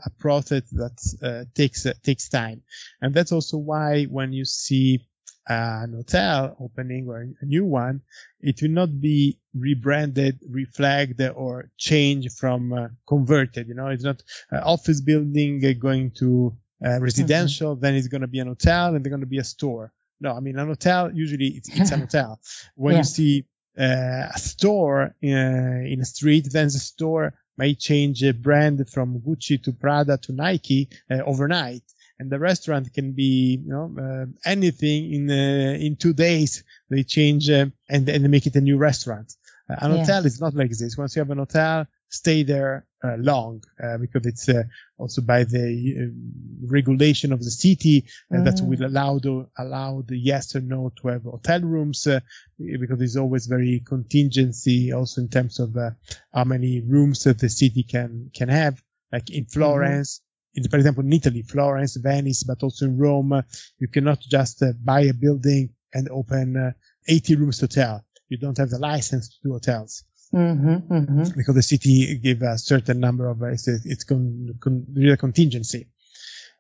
a 0.05 0.10
process 0.17 0.63
that 0.71 0.97
uh, 1.21 1.43
takes 1.53 1.86
takes 2.03 2.29
time, 2.29 2.63
and 3.01 3.13
that's 3.13 3.31
also 3.31 3.58
why 3.58 4.05
when 4.05 4.34
you 4.34 4.45
see 4.45 5.05
an 5.47 5.93
hotel 5.93 6.55
opening 6.60 7.08
or 7.08 7.27
a 7.39 7.45
new 7.45 7.65
one, 7.65 8.01
it 8.41 8.62
will 8.62 8.69
not 8.69 8.99
be 8.99 9.39
rebranded, 9.53 10.39
reflagged, 10.49 11.21
or 11.36 11.69
changed 11.77 12.31
from 12.31 12.73
uh, 12.73 12.88
converted. 13.08 13.67
You 13.67 13.75
know, 13.75 13.88
it's 13.88 14.03
not 14.03 14.23
uh, 14.51 14.62
office 14.63 15.01
building 15.01 15.60
going 15.79 16.12
to 16.19 16.55
uh, 16.84 16.99
residential, 16.99 17.73
mm-hmm. 17.73 17.81
then 17.81 17.95
it's 17.95 18.08
going 18.08 18.21
to 18.21 18.27
be 18.27 18.39
an 18.39 18.47
hotel 18.47 18.95
and 18.95 19.03
they're 19.03 19.10
going 19.10 19.21
to 19.21 19.27
be 19.27 19.38
a 19.38 19.43
store. 19.43 19.91
No, 20.25 20.33
I 20.33 20.39
mean, 20.39 20.57
an 20.57 20.67
hotel, 20.67 21.13
usually 21.13 21.49
it's, 21.57 21.69
it's 21.69 21.91
an 21.91 21.99
hotel. 22.05 22.39
When 22.75 22.93
yeah. 22.93 22.99
you 22.99 23.03
see 23.03 23.45
uh, 23.77 24.29
a 24.33 24.39
store 24.39 25.15
in 25.21 25.38
a, 25.38 25.93
in 25.93 26.01
a 26.01 26.05
street, 26.05 26.47
then 26.51 26.65
the 26.65 26.83
store 26.91 27.33
may 27.57 27.75
change 27.75 28.23
a 28.23 28.33
brand 28.33 28.89
from 28.89 29.21
Gucci 29.21 29.61
to 29.63 29.71
Prada 29.71 30.17
to 30.17 30.33
Nike 30.33 30.89
uh, 31.11 31.19
overnight 31.31 31.83
and 32.19 32.29
the 32.29 32.39
restaurant 32.39 32.93
can 32.93 33.11
be 33.11 33.61
you 33.63 33.69
know 33.73 33.95
uh, 33.99 34.25
anything 34.49 35.13
in 35.13 35.29
uh, 35.29 35.77
in 35.85 35.95
two 35.95 36.13
days 36.13 36.63
they 36.89 37.03
change 37.03 37.49
uh, 37.49 37.65
and 37.89 38.07
and 38.09 38.23
they 38.23 38.27
make 38.27 38.47
it 38.47 38.55
a 38.55 38.61
new 38.61 38.77
restaurant 38.77 39.33
uh, 39.69 39.75
an 39.81 39.91
yeah. 39.91 39.97
hotel 39.99 40.25
is 40.25 40.39
not 40.39 40.53
like 40.53 40.71
this 40.71 40.97
once 40.97 41.15
you 41.15 41.19
have 41.19 41.31
an 41.31 41.38
hotel 41.39 41.85
stay 42.10 42.44
there 42.44 42.86
uh, 43.04 43.15
long 43.18 43.63
uh, 43.84 43.98
because 43.98 44.26
it's 44.26 44.50
uh, 44.50 44.63
also 44.98 45.22
by 45.22 45.44
the 45.44 45.96
uh, 46.00 46.68
regulation 46.68 47.32
of 47.32 47.39
the 47.39 47.52
city 47.52 48.06
mm. 48.32 48.46
that 48.46 48.62
will 48.63 48.86
allow 48.86 49.20
the 49.20 49.48
allow 49.58 50.02
the 50.06 50.18
yes 50.18 50.56
or 50.56 50.62
no 50.62 50.91
to 50.96 51.10
have 51.10 51.24
hotel 51.24 51.62
rooms 51.62 52.08
uh, 52.08 52.20
because 52.58 52.98
there's 52.98 53.18
always 53.18 53.48
very 53.48 53.82
contingency 53.86 54.91
also 54.91 55.22
in 55.22 55.30
terms 55.30 55.60
of 55.60 55.76
uh, 55.78 55.91
how 56.34 56.44
many 56.44 56.82
rooms 56.82 57.24
that 57.24 57.39
the 57.39 57.50
city 57.50 57.84
can 57.84 58.30
can 58.34 58.50
have 58.50 58.82
like 59.12 59.30
in. 59.30 59.46
Florence. 59.46 60.20
Mm-hmm. 60.20 60.63
In, 60.63 60.70
for 60.70 60.78
example, 60.78 61.04
in 61.04 61.12
Italy, 61.12 61.41
Florence, 61.41 61.98
Venice, 61.98 62.44
but 62.44 62.63
also 62.63 62.86
in 62.86 62.98
Rome, 62.98 63.44
you 63.78 63.89
cannot 63.89 64.22
just 64.22 64.63
buy 64.86 65.02
a 65.02 65.13
building 65.13 65.72
and 65.94 66.08
open 66.10 66.74
80 67.06 67.36
rooms 67.36 67.60
hotel. 67.60 68.06
You 68.30 68.38
don't 68.38 68.58
have 68.58 68.70
the 68.70 68.80
license 68.80 69.28
to 69.28 69.36
do 69.44 69.52
hotels. 69.52 70.06
Mm-hmm, 70.36 70.93
mm-hmm. 70.93 71.24
Because 71.38 71.56
the 71.56 71.63
city 71.63 72.17
give 72.17 72.41
a 72.41 72.58
certain 72.58 73.00
number 73.00 73.30
of 73.30 73.41
it's 73.43 73.67
it's 73.69 74.04
con, 74.04 74.58
con, 74.60 74.86
real 74.93 75.15
contingency, 75.15 75.88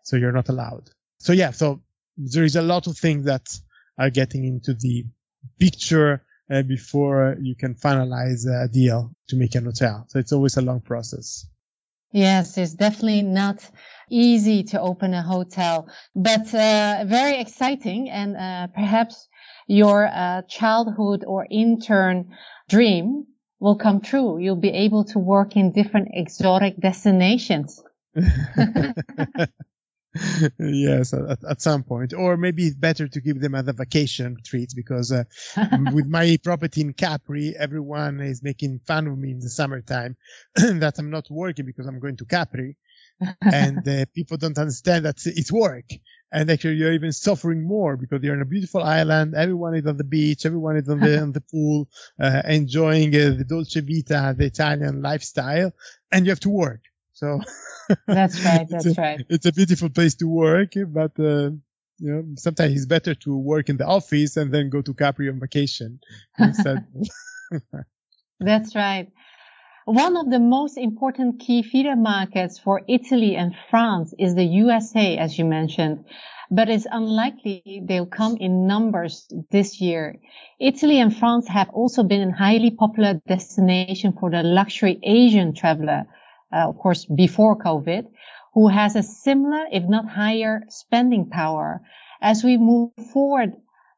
so 0.01 0.15
you're 0.15 0.31
not 0.31 0.47
allowed. 0.47 0.89
So 1.19 1.33
yeah, 1.33 1.51
so 1.51 1.81
there 2.15 2.45
is 2.45 2.55
a 2.55 2.61
lot 2.61 2.87
of 2.87 2.97
things 2.97 3.25
that 3.25 3.45
are 3.97 4.09
getting 4.09 4.45
into 4.45 4.75
the 4.75 5.05
picture 5.59 6.23
uh, 6.49 6.61
before 6.61 7.35
you 7.41 7.55
can 7.55 7.75
finalize 7.75 8.45
a 8.47 8.69
deal 8.69 9.13
to 9.27 9.35
make 9.35 9.55
an 9.55 9.65
hotel. 9.65 10.05
So 10.07 10.19
it's 10.19 10.31
always 10.31 10.55
a 10.55 10.61
long 10.61 10.79
process. 10.79 11.45
Yes, 12.13 12.57
it's 12.57 12.75
definitely 12.75 13.23
not 13.23 13.69
easy 14.09 14.63
to 14.63 14.79
open 14.79 15.13
a 15.13 15.21
hotel, 15.21 15.89
but 16.15 16.53
uh, 16.53 17.03
very 17.07 17.41
exciting 17.41 18.09
and 18.09 18.37
uh, 18.37 18.67
perhaps 18.67 19.27
your 19.67 20.07
uh, 20.07 20.43
childhood 20.43 21.25
or 21.27 21.45
intern 21.49 22.37
dream 22.69 23.25
will 23.65 23.75
come 23.75 23.99
true. 23.99 24.37
You'll 24.37 24.55
be 24.55 24.69
able 24.69 25.05
to 25.05 25.19
work 25.19 25.57
in 25.57 25.71
different 25.71 26.09
exotic 26.13 26.77
destinations. 26.77 27.83
yes, 30.59 31.13
at, 31.13 31.43
at, 31.43 31.61
some 31.61 31.83
point, 31.83 32.13
or 32.13 32.37
maybe 32.37 32.67
it's 32.67 32.75
better 32.75 33.07
to 33.07 33.19
give 33.19 33.41
them 33.41 33.55
as 33.55 33.67
a 33.67 33.73
vacation 33.73 34.37
treat 34.45 34.71
because 34.75 35.11
uh, 35.11 35.23
with 35.93 36.05
my 36.05 36.37
property 36.43 36.81
in 36.81 36.93
Capri, 36.93 37.55
everyone 37.57 38.21
is 38.21 38.43
making 38.43 38.81
fun 38.85 39.07
of 39.07 39.17
me 39.17 39.31
in 39.31 39.39
the 39.39 39.49
summertime 39.49 40.15
that 40.55 40.93
I'm 40.99 41.09
not 41.09 41.25
working 41.31 41.65
because 41.65 41.87
I'm 41.87 41.99
going 41.99 42.17
to 42.17 42.25
Capri, 42.25 42.77
and 43.41 43.87
uh, 43.87 44.05
people 44.13 44.37
don't 44.37 44.57
understand 44.57 45.05
that 45.05 45.17
it's 45.25 45.51
work 45.51 45.85
and 46.35 46.51
actually 46.51 46.75
you're 46.75 46.93
even 46.93 47.13
suffering 47.13 47.65
more 47.65 47.95
because 47.95 48.21
you're 48.21 48.35
on 48.35 48.41
a 48.41 48.45
beautiful 48.45 48.83
island. 48.83 49.35
Everyone 49.35 49.73
is 49.75 49.85
on 49.85 49.95
the 49.95 50.03
beach. 50.03 50.45
Everyone 50.45 50.75
is 50.75 50.89
on 50.89 50.99
the 50.99 51.21
on 51.21 51.31
the 51.31 51.41
pool, 51.51 51.87
uh, 52.19 52.41
enjoying 52.45 53.15
uh, 53.15 53.35
the 53.37 53.45
dolce 53.47 53.79
vita, 53.79 54.35
the 54.37 54.45
Italian 54.45 55.01
lifestyle, 55.01 55.71
and 56.11 56.25
you 56.25 56.31
have 56.31 56.41
to 56.41 56.49
work. 56.49 56.81
So 57.13 57.39
that's 58.07 58.43
right. 58.43 58.67
That's 58.69 58.85
it's 58.85 58.97
a, 58.97 59.01
right. 59.01 59.25
It's 59.29 59.45
a 59.45 59.53
beautiful 59.53 59.89
place 59.89 60.15
to 60.15 60.27
work, 60.27 60.73
but 60.87 61.11
uh, 61.19 61.51
you 61.99 62.11
know 62.11 62.25
sometimes 62.37 62.73
it's 62.73 62.85
better 62.85 63.15
to 63.15 63.37
work 63.37 63.69
in 63.69 63.77
the 63.77 63.85
office 63.87 64.35
and 64.35 64.53
then 64.53 64.69
go 64.69 64.81
to 64.81 64.93
Capri 64.93 65.29
on 65.29 65.39
vacation 65.39 65.99
instead. 66.37 66.85
that's 68.39 68.75
right. 68.75 69.09
One 69.85 70.17
of 70.17 70.31
the 70.31 70.39
most 70.39 70.79
important 70.79 71.39
key 71.39 71.61
feeder 71.61 71.95
markets 71.95 72.57
for 72.57 72.81
Italy 72.87 73.35
and 73.35 73.55
France 73.69 74.15
is 74.17 74.33
the 74.33 74.43
USA, 74.43 75.15
as 75.15 75.37
you 75.37 75.45
mentioned, 75.45 76.05
but 76.49 76.69
it's 76.69 76.87
unlikely 76.89 77.83
they'll 77.85 78.07
come 78.07 78.35
in 78.37 78.65
numbers 78.65 79.31
this 79.51 79.79
year. 79.79 80.19
Italy 80.59 80.99
and 80.99 81.15
France 81.15 81.47
have 81.49 81.69
also 81.69 82.01
been 82.01 82.29
a 82.29 82.35
highly 82.35 82.71
popular 82.71 83.21
destination 83.27 84.13
for 84.19 84.31
the 84.31 84.41
luxury 84.41 84.99
Asian 85.03 85.53
traveler, 85.53 86.07
uh, 86.51 86.67
of 86.67 86.79
course, 86.79 87.05
before 87.05 87.55
COVID, 87.55 88.07
who 88.55 88.67
has 88.69 88.95
a 88.95 89.03
similar, 89.03 89.67
if 89.71 89.83
not 89.83 90.09
higher, 90.09 90.63
spending 90.67 91.29
power. 91.29 91.83
As 92.23 92.43
we 92.43 92.57
move 92.57 92.89
forward 93.13 93.53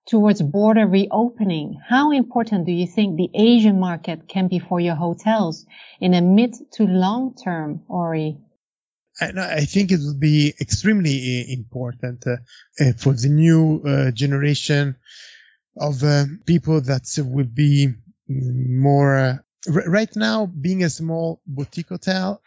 towards 0.07 0.41
border 0.41 0.87
reopening, 0.87 1.79
how 1.87 2.11
important 2.11 2.65
do 2.65 2.71
you 2.71 2.87
think 2.87 3.17
the 3.17 3.29
Asian 3.33 3.79
market 3.79 4.27
can 4.27 4.47
be 4.47 4.59
for 4.59 4.79
your 4.79 4.95
hotels 4.95 5.65
in 5.99 6.13
a 6.13 6.21
mid 6.21 6.55
to 6.73 6.83
long 6.83 7.35
term, 7.35 7.81
Ori? 7.87 8.37
I 9.19 9.65
think 9.65 9.91
it 9.91 9.99
will 9.99 10.19
be 10.19 10.53
extremely 10.61 11.41
uh, 11.41 11.53
important 11.53 12.25
uh, 12.27 12.37
uh, 12.79 12.93
for 12.93 13.13
the 13.13 13.29
new 13.29 13.81
uh, 13.83 14.11
generation 14.11 14.95
of 15.75 16.03
uh, 16.03 16.25
people 16.45 16.81
that 16.81 17.07
will 17.17 17.45
be 17.45 17.93
more. 18.27 19.43
Right 19.67 20.15
now, 20.15 20.45
being 20.45 20.83
a 20.83 20.89
small 20.89 21.41
boutique 21.45 21.89
hotel, 21.89 22.41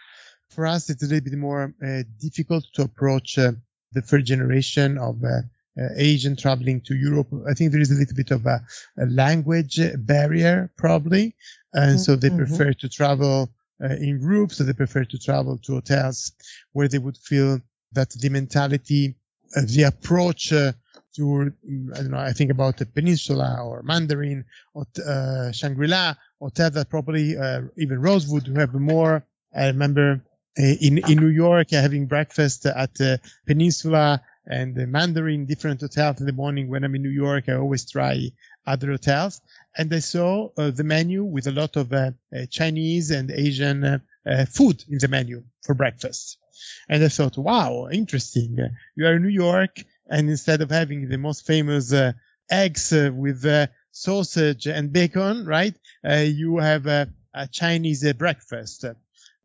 for 0.50 0.66
us, 0.66 0.88
it's 0.90 1.02
a 1.02 1.06
little 1.06 1.28
bit 1.28 1.38
more 1.38 1.74
difficult 2.18 2.64
to 2.74 2.82
approach 2.82 3.34
the 3.34 4.00
third 4.00 4.24
generation 4.24 4.96
of 4.96 5.20
uh, 5.78 5.88
Asian 5.96 6.36
traveling 6.36 6.80
to 6.82 6.94
Europe, 6.94 7.28
I 7.48 7.54
think 7.54 7.72
there 7.72 7.80
is 7.80 7.90
a 7.90 7.94
little 7.94 8.16
bit 8.16 8.30
of 8.30 8.46
a, 8.46 8.60
a 8.98 9.06
language 9.06 9.80
barrier 9.98 10.70
probably. 10.76 11.34
And 11.72 11.92
mm-hmm. 11.92 11.98
so 11.98 12.16
they 12.16 12.28
mm-hmm. 12.28 12.38
prefer 12.38 12.72
to 12.72 12.88
travel 12.88 13.50
uh, 13.82 13.94
in 13.94 14.20
groups. 14.20 14.56
So 14.56 14.64
they 14.64 14.72
prefer 14.72 15.04
to 15.04 15.18
travel 15.18 15.58
to 15.58 15.74
hotels 15.74 16.32
where 16.72 16.88
they 16.88 16.98
would 16.98 17.16
feel 17.16 17.60
that 17.92 18.10
the 18.10 18.28
mentality, 18.28 19.16
uh, 19.56 19.62
the 19.66 19.84
approach 19.84 20.52
uh, 20.52 20.72
to, 21.16 21.52
mm, 21.68 21.92
I 21.94 21.96
don't 22.02 22.10
know, 22.10 22.18
I 22.18 22.32
think 22.32 22.50
about 22.50 22.76
the 22.76 22.86
Peninsula 22.86 23.62
or 23.64 23.82
Mandarin 23.82 24.44
or 24.74 24.86
uh, 25.06 25.52
Shangri-La, 25.52 26.14
hotel 26.40 26.70
that 26.70 26.88
probably, 26.88 27.36
uh, 27.36 27.62
even 27.76 28.00
Rosewood 28.00 28.46
who 28.46 28.58
have 28.58 28.74
more, 28.74 29.24
I 29.54 29.66
remember 29.68 30.20
uh, 30.58 30.62
in, 30.62 30.98
in 30.98 31.18
New 31.18 31.28
York 31.28 31.70
having 31.70 32.06
breakfast 32.06 32.66
at 32.66 32.94
the 32.94 33.20
Peninsula 33.46 34.22
and 34.46 34.74
the 34.74 34.86
Mandarin 34.86 35.46
different 35.46 35.80
hotels 35.80 36.20
in 36.20 36.26
the 36.26 36.32
morning 36.32 36.68
when 36.68 36.84
I'm 36.84 36.94
in 36.94 37.02
New 37.02 37.10
York. 37.10 37.48
I 37.48 37.54
always 37.54 37.90
try 37.90 38.30
other 38.66 38.88
hotels. 38.88 39.40
And 39.76 39.92
I 39.92 40.00
saw 40.00 40.48
uh, 40.56 40.70
the 40.70 40.84
menu 40.84 41.24
with 41.24 41.46
a 41.46 41.52
lot 41.52 41.76
of 41.76 41.92
uh, 41.92 42.12
uh, 42.34 42.46
Chinese 42.50 43.10
and 43.10 43.30
Asian 43.30 43.84
uh, 43.84 43.98
uh, 44.26 44.44
food 44.46 44.84
in 44.88 44.98
the 44.98 45.08
menu 45.08 45.44
for 45.62 45.74
breakfast. 45.74 46.38
And 46.88 47.02
I 47.02 47.08
thought, 47.08 47.38
wow, 47.38 47.88
interesting. 47.90 48.58
You 48.96 49.06
are 49.06 49.16
in 49.16 49.22
New 49.22 49.28
York 49.28 49.82
and 50.08 50.28
instead 50.28 50.60
of 50.60 50.70
having 50.70 51.08
the 51.08 51.18
most 51.18 51.46
famous 51.46 51.92
uh, 51.92 52.12
eggs 52.50 52.92
with 52.92 53.46
sausage 53.92 54.66
and 54.66 54.92
bacon, 54.92 55.46
right? 55.46 55.74
you 56.04 56.58
have 56.58 56.86
a 56.86 57.08
Chinese 57.50 58.12
breakfast. 58.14 58.84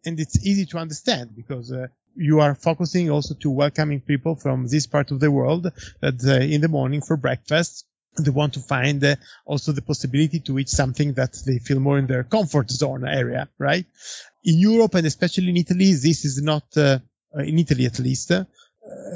And 0.06 0.20
it's 0.20 0.46
easy 0.46 0.66
to 0.66 0.78
understand 0.80 1.36
because 1.36 1.72
you 2.16 2.40
are 2.40 2.56
focusing 2.56 3.10
also 3.10 3.36
to 3.36 3.50
welcoming 3.50 4.02
people 4.02 4.36
from 4.36 4.68
this 4.68 4.88
part 4.88 5.12
of 5.12 5.20
the 5.20 5.32
world 5.32 5.72
that 6.02 6.24
uh, 6.26 6.34
in 6.44 6.62
the 6.62 6.68
morning 6.68 7.02
for 7.02 7.18
breakfast 7.18 7.86
they 8.18 8.32
want 8.32 8.54
to 8.54 8.60
find 8.60 9.04
uh, 9.04 9.16
also 9.46 9.72
the 9.72 9.82
possibility 9.82 10.40
to 10.40 10.58
eat 10.58 10.70
something 10.70 11.14
that 11.14 11.36
they 11.46 11.60
feel 11.60 11.80
more 11.80 11.98
in 11.98 12.08
their 12.08 12.24
comfort 12.24 12.70
zone 12.70 13.06
area, 13.06 13.50
right? 13.58 13.86
In 14.44 14.60
Europe 14.60 14.96
and 14.96 15.06
especially 15.06 15.50
in 15.50 15.58
Italy, 15.58 15.92
this 15.92 16.24
is 16.24 16.42
not, 16.42 16.64
uh, 16.78 17.00
uh 17.36 17.42
in 17.42 17.60
Italy 17.60 17.86
at 17.86 18.00
least, 18.00 18.32
uh, 18.32 18.46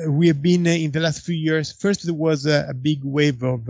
we 0.07 0.27
have 0.27 0.41
been 0.41 0.67
uh, 0.67 0.71
in 0.71 0.91
the 0.91 0.99
last 0.99 1.21
few 1.21 1.35
years. 1.35 1.71
First, 1.71 2.03
there 2.03 2.13
was 2.13 2.45
a, 2.45 2.73
big 2.73 2.99
wave 3.03 3.43
of 3.43 3.69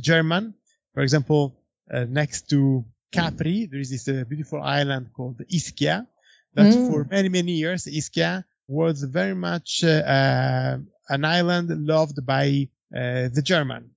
German. 0.00 0.54
For 0.94 1.00
example, 1.00 1.56
next 1.90 2.50
to 2.50 2.84
Capri, 3.10 3.66
there 3.66 3.80
is 3.80 3.90
this 3.90 4.04
beautiful 4.26 4.62
island 4.62 5.10
called 5.12 5.38
Ischia 5.50 6.06
that 6.54 6.74
mm. 6.74 6.90
for 6.90 7.06
many, 7.10 7.28
many 7.28 7.52
years, 7.52 7.86
Ischia 7.86 8.44
was 8.68 9.02
very 9.02 9.34
much 9.34 9.82
uh, 9.82 9.88
uh, 9.88 10.78
an 11.08 11.24
island 11.24 11.70
loved 11.86 12.24
by 12.24 12.68
uh, 12.94 13.28
the 13.32 13.42
German. 13.42 13.90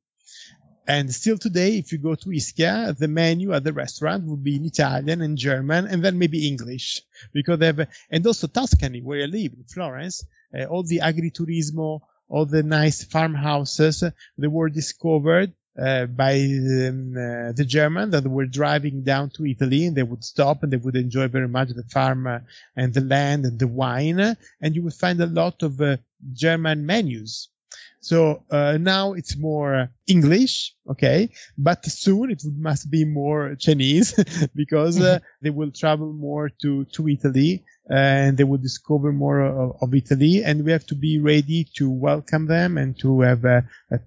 And 0.88 1.14
still 1.14 1.38
today, 1.38 1.78
if 1.78 1.92
you 1.92 2.00
go 2.00 2.16
to 2.16 2.30
Ischia, 2.30 2.98
the 2.98 3.08
menu 3.08 3.54
at 3.54 3.64
the 3.64 3.74
restaurant 3.74 4.26
would 4.26 4.44
be 4.44 4.56
in 4.56 4.66
Italian 4.66 5.22
and 5.22 5.38
German 5.38 5.88
and 5.88 6.04
then 6.04 6.18
maybe 6.18 6.48
English 6.48 7.02
because 7.34 7.60
they 7.60 7.68
have, 7.68 7.88
and 8.10 8.26
also 8.26 8.48
Tuscany, 8.48 9.02
where 9.02 9.22
I 9.22 9.28
live 9.28 9.54
in 9.54 9.66
Florence, 9.72 10.26
uh, 10.58 10.66
all 10.66 10.84
the 10.84 11.00
agriturismo, 11.04 12.00
all 12.28 12.46
the 12.46 12.64
nice 12.64 13.04
farmhouses, 13.04 14.04
they 14.38 14.48
were 14.48 14.70
discovered 14.70 15.54
uh, 15.80 16.06
by 16.06 16.34
um, 16.34 17.14
uh, 17.16 17.52
the 17.54 17.66
German 17.66 18.10
that 18.12 18.28
were 18.28 18.46
driving 18.46 19.04
down 19.04 19.30
to 19.30 19.46
Italy 19.46 19.86
and 19.86 19.96
they 19.96 20.04
would 20.04 20.24
stop 20.24 20.64
and 20.64 20.74
they 20.74 20.78
would 20.78 20.96
enjoy 20.96 21.28
very 21.28 21.48
much 21.48 21.70
the 21.70 21.84
farm 21.84 22.28
uh, 22.28 22.40
and 22.76 22.94
the 22.94 23.02
land 23.02 23.46
and 23.46 23.58
the 23.58 23.68
wine. 23.68 24.20
And 24.20 24.76
you 24.76 24.84
would 24.84 24.94
find 24.94 25.20
a 25.22 25.28
lot 25.28 25.64
of 25.64 25.80
uh, 25.80 25.98
German 26.34 26.86
menus. 26.86 27.50
So 28.02 28.44
uh, 28.50 28.80
now 28.82 29.14
it's 29.14 29.38
more 29.38 29.90
English, 30.08 30.76
okay, 30.90 31.30
but 31.58 31.86
soon 31.86 32.32
it 32.32 32.42
must 32.44 32.90
be 32.90 33.06
more 33.06 33.56
Chinese 33.56 34.14
because 34.56 34.98
they 35.42 35.50
will 35.52 35.72
travel 35.72 36.12
more 36.12 36.50
to, 36.64 36.86
to 36.86 37.08
Italy 37.08 37.64
and 37.90 38.38
they 38.38 38.44
will 38.44 38.58
discover 38.58 39.14
more 39.14 39.42
of, 39.42 39.78
of, 39.82 39.94
Italy 39.94 40.44
and 40.44 40.66
we 40.66 40.72
have 40.72 40.86
to 40.88 40.96
be 40.96 41.20
ready 41.20 41.68
to 41.76 41.92
welcome 41.92 42.48
them 42.48 42.78
and 42.78 42.98
to 43.00 43.22
have 43.22 43.46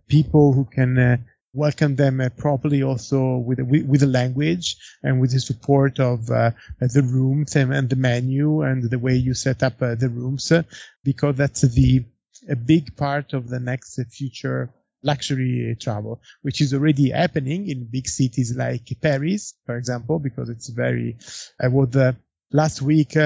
people 0.08 0.52
who 0.52 0.64
can 0.64 1.24
welcome 1.54 1.94
them 1.96 2.20
uh, 2.20 2.28
properly 2.36 2.82
also 2.82 3.36
with, 3.36 3.60
with, 3.60 3.86
with 3.86 4.00
the 4.00 4.06
language 4.06 4.76
and 5.02 5.20
with 5.20 5.32
the 5.32 5.40
support 5.40 6.00
of 6.00 6.28
uh, 6.30 6.50
the 6.80 7.02
rooms 7.02 7.54
and, 7.56 7.72
and, 7.72 7.88
the 7.88 7.96
menu 7.96 8.62
and 8.62 8.90
the 8.90 8.98
way 8.98 9.14
you 9.14 9.34
set 9.34 9.62
up 9.62 9.80
uh, 9.80 9.94
the 9.94 10.08
rooms 10.08 10.50
uh, 10.50 10.62
because 11.04 11.36
that's 11.36 11.62
the 11.62 12.04
a 12.48 12.56
big 12.56 12.96
part 12.96 13.32
of 13.32 13.48
the 13.48 13.60
next 13.60 13.98
future 14.10 14.68
luxury 15.02 15.76
travel, 15.80 16.20
which 16.42 16.60
is 16.60 16.74
already 16.74 17.10
happening 17.10 17.68
in 17.68 17.88
big 17.90 18.08
cities 18.08 18.54
like 18.56 18.88
Paris, 19.00 19.54
for 19.64 19.76
example, 19.76 20.18
because 20.18 20.48
it's 20.48 20.68
very, 20.68 21.16
I 21.60 21.68
was 21.68 21.94
uh, 21.94 22.12
last 22.52 22.82
week, 22.82 23.16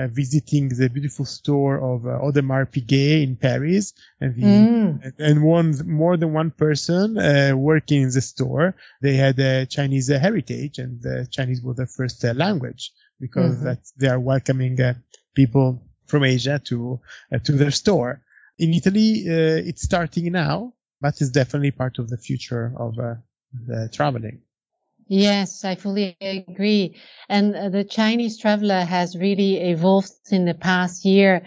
uh, 0.00 0.08
visiting 0.08 0.68
the 0.68 0.88
beautiful 0.88 1.24
store 1.24 1.76
of 1.76 2.06
uh, 2.06 2.10
Audemars 2.24 2.70
Piguet 2.70 3.22
in 3.22 3.36
Paris, 3.36 3.92
and, 4.20 4.34
the, 4.34 4.42
mm. 4.42 5.12
and 5.18 5.42
one 5.42 5.74
more 5.86 6.16
than 6.16 6.32
one 6.32 6.50
person 6.50 7.18
uh, 7.18 7.52
working 7.54 8.02
in 8.02 8.10
the 8.10 8.20
store. 8.20 8.74
They 9.02 9.14
had 9.14 9.38
a 9.38 9.66
Chinese 9.66 10.08
heritage, 10.08 10.78
and 10.78 11.04
Chinese 11.30 11.62
was 11.62 11.76
their 11.76 11.86
first 11.86 12.24
uh, 12.24 12.32
language 12.32 12.92
because 13.18 13.56
mm-hmm. 13.56 13.64
that 13.64 13.80
they 13.98 14.08
are 14.08 14.20
welcoming 14.20 14.80
uh, 14.80 14.94
people 15.34 15.82
from 16.06 16.24
Asia 16.24 16.60
to 16.64 17.00
uh, 17.34 17.38
to 17.40 17.52
their 17.52 17.70
store. 17.70 18.22
In 18.58 18.74
Italy, 18.74 19.24
it's 19.26 19.82
starting 19.82 20.32
now, 20.32 20.74
but 21.00 21.20
it's 21.20 21.30
definitely 21.30 21.70
part 21.70 21.98
of 21.98 22.08
the 22.08 22.18
future 22.18 22.72
of 22.76 22.94
the 23.66 23.88
traveling. 23.92 24.42
Yes, 25.10 25.64
I 25.64 25.74
fully 25.74 26.16
agree. 26.20 26.94
And 27.28 27.54
uh, 27.56 27.68
the 27.68 27.84
Chinese 27.84 28.38
traveler 28.38 28.80
has 28.84 29.16
really 29.16 29.56
evolved 29.58 30.12
in 30.30 30.44
the 30.46 30.54
past 30.54 31.04
year. 31.04 31.42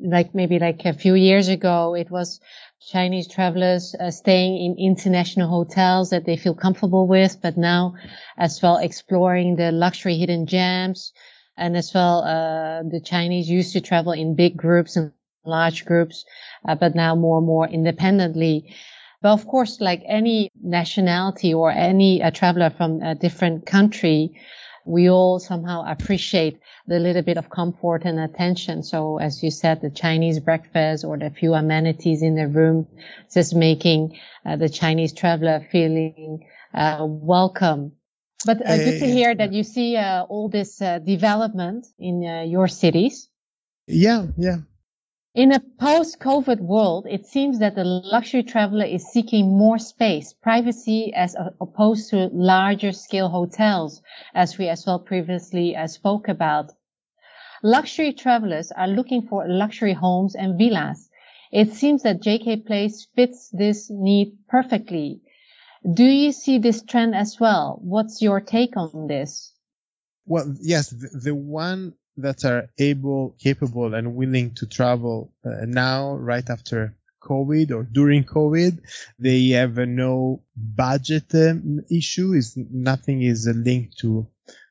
Like 0.00 0.34
maybe 0.34 0.58
like 0.60 0.84
a 0.86 0.92
few 0.94 1.14
years 1.14 1.48
ago, 1.48 1.94
it 1.94 2.10
was 2.10 2.40
Chinese 2.80 3.26
travelers 3.28 3.94
uh, 3.98 4.10
staying 4.12 4.56
in 4.64 4.76
international 4.78 5.48
hotels 5.48 6.10
that 6.10 6.24
they 6.24 6.36
feel 6.36 6.54
comfortable 6.54 7.08
with, 7.08 7.42
but 7.42 7.56
now 7.58 7.94
as 8.38 8.62
well 8.62 8.76
exploring 8.78 9.56
the 9.56 9.72
luxury 9.72 10.16
hidden 10.16 10.46
gems. 10.46 11.12
And 11.56 11.76
as 11.76 11.92
well, 11.92 12.22
uh, 12.22 12.84
the 12.88 13.00
Chinese 13.04 13.50
used 13.50 13.72
to 13.72 13.80
travel 13.80 14.12
in 14.12 14.36
big 14.36 14.56
groups 14.56 14.96
and 14.96 15.12
large 15.44 15.84
groups, 15.84 16.24
uh, 16.68 16.76
but 16.76 16.94
now 16.94 17.16
more 17.16 17.38
and 17.38 17.46
more 17.48 17.68
independently. 17.68 18.72
But 19.20 19.32
of 19.32 19.46
course, 19.46 19.80
like 19.80 20.02
any 20.06 20.50
nationality 20.62 21.52
or 21.52 21.70
any 21.70 22.22
uh, 22.22 22.30
traveler 22.30 22.70
from 22.70 23.02
a 23.02 23.14
different 23.14 23.66
country, 23.66 24.40
we 24.86 25.10
all 25.10 25.38
somehow 25.40 25.84
appreciate 25.86 26.60
the 26.86 26.98
little 26.98 27.22
bit 27.22 27.36
of 27.36 27.50
comfort 27.50 28.04
and 28.04 28.18
attention. 28.18 28.82
So 28.82 29.18
as 29.18 29.42
you 29.42 29.50
said, 29.50 29.80
the 29.80 29.90
Chinese 29.90 30.40
breakfast 30.40 31.04
or 31.04 31.18
the 31.18 31.30
few 31.30 31.54
amenities 31.54 32.22
in 32.22 32.36
the 32.36 32.46
room, 32.46 32.86
just 33.32 33.54
making 33.54 34.18
uh, 34.46 34.56
the 34.56 34.68
Chinese 34.68 35.12
traveler 35.12 35.66
feeling 35.70 36.46
uh, 36.72 36.98
welcome. 37.00 37.92
But 38.46 38.64
uh, 38.64 38.76
good 38.76 39.00
to 39.00 39.06
hear 39.06 39.34
that 39.34 39.52
you 39.52 39.64
see 39.64 39.96
uh, 39.96 40.22
all 40.22 40.48
this 40.48 40.80
uh, 40.80 41.00
development 41.00 41.86
in 41.98 42.22
your 42.48 42.68
cities. 42.68 43.28
Yeah, 43.88 44.26
yeah. 44.36 44.58
In 45.34 45.52
a 45.52 45.60
post-COVID 45.60 46.60
world, 46.60 47.06
it 47.08 47.26
seems 47.26 47.58
that 47.58 47.74
the 47.74 47.84
luxury 47.84 48.42
traveler 48.42 48.86
is 48.86 49.06
seeking 49.06 49.56
more 49.56 49.78
space, 49.78 50.32
privacy 50.32 51.12
as 51.14 51.36
opposed 51.60 52.10
to 52.10 52.30
larger 52.32 52.92
scale 52.92 53.28
hotels, 53.28 54.02
as 54.34 54.56
we 54.56 54.68
as 54.68 54.86
well 54.86 54.98
previously 54.98 55.76
uh, 55.76 55.86
spoke 55.86 56.28
about. 56.28 56.72
Luxury 57.62 58.14
travelers 58.14 58.72
are 58.72 58.88
looking 58.88 59.20
for 59.28 59.46
luxury 59.46 59.92
homes 59.92 60.34
and 60.34 60.56
villas. 60.56 61.10
It 61.52 61.72
seems 61.72 62.02
that 62.04 62.22
JK 62.22 62.66
Place 62.66 63.06
fits 63.14 63.50
this 63.50 63.90
need 63.90 64.38
perfectly. 64.48 65.20
Do 65.92 66.04
you 66.04 66.32
see 66.32 66.58
this 66.58 66.82
trend 66.82 67.14
as 67.14 67.38
well? 67.38 67.78
What's 67.82 68.22
your 68.22 68.40
take 68.40 68.76
on 68.76 69.06
this? 69.08 69.52
Well, 70.24 70.54
yes, 70.60 70.88
the, 70.90 71.08
the 71.22 71.34
one 71.34 71.94
that 72.18 72.44
are 72.44 72.68
able, 72.78 73.36
capable, 73.38 73.94
and 73.94 74.14
willing 74.14 74.54
to 74.56 74.66
travel 74.66 75.32
uh, 75.44 75.64
now, 75.66 76.14
right 76.14 76.48
after 76.48 76.96
COVID 77.22 77.70
or 77.72 77.82
during 77.84 78.24
COVID. 78.24 78.80
They 79.18 79.48
have 79.50 79.78
uh, 79.78 79.84
no 79.84 80.42
budget 80.56 81.34
um, 81.34 81.80
issue. 81.90 82.32
Is 82.32 82.56
nothing 82.56 83.22
is 83.22 83.46
uh, 83.46 83.52
linked 83.52 83.98
to 83.98 84.26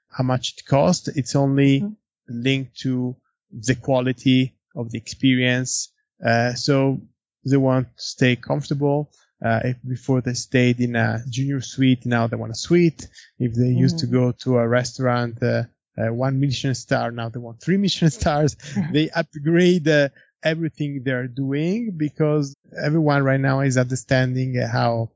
how 0.10 0.24
much 0.24 0.56
it 0.58 0.66
costs. 0.66 1.08
It's 1.08 1.36
only 1.36 1.82
mm-hmm. 1.82 1.94
linked 2.28 2.80
to 2.80 3.16
the 3.52 3.76
quality 3.76 4.56
of 4.76 4.92
the 4.92 4.98
experience. 4.98 5.92
Uh, 6.24 6.54
so 6.54 7.02
they 7.46 7.58
want 7.58 7.88
to 7.88 8.04
stay 8.04 8.36
comfortable. 8.36 9.12
Uh, 9.44 9.60
if 9.66 9.78
before 9.88 10.22
they 10.22 10.34
stayed 10.34 10.80
in 10.80 10.96
a 10.96 11.22
junior 11.30 11.62
suite, 11.62 12.06
now 12.06 12.26
they 12.26 12.36
want 12.36 12.52
a 12.52 12.56
suite. 12.56 13.08
If 13.38 13.54
they 13.54 13.70
mm-hmm. 13.70 13.78
used 13.78 14.00
to 14.00 14.08
mm-hmm. 14.08 14.16
go 14.16 14.32
to 14.44 14.58
a 14.58 14.68
restaurant, 14.68 15.42
uh, 15.44 15.64
uh, 15.98 16.14
one 16.14 16.40
Michelin 16.40 16.76
star. 16.76 17.12
Now 17.12 17.30
they 17.30 17.40
want 17.40 17.62
three 17.62 17.78
Michelin 17.78 18.12
stars. 18.12 18.56
they 18.92 19.10
upgrade 19.10 19.88
uh, 19.88 20.10
everything 20.44 21.02
they're 21.04 21.28
doing 21.28 21.92
because 21.98 22.56
everyone 22.82 23.24
right 23.24 23.40
now 23.40 23.62
is 23.62 23.78
understanding 23.78 24.58
uh, 24.58 24.68
how, 24.68 25.12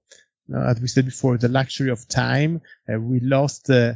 uh, 0.53 0.59
as 0.59 0.79
we 0.79 0.87
said 0.87 1.05
before, 1.05 1.37
the 1.37 1.47
luxury 1.47 1.91
of 1.91 2.07
time. 2.07 2.61
Uh, 2.91 2.99
we 2.99 3.19
lost 3.19 3.69
uh, 3.69 3.93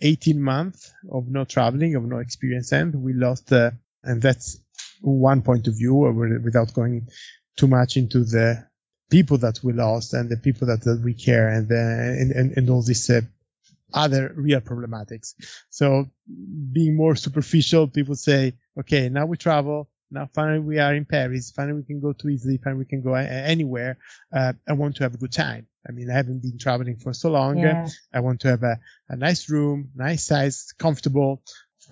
18 0.00 0.40
months 0.40 0.92
of 1.10 1.28
no 1.28 1.44
traveling, 1.44 1.94
of 1.96 2.04
no 2.04 2.18
experience, 2.18 2.72
and 2.72 2.94
we 2.94 3.12
lost, 3.12 3.52
and 3.52 4.22
that's 4.22 4.58
one 5.00 5.42
point 5.42 5.68
of 5.68 5.76
view 5.76 5.94
without 6.42 6.72
going 6.72 7.08
too 7.56 7.66
much 7.66 7.96
into 7.96 8.24
the 8.24 8.66
people 9.10 9.38
that 9.38 9.60
we 9.62 9.72
lost 9.72 10.14
and 10.14 10.28
the 10.28 10.36
people 10.36 10.66
that, 10.68 10.82
that 10.82 11.00
we 11.02 11.14
care 11.14 11.48
and, 11.48 11.70
and, 11.70 12.32
and, 12.32 12.56
and 12.56 12.70
all 12.70 12.82
this 12.82 13.10
other 13.96 14.32
real 14.36 14.60
problematics. 14.60 15.34
So 15.70 16.06
being 16.72 16.96
more 16.96 17.16
superficial, 17.16 17.88
people 17.88 18.14
say, 18.14 18.52
okay, 18.80 19.08
now 19.08 19.26
we 19.26 19.36
travel. 19.36 19.88
Now 20.10 20.28
finally 20.32 20.60
we 20.60 20.78
are 20.78 20.94
in 20.94 21.04
Paris. 21.04 21.50
Finally 21.50 21.78
we 21.80 21.82
can 21.84 22.00
go 22.00 22.12
to 22.12 22.28
Italy. 22.28 22.60
Finally 22.62 22.80
we 22.80 22.84
can 22.84 23.02
go 23.02 23.14
a- 23.14 23.24
anywhere. 23.24 23.98
Uh, 24.32 24.52
I 24.68 24.74
want 24.74 24.96
to 24.96 25.02
have 25.02 25.14
a 25.14 25.18
good 25.18 25.32
time. 25.32 25.66
I 25.88 25.92
mean, 25.92 26.10
I 26.10 26.14
haven't 26.14 26.42
been 26.42 26.58
traveling 26.58 26.96
for 26.96 27.12
so 27.12 27.30
long. 27.30 27.58
Yeah. 27.58 27.88
I 28.12 28.20
want 28.20 28.40
to 28.40 28.48
have 28.48 28.62
a, 28.62 28.78
a 29.08 29.16
nice 29.16 29.48
room, 29.50 29.90
nice 29.94 30.26
size, 30.26 30.72
comfortable. 30.78 31.42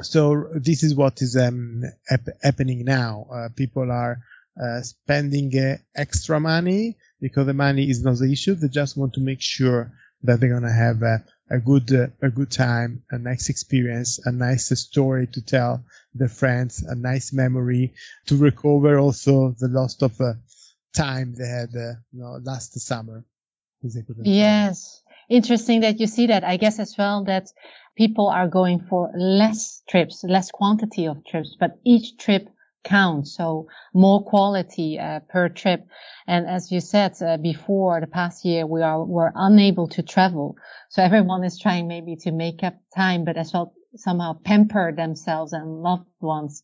So 0.02 0.48
this 0.55 0.82
is 0.82 0.94
what 0.94 1.22
is 1.22 1.36
um, 1.36 1.82
hap- 2.09 2.36
happening 2.42 2.84
now. 2.84 3.26
Uh, 3.32 3.48
people 3.55 3.90
are 3.90 4.18
uh, 4.61 4.82
spending 4.82 5.57
uh, 5.59 5.76
extra 5.94 6.40
money 6.40 6.96
because 7.20 7.46
the 7.46 7.55
money 7.55 7.88
is 7.88 8.02
not 8.05 8.18
the 8.18 8.32
issue. 8.32 8.55
They 8.55 8.68
just 8.68 8.96
want 8.96 9.14
to 9.14 9.20
make 9.20 9.40
sure 9.40 9.92
that 10.24 10.40
they're 10.40 10.52
gonna 10.52 10.72
have 10.72 11.02
a, 11.02 11.24
a 11.51 11.59
good 11.59 11.92
uh, 11.92 12.07
a 12.22 12.30
good 12.30 12.51
time, 12.51 13.03
a 13.11 13.18
nice 13.18 13.49
experience, 13.51 14.18
a 14.24 14.32
nice 14.32 14.68
story 14.78 15.26
to 15.28 15.42
tell 15.42 15.84
the 16.14 16.28
friends, 16.28 16.82
a 16.82 16.95
nice 16.95 17.32
memory 17.32 17.95
to 18.26 18.36
recover 18.36 18.99
also 18.99 19.55
the 19.59 19.68
loss 19.68 20.01
of 20.03 20.18
uh, 20.20 20.34
time 20.95 21.34
they 21.34 21.47
had 21.47 21.70
uh, 21.76 21.95
you 22.12 22.20
know, 22.20 22.38
last 22.42 22.78
summer. 22.80 23.24
Yes, 24.22 25.03
interesting 25.28 25.80
that 25.80 26.01
you 26.01 26.07
see 26.07 26.28
that. 26.28 26.45
I 26.45 26.57
guess 26.57 26.78
as 26.78 26.97
well 26.97 27.24
that 27.24 27.49
people 27.97 28.28
are 28.28 28.49
going 28.49 28.80
for 28.88 29.12
less 29.14 29.82
trips, 29.88 30.24
less 30.24 30.51
quantity 30.51 31.07
of 31.07 31.24
trips, 31.26 31.57
but 31.59 31.78
each 31.84 32.16
trip 32.16 32.49
count. 32.85 33.26
So 33.26 33.66
more 33.93 34.22
quality 34.24 34.99
uh, 34.99 35.20
per 35.28 35.49
trip. 35.49 35.87
And 36.26 36.47
as 36.47 36.70
you 36.70 36.80
said 36.80 37.20
uh, 37.22 37.37
before, 37.39 38.01
the 38.01 38.07
past 38.07 38.45
year 38.45 38.66
we 38.66 38.82
are 38.82 39.05
were 39.05 39.32
unable 39.35 39.89
to 39.89 40.03
travel. 40.03 40.57
So 40.91 41.03
everyone 41.03 41.45
is 41.45 41.59
trying 41.59 41.89
maybe 41.89 42.16
to 42.16 42.32
make 42.32 42.62
up 42.62 42.74
time, 42.95 43.24
but 43.24 43.37
as 43.37 43.53
well 43.53 43.74
somehow 43.97 44.35
pamper 44.45 44.93
themselves 44.93 45.53
and 45.53 45.82
loved 45.82 46.07
ones 46.20 46.62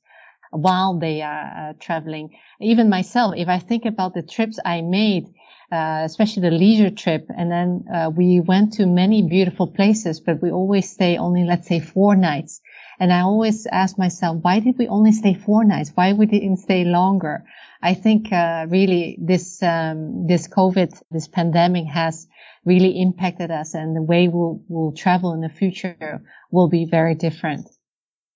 while 0.51 0.99
they 0.99 1.23
are 1.23 1.71
uh, 1.71 1.73
traveling. 1.79 2.31
Even 2.61 2.89
myself, 2.89 3.35
if 3.37 3.49
I 3.49 3.59
think 3.59 3.85
about 3.85 4.15
the 4.15 4.23
trips 4.23 4.59
I 4.65 4.83
made, 4.83 5.29
uh, 5.71 6.03
especially 6.05 6.43
the 6.43 6.51
leisure 6.51 6.91
trip, 6.91 7.29
and 7.37 7.51
then 7.51 7.85
uh, 7.95 8.11
we 8.11 8.41
went 8.41 8.75
to 8.75 8.87
many 8.87 9.23
beautiful 9.23 9.67
places, 9.67 10.21
but 10.21 10.43
we 10.43 10.51
always 10.51 10.91
stay 10.91 11.17
only, 11.17 11.45
let's 11.45 11.69
say, 11.69 11.81
four 11.81 12.17
nights. 12.17 12.61
And 12.99 13.13
I 13.13 13.21
always 13.21 13.67
ask 13.67 13.97
myself, 13.97 14.39
why 14.43 14.61
did 14.61 14.77
we 14.79 14.89
only 14.89 15.13
stay 15.13 15.35
four 15.35 15.65
nights? 15.65 15.91
Why 15.95 16.13
we 16.13 16.27
didn't 16.27 16.59
stay 16.59 16.85
longer? 16.85 17.45
I 17.83 17.95
think 17.95 18.31
uh, 18.31 18.67
really 18.69 19.17
this 19.21 19.63
um, 19.63 20.27
this 20.27 20.49
COVID, 20.49 21.01
this 21.11 21.29
pandemic 21.29 21.87
has 21.87 22.27
really 22.65 23.01
impacted 23.01 23.51
us, 23.51 23.75
and 23.75 23.97
the 23.97 24.03
way 24.03 24.29
we'll, 24.29 24.63
we'll 24.69 24.93
travel 24.93 25.33
in 25.33 25.41
the 25.41 25.49
future 25.49 26.21
will 26.51 26.69
be 26.69 26.85
very 26.85 27.15
different. 27.15 27.69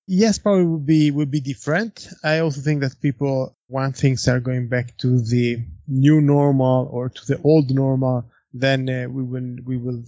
Yes, 0.07 0.39
probably 0.39 0.67
would 0.67 0.87
be 0.87 1.11
would 1.11 1.31
be 1.31 1.41
different. 1.41 2.09
I 2.23 2.39
also 2.39 2.61
think 2.61 2.81
that 2.81 3.01
people 3.01 3.57
want 3.75 3.97
things 3.97 4.29
are 4.29 4.39
going 4.39 4.69
back 4.69 4.97
to 4.99 5.21
the 5.21 5.59
new 5.89 6.21
normal 6.21 6.89
or 6.93 7.09
to 7.09 7.27
the 7.27 7.43
old 7.43 7.75
normal, 7.75 8.25
then 8.53 8.89
uh, 8.89 9.09
we 9.09 9.23
will 9.25 9.57
we 9.67 9.77
will 9.77 10.05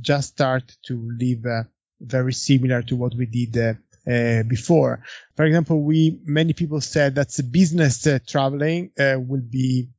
just 0.00 0.28
start 0.28 0.76
to 0.86 0.94
live 1.18 1.46
uh, 1.46 1.62
very 2.00 2.32
similar 2.32 2.82
to 2.82 2.96
what 2.96 3.14
we 3.14 3.26
did 3.26 3.56
uh, 3.56 3.74
uh, 4.10 4.42
before. 4.42 5.04
For 5.36 5.44
example, 5.44 5.80
we 5.82 6.18
many 6.24 6.52
people 6.52 6.80
said 6.80 7.14
that 7.14 7.30
the 7.30 7.44
business 7.44 8.06
uh, 8.06 8.18
traveling 8.26 8.90
uh, 8.98 9.16
will 9.18 9.46
be 9.48 9.90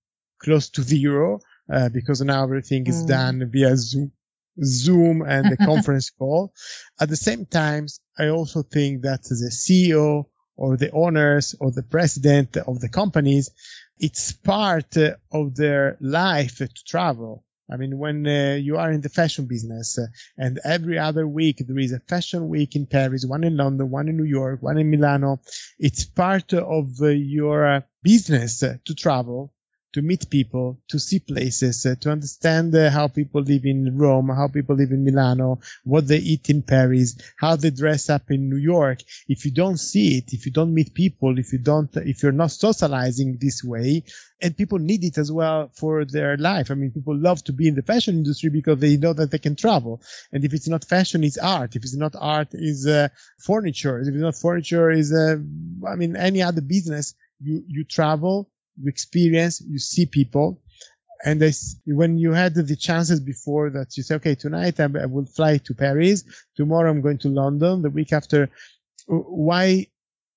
close 0.44 0.70
to 0.72 0.84
zero 0.84 1.39
uh, 1.72 1.88
because 1.89 2.22
now 2.22 2.44
everything 2.44 2.88
is 2.88 3.04
mm. 3.04 3.08
done 3.08 3.50
via 3.54 3.78
Zoom, 3.78 4.12
Zoom 4.62 5.22
and 5.22 5.50
the 5.50 5.58
conference 5.72 6.10
call. 6.10 6.52
At 7.00 7.08
the 7.08 7.16
same 7.16 7.46
time, 7.46 7.88
I 8.20 8.28
also 8.28 8.64
think 8.64 9.04
that 9.04 9.24
the 9.24 9.50
CEO 9.50 10.26
or 10.56 10.78
the 10.78 10.91
owners 10.91 11.56
or 11.60 11.72
the 11.72 11.84
president 11.84 12.58
of 12.58 12.80
the 12.80 12.89
companies, 12.89 13.49
it's 13.99 14.32
part 14.32 14.95
of 15.32 15.56
their 15.56 15.97
life 15.99 16.58
to 16.58 16.84
travel. 16.86 17.43
I 17.72 17.78
mean, 17.78 17.97
when 17.97 18.28
uh, 18.28 18.58
you 18.60 18.78
are 18.78 18.91
in 18.91 18.99
the 18.99 19.10
fashion 19.10 19.45
business 19.45 19.97
uh, 19.97 20.08
and 20.38 20.60
every 20.64 20.99
other 20.99 21.26
week 21.26 21.64
there 21.66 21.80
is 21.80 21.93
a 21.93 21.99
fashion 21.99 22.49
week 22.49 22.76
in 22.76 22.86
Paris, 22.86 23.26
one 23.26 23.45
in 23.45 23.56
London, 23.56 23.89
one 23.89 24.10
in 24.10 24.18
New 24.18 24.26
York, 24.26 24.62
one 24.62 24.78
in 24.78 24.89
Milano, 24.89 25.39
it's 25.80 26.04
part 26.04 26.54
of 26.54 27.02
uh, 27.02 27.08
your 27.08 27.86
business 28.04 28.60
to 28.60 28.95
travel 28.95 29.54
to 29.94 30.02
meet 30.02 30.30
people, 30.30 30.80
to 30.89 31.00
see 31.00 31.20
places, 31.20 31.86
uh, 31.86 31.96
to 32.00 32.12
understand 32.12 32.74
uh, 32.76 32.89
how 32.89 33.08
people 33.08 33.42
live 33.42 33.66
in 33.66 33.98
Rome, 33.98 34.30
how 34.30 34.48
people 34.48 34.76
live 34.76 34.92
in 34.92 35.04
Milano, 35.04 35.60
what 35.84 36.08
they 36.08 36.18
eat 36.18 36.50
in 36.50 36.62
Paris, 36.62 37.18
how 37.38 37.56
they 37.56 37.72
dress 37.72 38.10
up 38.10 38.32
in 38.32 38.50
New 38.50 38.58
York. 38.58 39.00
If 39.28 39.46
you 39.46 39.52
don't 39.52 39.78
see 39.78 40.18
it, 40.18 40.34
if 40.34 40.46
you 40.46 40.52
don't 40.52 40.74
meet 40.74 40.94
people, 40.94 41.38
if 41.38 41.52
you 41.52 41.60
don't, 41.60 41.89
if 41.98 42.24
you're 42.24 42.32
not 42.32 42.52
socializing 42.52 43.38
this 43.39 43.64
way, 43.64 44.04
and 44.42 44.58
people 44.58 44.80
need 44.80 45.04
it 45.04 45.18
as 45.18 45.32
well 45.32 45.70
for 45.76 46.06
their 46.06 46.38
life. 46.38 46.72
I 46.72 46.74
mean, 46.74 46.92
people 46.92 47.16
love 47.16 47.44
to 47.44 47.54
be 47.54 47.68
in 47.68 47.76
the 47.76 47.84
fashion 47.84 48.16
industry 48.16 48.50
because 48.50 48.80
they 48.80 48.98
know 48.98 49.14
that 49.14 49.30
they 49.30 49.38
can 49.38 49.56
travel. 49.56 50.02
And 50.32 50.44
if 50.44 50.54
it's 50.54 50.68
not 50.68 50.86
fashion, 50.86 51.24
it's 51.24 51.38
art. 51.38 51.76
If 51.76 51.84
it's 51.84 51.96
not 51.96 52.16
art, 52.18 52.50
is 52.54 52.88
uh, 52.88 53.10
furniture. 53.39 54.00
If 54.00 54.08
it's 54.08 54.18
not 54.18 54.36
furniture, 54.36 54.89
is 54.89 55.14
uh, 55.14 55.38
I 55.88 55.96
mean, 55.96 56.16
any 56.16 56.42
other 56.42 56.62
business. 56.62 57.14
You 57.44 57.64
you 57.68 57.84
travel 57.86 58.52
you 58.78 58.89
experience, 58.89 59.61
you 59.61 59.80
see 59.80 60.05
people. 60.05 60.61
And 61.24 61.39
this, 61.39 61.76
when 61.86 62.17
you 62.17 62.32
had 62.32 62.55
the 62.55 62.76
chances 62.76 63.19
before 63.19 63.69
that 63.72 63.95
you 63.95 64.03
say, 64.03 64.15
okay, 64.15 64.36
tonight 64.36 64.80
I, 64.80 64.86
I 64.86 65.05
will 65.05 65.26
fly 65.26 65.57
to 65.57 65.74
Paris. 65.76 66.24
Tomorrow 66.55 66.89
I'm 66.89 67.01
going 67.01 67.19
to 67.19 67.30
London. 67.30 67.84
The 67.84 67.91
week 67.91 68.11
after, 68.11 68.49
why 69.05 69.88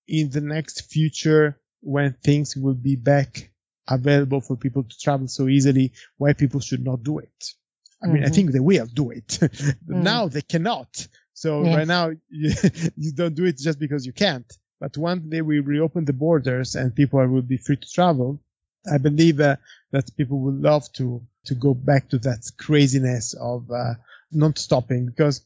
in 0.07 0.31
the 0.31 0.43
next 0.43 0.93
future 0.93 1.59
when 1.81 2.15
things 2.23 2.57
will 2.57 2.75
be 2.75 2.97
back 2.97 3.51
available 3.89 4.41
for 4.41 4.57
people 4.57 4.83
to 4.83 4.99
travel 4.99 5.29
so 5.29 5.49
easily, 5.49 5.93
why 6.19 6.33
people 6.33 6.61
should 6.61 6.85
not 6.85 7.03
do 7.03 7.19
it? 7.19 7.45
I 8.03 8.07
mean, 8.07 8.17
mm-hmm. 8.17 8.27
I 8.27 8.29
think 8.31 8.53
they 8.53 8.61
will 8.61 8.87
do 8.87 9.11
it. 9.11 9.29
mm. 9.29 9.79
Now 9.87 10.29
they 10.29 10.43
cannot. 10.43 11.07
So 11.33 11.65
yes. 11.65 11.77
right 11.77 11.87
now 11.87 12.11
you, 12.29 12.53
you, 12.97 13.13
don't 13.13 13.35
do 13.35 13.45
it 13.45 13.59
just 13.59 13.79
because 13.79 14.05
you 14.05 14.13
can't. 14.13 14.51
But 14.85 14.99
one 14.99 15.31
day 15.31 15.41
we 15.41 15.61
reopen 15.61 16.05
the 16.05 16.13
borders 16.13 16.75
and 16.75 16.95
people 16.95 17.27
will 17.27 17.41
be 17.41 17.57
free 17.57 17.79
to 17.79 17.91
travel, 17.91 18.43
I 18.87 18.99
believe 18.99 19.41
uh, 19.41 19.57
that 19.93 20.15
people 20.15 20.39
will 20.39 20.53
love 20.53 20.93
to 20.99 21.23
to 21.47 21.55
go 21.55 21.73
back 21.73 22.11
to 22.11 22.19
that 22.19 22.51
craziness 22.59 23.33
of 23.33 23.71
uh, 23.71 23.95
not 24.31 24.59
stopping. 24.59 25.07
Because 25.07 25.41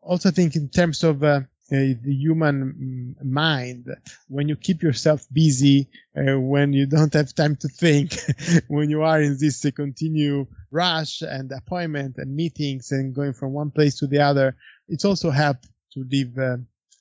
also 0.00 0.28
I 0.28 0.32
think 0.32 0.54
in 0.54 0.68
terms 0.68 1.02
of 1.02 1.24
uh, 1.24 1.40
the 1.68 1.98
human 2.04 3.16
mind, 3.24 3.88
when 4.28 4.48
you 4.48 4.54
keep 4.54 4.84
yourself 4.84 5.26
busy, 5.32 5.88
uh, 6.16 6.38
when 6.38 6.72
you 6.72 6.86
don't 6.86 7.14
have 7.14 7.34
time 7.34 7.56
to 7.56 7.68
think, 7.68 8.14
when 8.68 8.88
you 8.88 9.02
are 9.02 9.20
in 9.20 9.36
this 9.36 9.64
uh, 9.64 9.72
continue 9.74 10.46
rush 10.70 11.22
and 11.22 11.50
appointment 11.50 12.18
and 12.18 12.36
meetings 12.36 12.92
and 12.92 13.16
going 13.16 13.32
from 13.32 13.52
one 13.52 13.72
place 13.72 13.98
to 13.98 14.06
the 14.06 14.20
other, 14.20 14.54
it's 14.88 15.04
also 15.04 15.30
help 15.30 15.56
to 15.92 16.06
live 16.08 16.38
uh, 16.38 16.58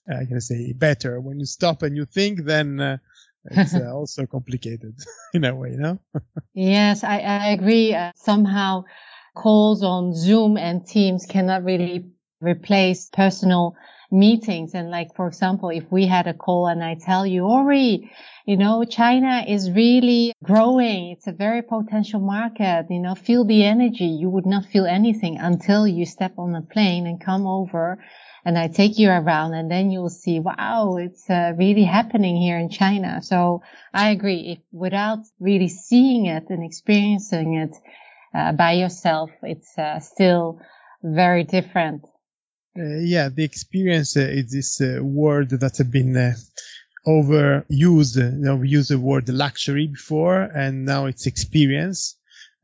I 0.09 0.25
can 0.25 0.41
say 0.41 0.73
better. 0.73 1.19
When 1.19 1.39
you 1.39 1.45
stop 1.45 1.81
and 1.81 1.95
you 1.95 2.05
think, 2.05 2.43
then 2.43 2.79
uh, 2.79 2.97
it's 3.45 3.75
uh, 3.75 3.91
also 3.93 4.25
complicated 4.25 4.95
in 5.33 5.45
a 5.45 5.55
way, 5.55 5.71
you 5.71 5.77
know? 5.77 5.99
yes, 6.53 7.03
I, 7.03 7.19
I 7.19 7.49
agree. 7.49 7.93
Uh, 7.93 8.11
somehow 8.15 8.85
calls 9.35 9.83
on 9.83 10.13
Zoom 10.13 10.57
and 10.57 10.85
Teams 10.85 11.25
cannot 11.25 11.63
really 11.63 12.05
replace 12.41 13.09
personal 13.11 13.75
meetings. 14.11 14.73
And 14.73 14.89
like, 14.91 15.15
for 15.15 15.27
example, 15.27 15.69
if 15.69 15.91
we 15.91 16.05
had 16.05 16.27
a 16.27 16.33
call 16.33 16.67
and 16.67 16.83
I 16.83 16.95
tell 16.95 17.25
you, 17.25 17.45
Ori, 17.45 18.11
you 18.45 18.57
know, 18.57 18.83
China 18.85 19.43
is 19.47 19.71
really 19.71 20.33
growing. 20.43 21.11
It's 21.11 21.27
a 21.27 21.31
very 21.31 21.61
potential 21.63 22.19
market. 22.19 22.85
You 22.89 22.99
know, 22.99 23.15
feel 23.15 23.45
the 23.45 23.63
energy. 23.63 24.05
You 24.05 24.29
would 24.29 24.45
not 24.45 24.65
feel 24.65 24.85
anything 24.85 25.37
until 25.39 25.87
you 25.87 26.05
step 26.05 26.33
on 26.37 26.55
a 26.55 26.61
plane 26.61 27.07
and 27.07 27.19
come 27.19 27.47
over 27.47 27.97
and 28.45 28.59
I 28.59 28.67
take 28.67 28.99
you 28.99 29.09
around 29.09 29.55
and 29.55 29.69
then 29.69 29.89
you'll 29.89 30.09
see, 30.09 30.39
wow, 30.39 30.97
it's 30.97 31.27
uh, 31.27 31.53
really 31.57 31.83
happening 31.83 32.37
here 32.37 32.59
in 32.59 32.69
China. 32.69 33.19
So 33.23 33.63
I 33.91 34.11
agree. 34.11 34.51
If 34.51 34.59
without 34.71 35.19
really 35.39 35.67
seeing 35.67 36.27
it 36.27 36.45
and 36.49 36.63
experiencing 36.63 37.55
it 37.55 37.75
uh, 38.37 38.51
by 38.51 38.73
yourself, 38.73 39.31
it's 39.41 39.75
uh, 39.79 39.99
still 39.99 40.59
very 41.01 41.43
different. 41.43 42.05
Uh, 42.77 42.99
yeah, 42.99 43.29
the 43.29 43.43
experience 43.43 44.15
uh, 44.15 44.21
is 44.21 44.51
this 44.51 44.79
uh, 44.79 45.03
word 45.03 45.49
that 45.49 45.77
has 45.77 45.87
been 45.87 46.35
overused. 47.07 48.17
You 48.17 48.31
know, 48.31 48.57
we 48.57 48.69
used 48.69 48.91
the 48.91 48.99
word 48.99 49.27
luxury 49.27 49.87
before 49.87 50.41
and 50.41 50.85
now 50.85 51.07
it's 51.07 51.25
experience 51.25 52.15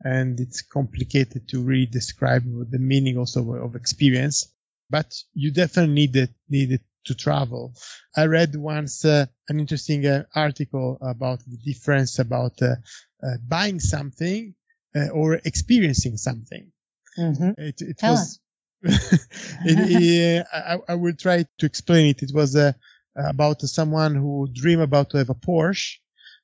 and 0.03 0.39
it's 0.39 0.61
complicated 0.61 1.47
to 1.49 1.63
really 1.63 1.87
describe 1.87 2.43
the 2.43 2.79
meaning 2.79 3.17
also 3.17 3.53
of 3.53 3.75
experience 3.75 4.47
but 4.91 5.15
you 5.33 5.51
definitely 5.51 5.95
need 5.95 6.15
it, 6.15 6.31
need 6.49 6.71
it 6.73 6.81
to 7.05 7.15
travel. 7.15 7.73
I 8.15 8.25
read 8.25 8.55
once 8.55 9.05
uh, 9.05 9.25
an 9.49 9.59
interesting 9.59 10.05
uh, 10.05 10.25
article 10.35 10.97
about 11.01 11.39
the 11.47 11.57
difference 11.57 12.19
about 12.19 12.61
uh, 12.61 12.75
uh 13.23 13.37
buying 13.47 13.79
something 13.79 14.53
uh, 14.95 15.07
or 15.09 15.35
experiencing 15.35 16.17
something. 16.17 16.71
Mm-hmm. 17.17 17.51
It, 17.57 17.81
it 17.81 17.99
was. 18.03 18.39
it, 18.83 20.45
I, 20.51 20.77
I, 20.89 20.95
will 20.95 21.13
try 21.13 21.45
to 21.59 21.65
explain 21.65 22.07
it. 22.07 22.23
It 22.23 22.31
was 22.33 22.55
uh, 22.55 22.73
about 23.15 23.61
someone 23.61 24.15
who 24.15 24.49
dream 24.51 24.79
about 24.79 25.11
to 25.11 25.17
have 25.17 25.29
a 25.29 25.35
Porsche. 25.35 25.97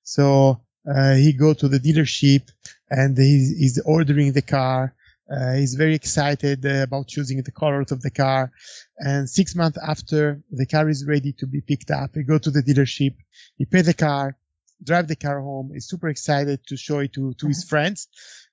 So 0.03 0.61
he 0.85 1.33
go 1.33 1.53
to 1.55 1.67
the 1.67 1.79
dealership 1.79 2.43
and 2.89 3.17
he's, 3.17 3.57
he's 3.57 3.79
ordering 3.79 4.33
the 4.33 4.43
car 4.43 4.93
uh, 5.29 5.53
he's 5.53 5.75
very 5.75 5.95
excited 5.95 6.65
uh, 6.65 6.83
about 6.83 7.07
choosing 7.07 7.41
the 7.43 7.51
colors 7.51 7.91
of 7.91 8.01
the 8.01 8.11
car. 8.11 8.51
And 8.97 9.29
six 9.29 9.55
months 9.55 9.77
after 9.77 10.41
the 10.51 10.65
car 10.65 10.87
is 10.89 11.05
ready 11.05 11.33
to 11.39 11.47
be 11.47 11.61
picked 11.61 11.91
up, 11.91 12.11
he 12.15 12.23
go 12.23 12.37
to 12.37 12.51
the 12.51 12.63
dealership, 12.63 13.15
he 13.57 13.65
pay 13.65 13.81
the 13.81 13.93
car, 13.93 14.37
drive 14.83 15.07
the 15.07 15.15
car 15.15 15.41
home. 15.41 15.71
He's 15.73 15.87
super 15.87 16.07
excited 16.07 16.65
to 16.67 16.77
show 16.77 16.99
it 16.99 17.13
to, 17.13 17.33
to 17.33 17.47
his 17.47 17.63
uh-huh. 17.63 17.69
friends. 17.69 18.07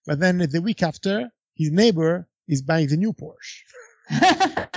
But 0.06 0.20
then 0.20 0.38
the 0.38 0.60
week 0.60 0.82
after, 0.82 1.30
his 1.54 1.70
neighbor 1.70 2.28
is 2.48 2.62
buying 2.62 2.88
the 2.88 2.96
new 2.96 3.12
Porsche. 3.12 3.62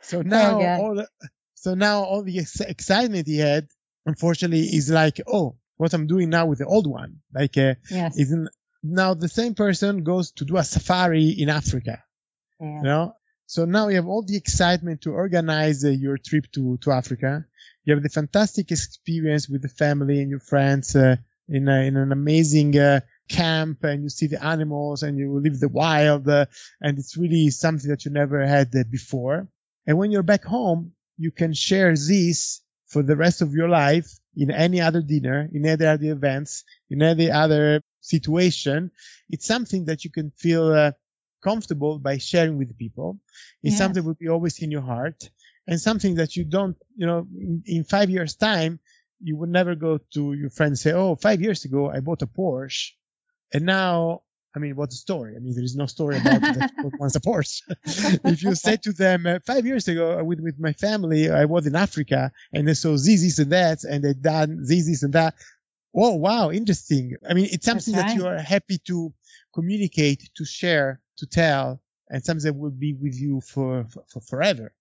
so 0.00 0.22
now 0.22 0.60
all 0.80 0.94
the, 0.94 1.08
so 1.54 1.74
now 1.74 2.04
all 2.04 2.22
the 2.22 2.38
ex- 2.38 2.60
excitement 2.60 3.26
he 3.26 3.38
had, 3.38 3.66
unfortunately, 4.06 4.60
is 4.60 4.88
like, 4.88 5.20
oh, 5.26 5.56
what 5.76 5.92
I'm 5.92 6.06
doing 6.06 6.30
now 6.30 6.46
with 6.46 6.60
the 6.60 6.66
old 6.66 6.86
one. 6.86 7.16
Like, 7.34 7.58
uh, 7.58 7.74
yes. 7.90 8.16
isn't 8.16 8.48
now 8.84 9.14
the 9.14 9.28
same 9.28 9.54
person 9.54 10.04
goes 10.04 10.30
to 10.32 10.44
do 10.44 10.58
a 10.58 10.64
safari 10.64 11.30
in 11.30 11.48
Africa. 11.48 12.04
Yeah. 12.60 12.76
You 12.76 12.82
know? 12.82 13.16
So 13.46 13.64
now 13.64 13.88
you 13.88 13.96
have 13.96 14.06
all 14.06 14.22
the 14.22 14.36
excitement 14.36 15.02
to 15.02 15.10
organize 15.12 15.84
uh, 15.84 15.88
your 15.88 16.18
trip 16.18 16.50
to, 16.52 16.78
to 16.82 16.92
Africa. 16.92 17.44
You 17.84 17.94
have 17.94 18.02
the 18.02 18.08
fantastic 18.08 18.70
experience 18.70 19.48
with 19.48 19.62
the 19.62 19.68
family 19.68 20.20
and 20.20 20.30
your 20.30 20.40
friends 20.40 20.94
uh, 20.94 21.16
in, 21.48 21.68
a, 21.68 21.86
in 21.86 21.96
an 21.96 22.12
amazing 22.12 22.78
uh, 22.78 23.00
camp 23.28 23.84
and 23.84 24.02
you 24.02 24.08
see 24.10 24.26
the 24.26 24.42
animals 24.44 25.02
and 25.02 25.18
you 25.18 25.40
live 25.40 25.58
the 25.60 25.68
wild 25.68 26.28
uh, 26.28 26.46
and 26.80 26.98
it's 26.98 27.16
really 27.16 27.50
something 27.50 27.90
that 27.90 28.04
you 28.04 28.10
never 28.10 28.46
had 28.46 28.74
uh, 28.74 28.84
before. 28.90 29.48
And 29.86 29.98
when 29.98 30.10
you're 30.10 30.22
back 30.22 30.44
home, 30.44 30.92
you 31.16 31.30
can 31.30 31.52
share 31.52 31.94
this 31.94 32.60
for 32.86 33.02
the 33.02 33.16
rest 33.16 33.42
of 33.42 33.52
your 33.52 33.68
life 33.68 34.10
in 34.36 34.50
any 34.50 34.80
other 34.80 35.02
dinner, 35.02 35.48
in 35.52 35.66
any 35.66 35.86
other 35.86 36.12
events, 36.12 36.64
in 36.90 37.02
any 37.02 37.30
other 37.30 37.80
situation, 38.04 38.90
it's 39.30 39.46
something 39.46 39.86
that 39.86 40.04
you 40.04 40.10
can 40.10 40.30
feel 40.36 40.72
uh, 40.72 40.92
comfortable 41.42 41.98
by 41.98 42.18
sharing 42.18 42.58
with 42.58 42.76
people. 42.78 43.18
It's 43.62 43.78
something 43.78 44.02
that 44.02 44.06
will 44.06 44.14
be 44.14 44.28
always 44.28 44.60
in 44.60 44.70
your 44.70 44.82
heart 44.82 45.30
and 45.66 45.80
something 45.80 46.16
that 46.16 46.36
you 46.36 46.44
don't, 46.44 46.76
you 46.96 47.06
know, 47.06 47.26
in, 47.38 47.62
in, 47.66 47.84
five 47.84 48.10
years 48.10 48.34
time, 48.34 48.80
you 49.20 49.36
would 49.36 49.48
never 49.48 49.74
go 49.74 49.98
to 50.14 50.32
your 50.34 50.50
friend 50.50 50.72
and 50.72 50.78
say, 50.78 50.92
Oh, 50.92 51.16
five 51.16 51.40
years 51.40 51.64
ago, 51.64 51.90
I 51.90 52.00
bought 52.00 52.22
a 52.22 52.26
Porsche 52.26 52.92
and 53.52 53.64
now 53.64 54.22
I 54.56 54.60
mean, 54.60 54.76
what's 54.76 54.94
the 54.94 55.00
story? 55.00 55.34
I 55.36 55.40
mean, 55.40 55.54
there 55.54 55.64
is 55.64 55.74
no 55.74 55.86
story 55.86 56.16
about 56.16 56.40
that 56.40 56.70
once 56.98 57.16
a 57.16 57.20
Porsche. 57.20 57.62
if 58.24 58.42
you 58.44 58.54
say 58.54 58.76
to 58.76 58.92
them, 58.92 59.26
uh, 59.26 59.40
five 59.44 59.66
years 59.66 59.88
ago 59.88 60.22
with, 60.22 60.38
with 60.38 60.60
my 60.60 60.72
family, 60.74 61.28
I 61.28 61.46
was 61.46 61.66
in 61.66 61.74
Africa 61.74 62.30
and 62.52 62.68
they 62.68 62.74
saw 62.74 62.92
this, 62.92 63.04
this 63.04 63.40
and 63.40 63.50
that, 63.50 63.82
and 63.82 64.04
they 64.04 64.14
done 64.14 64.58
this, 64.60 64.86
this 64.86 65.02
and 65.02 65.14
that. 65.14 65.34
Oh, 65.94 66.14
wow. 66.14 66.50
Interesting. 66.50 67.16
I 67.28 67.34
mean, 67.34 67.48
it's 67.50 67.64
something 67.64 67.94
right. 67.94 68.08
that 68.08 68.16
you 68.16 68.26
are 68.26 68.38
happy 68.38 68.78
to 68.86 69.12
communicate, 69.54 70.30
to 70.34 70.44
share, 70.44 71.00
to 71.18 71.26
tell, 71.26 71.80
and 72.08 72.24
something 72.24 72.44
that 72.44 72.58
will 72.58 72.70
be 72.70 72.94
with 72.94 73.14
you 73.14 73.40
for, 73.40 73.84
for, 73.84 74.04
for 74.12 74.20
forever. 74.20 74.72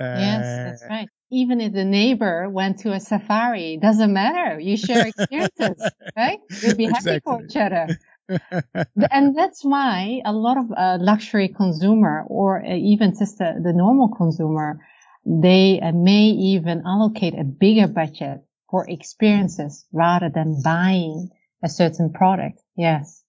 Uh, 0.00 0.18
yes, 0.18 0.64
that's 0.64 0.84
right. 0.90 1.08
Even 1.30 1.60
if 1.60 1.72
the 1.72 1.84
neighbor 1.84 2.48
went 2.48 2.78
to 2.80 2.92
a 2.92 3.00
safari, 3.00 3.78
doesn't 3.80 4.12
matter. 4.12 4.58
You 4.58 4.76
share 4.76 5.06
experiences, 5.06 5.90
right? 6.16 6.38
You'll 6.48 6.76
be 6.76 6.86
happy 6.86 7.16
exactly. 7.16 7.20
for 7.22 7.42
each 7.44 7.56
other. 7.56 7.98
and 9.10 9.36
that's 9.36 9.64
why 9.64 10.22
a 10.24 10.32
lot 10.32 10.56
of 10.56 10.72
uh, 10.72 10.98
luxury 11.00 11.48
consumer 11.48 12.24
or 12.26 12.64
uh, 12.64 12.74
even 12.74 13.16
just 13.18 13.38
the, 13.38 13.60
the, 13.62 13.72
normal 13.72 14.08
consumer, 14.08 14.80
they 15.26 15.80
uh, 15.80 15.92
may 15.92 16.26
even 16.26 16.82
allocate 16.86 17.38
a 17.38 17.44
bigger 17.44 17.86
budget 17.86 18.42
for 18.70 18.88
experiences 18.88 19.84
rather 19.92 20.30
than 20.30 20.62
buying 20.62 21.30
a 21.62 21.68
certain 21.68 22.12
product. 22.12 22.60
Yes. 22.76 23.22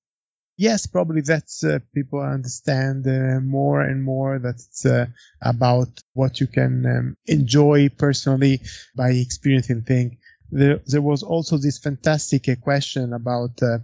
Yes, 0.58 0.88
probably 0.88 1.22
that's 1.22 1.66
uh, 1.66 1.80
people 1.94 2.22
understand 2.22 3.06
uh, 3.06 3.42
more 3.42 3.82
and 3.82 4.02
more 4.02 4.40
that 4.40 4.56
it's 4.56 4.86
uh, 4.86 5.08
about 5.42 5.90
what 6.14 6.40
you 6.40 6.48
can 6.48 6.86
um, 6.86 7.18
enjoy 7.26 7.90
personally 7.90 8.62
by 8.96 9.10
experiencing 9.10 9.82
things. 9.82 10.14
There, 10.52 10.80
there 10.86 11.02
was 11.02 11.24
also 11.24 11.58
this 11.58 11.80
fantastic 11.80 12.48
uh, 12.48 12.56
question 12.56 13.12
about 13.12 13.62
uh, 13.62 13.80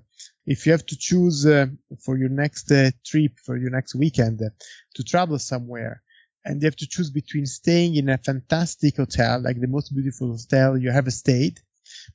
if 0.45 0.66
you 0.66 0.72
have 0.72 0.86
to 0.86 0.97
choose 0.97 1.45
uh, 1.45 1.66
for 2.06 2.18
your 2.18 2.30
next 2.30 2.72
trip, 3.06 3.34
for 3.45 3.58
your 3.58 3.72
next 3.72 3.93
weekend, 3.93 4.39
to 4.95 5.04
travel 5.04 5.39
somewhere, 5.39 6.02
and 6.43 6.61
you 6.61 6.65
have 6.65 6.75
to 6.77 6.87
choose 6.87 7.09
between 7.09 7.45
staying 7.45 7.95
in 7.95 8.09
a 8.09 8.17
fantastic 8.17 8.97
hotel, 8.97 9.41
like 9.41 9.59
the 9.59 9.67
most 9.67 9.93
beautiful 9.93 10.31
hotel 10.31 10.77
you 10.77 10.89
ever 10.89 11.11
stayed, 11.11 11.59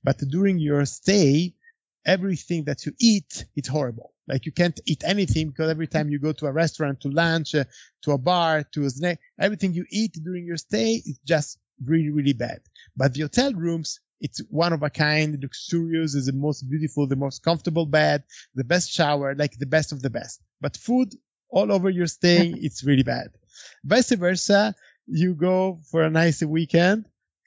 but 0.02 0.18
during 0.18 0.58
your 0.58 0.84
stay, 0.86 1.54
everything 2.04 2.64
that 2.64 2.86
you 2.86 2.92
eat, 2.98 3.44
it's 3.56 3.68
horrible. 3.68 4.12
Like 4.28 4.46
you 4.46 4.52
can't 4.52 4.78
eat 4.86 5.04
anything 5.04 5.48
because 5.48 5.70
every 5.70 5.86
time 5.86 6.08
you 6.08 6.18
go 6.18 6.32
to 6.32 6.46
a 6.46 6.52
restaurant, 6.52 7.00
to 7.02 7.08
lunch, 7.08 7.54
uh, 7.54 7.64
to 8.02 8.12
a 8.12 8.18
bar, 8.18 8.64
to 8.72 8.84
a 8.84 8.90
snack, 8.90 9.20
everything 9.40 9.74
you 9.74 9.84
eat 9.90 10.12
during 10.22 10.44
your 10.46 10.56
stay 10.56 10.94
is 10.94 11.18
just 11.24 11.58
really, 11.84 12.10
really 12.10 12.32
bad. 12.32 12.60
But 12.96 13.14
the 13.14 13.22
hotel 13.22 13.52
rooms, 13.52 14.00
it's 14.20 14.40
one 14.50 14.72
of 14.72 14.82
a 14.82 14.90
kind, 14.90 15.38
luxurious, 15.40 16.14
is 16.14 16.26
the 16.26 16.32
most 16.32 16.62
beautiful, 16.68 17.06
the 17.06 17.16
most 17.16 17.42
comfortable 17.42 17.86
bed, 17.86 18.24
the 18.54 18.64
best 18.64 18.90
shower, 18.90 19.34
like 19.34 19.58
the 19.58 19.66
best 19.66 19.92
of 19.92 20.02
the 20.02 20.10
best. 20.10 20.40
But 20.60 20.76
food 20.76 21.14
all 21.50 21.70
over 21.70 21.90
your 21.90 22.06
stay, 22.06 22.46
it's 22.48 22.82
really 22.82 23.02
bad. 23.04 23.28
Vice 23.84 24.12
versa, 24.12 24.74
you 25.06 25.34
go 25.34 25.78
for 25.90 26.02
a 26.02 26.10
nice 26.10 26.42
weekend 26.42 27.06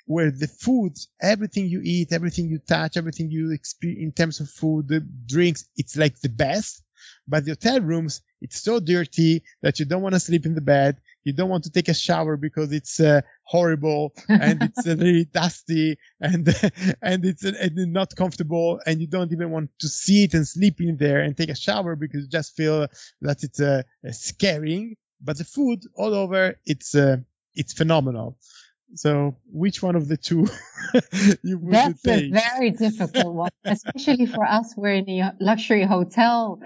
where 0.09 0.31
the 0.31 0.47
food, 0.47 0.97
everything 1.21 1.67
you 1.67 1.81
eat, 1.83 2.11
everything 2.11 2.49
you 2.49 2.57
touch, 2.57 2.97
everything 2.97 3.29
you 3.29 3.51
experience 3.51 4.01
in 4.01 4.11
terms 4.11 4.39
of 4.39 4.49
food, 4.49 4.87
the 4.87 5.01
drinks, 5.27 5.65
it's 5.77 5.95
like 5.95 6.19
the 6.21 6.29
best. 6.29 6.83
But 7.27 7.45
the 7.45 7.51
hotel 7.51 7.79
rooms, 7.81 8.21
it's 8.41 8.59
so 8.59 8.79
dirty 8.79 9.43
that 9.61 9.79
you 9.79 9.85
don't 9.85 10.01
want 10.01 10.15
to 10.15 10.19
sleep 10.19 10.47
in 10.47 10.55
the 10.55 10.61
bed. 10.61 10.97
You 11.23 11.33
don't 11.33 11.49
want 11.49 11.65
to 11.65 11.69
take 11.69 11.89
a 11.89 11.93
shower 11.93 12.37
because 12.37 12.71
it's 12.71 12.99
uh, 12.99 13.21
horrible 13.43 14.15
and 14.29 14.63
it's 14.63 14.87
uh, 14.87 14.95
very 14.95 15.25
dusty 15.25 15.99
and 16.19 16.47
and 17.03 17.23
it's 17.23 17.45
uh, 17.45 17.51
and 17.61 17.93
not 17.93 18.15
comfortable 18.15 18.79
and 18.87 18.99
you 18.99 19.07
don't 19.07 19.31
even 19.31 19.51
want 19.51 19.69
to 19.79 19.87
sit 19.87 20.33
and 20.33 20.47
sleep 20.47 20.81
in 20.81 20.97
there 20.97 21.21
and 21.21 21.37
take 21.37 21.49
a 21.49 21.55
shower 21.55 21.95
because 21.95 22.23
you 22.23 22.29
just 22.29 22.55
feel 22.55 22.87
that 23.21 23.43
it's 23.43 23.59
uh, 23.61 23.83
scaring. 24.09 24.95
But 25.21 25.37
the 25.37 25.43
food 25.43 25.83
all 25.95 26.13
over, 26.13 26.55
it's 26.65 26.95
uh, 26.95 27.17
it's 27.55 27.73
phenomenal. 27.73 28.37
So 28.95 29.35
which 29.51 29.83
one 29.83 29.95
of 29.95 30.07
the 30.07 30.17
two 30.17 30.47
you 31.43 31.59
would 31.59 31.71
That's 31.71 32.01
take? 32.01 32.31
a 32.33 32.41
very 32.57 32.71
difficult 32.71 33.35
one, 33.35 33.51
especially 33.65 34.25
for 34.25 34.43
us. 34.43 34.73
We're 34.75 34.95
in 34.95 35.09
a 35.09 35.35
luxury 35.39 35.83
hotel 35.83 36.59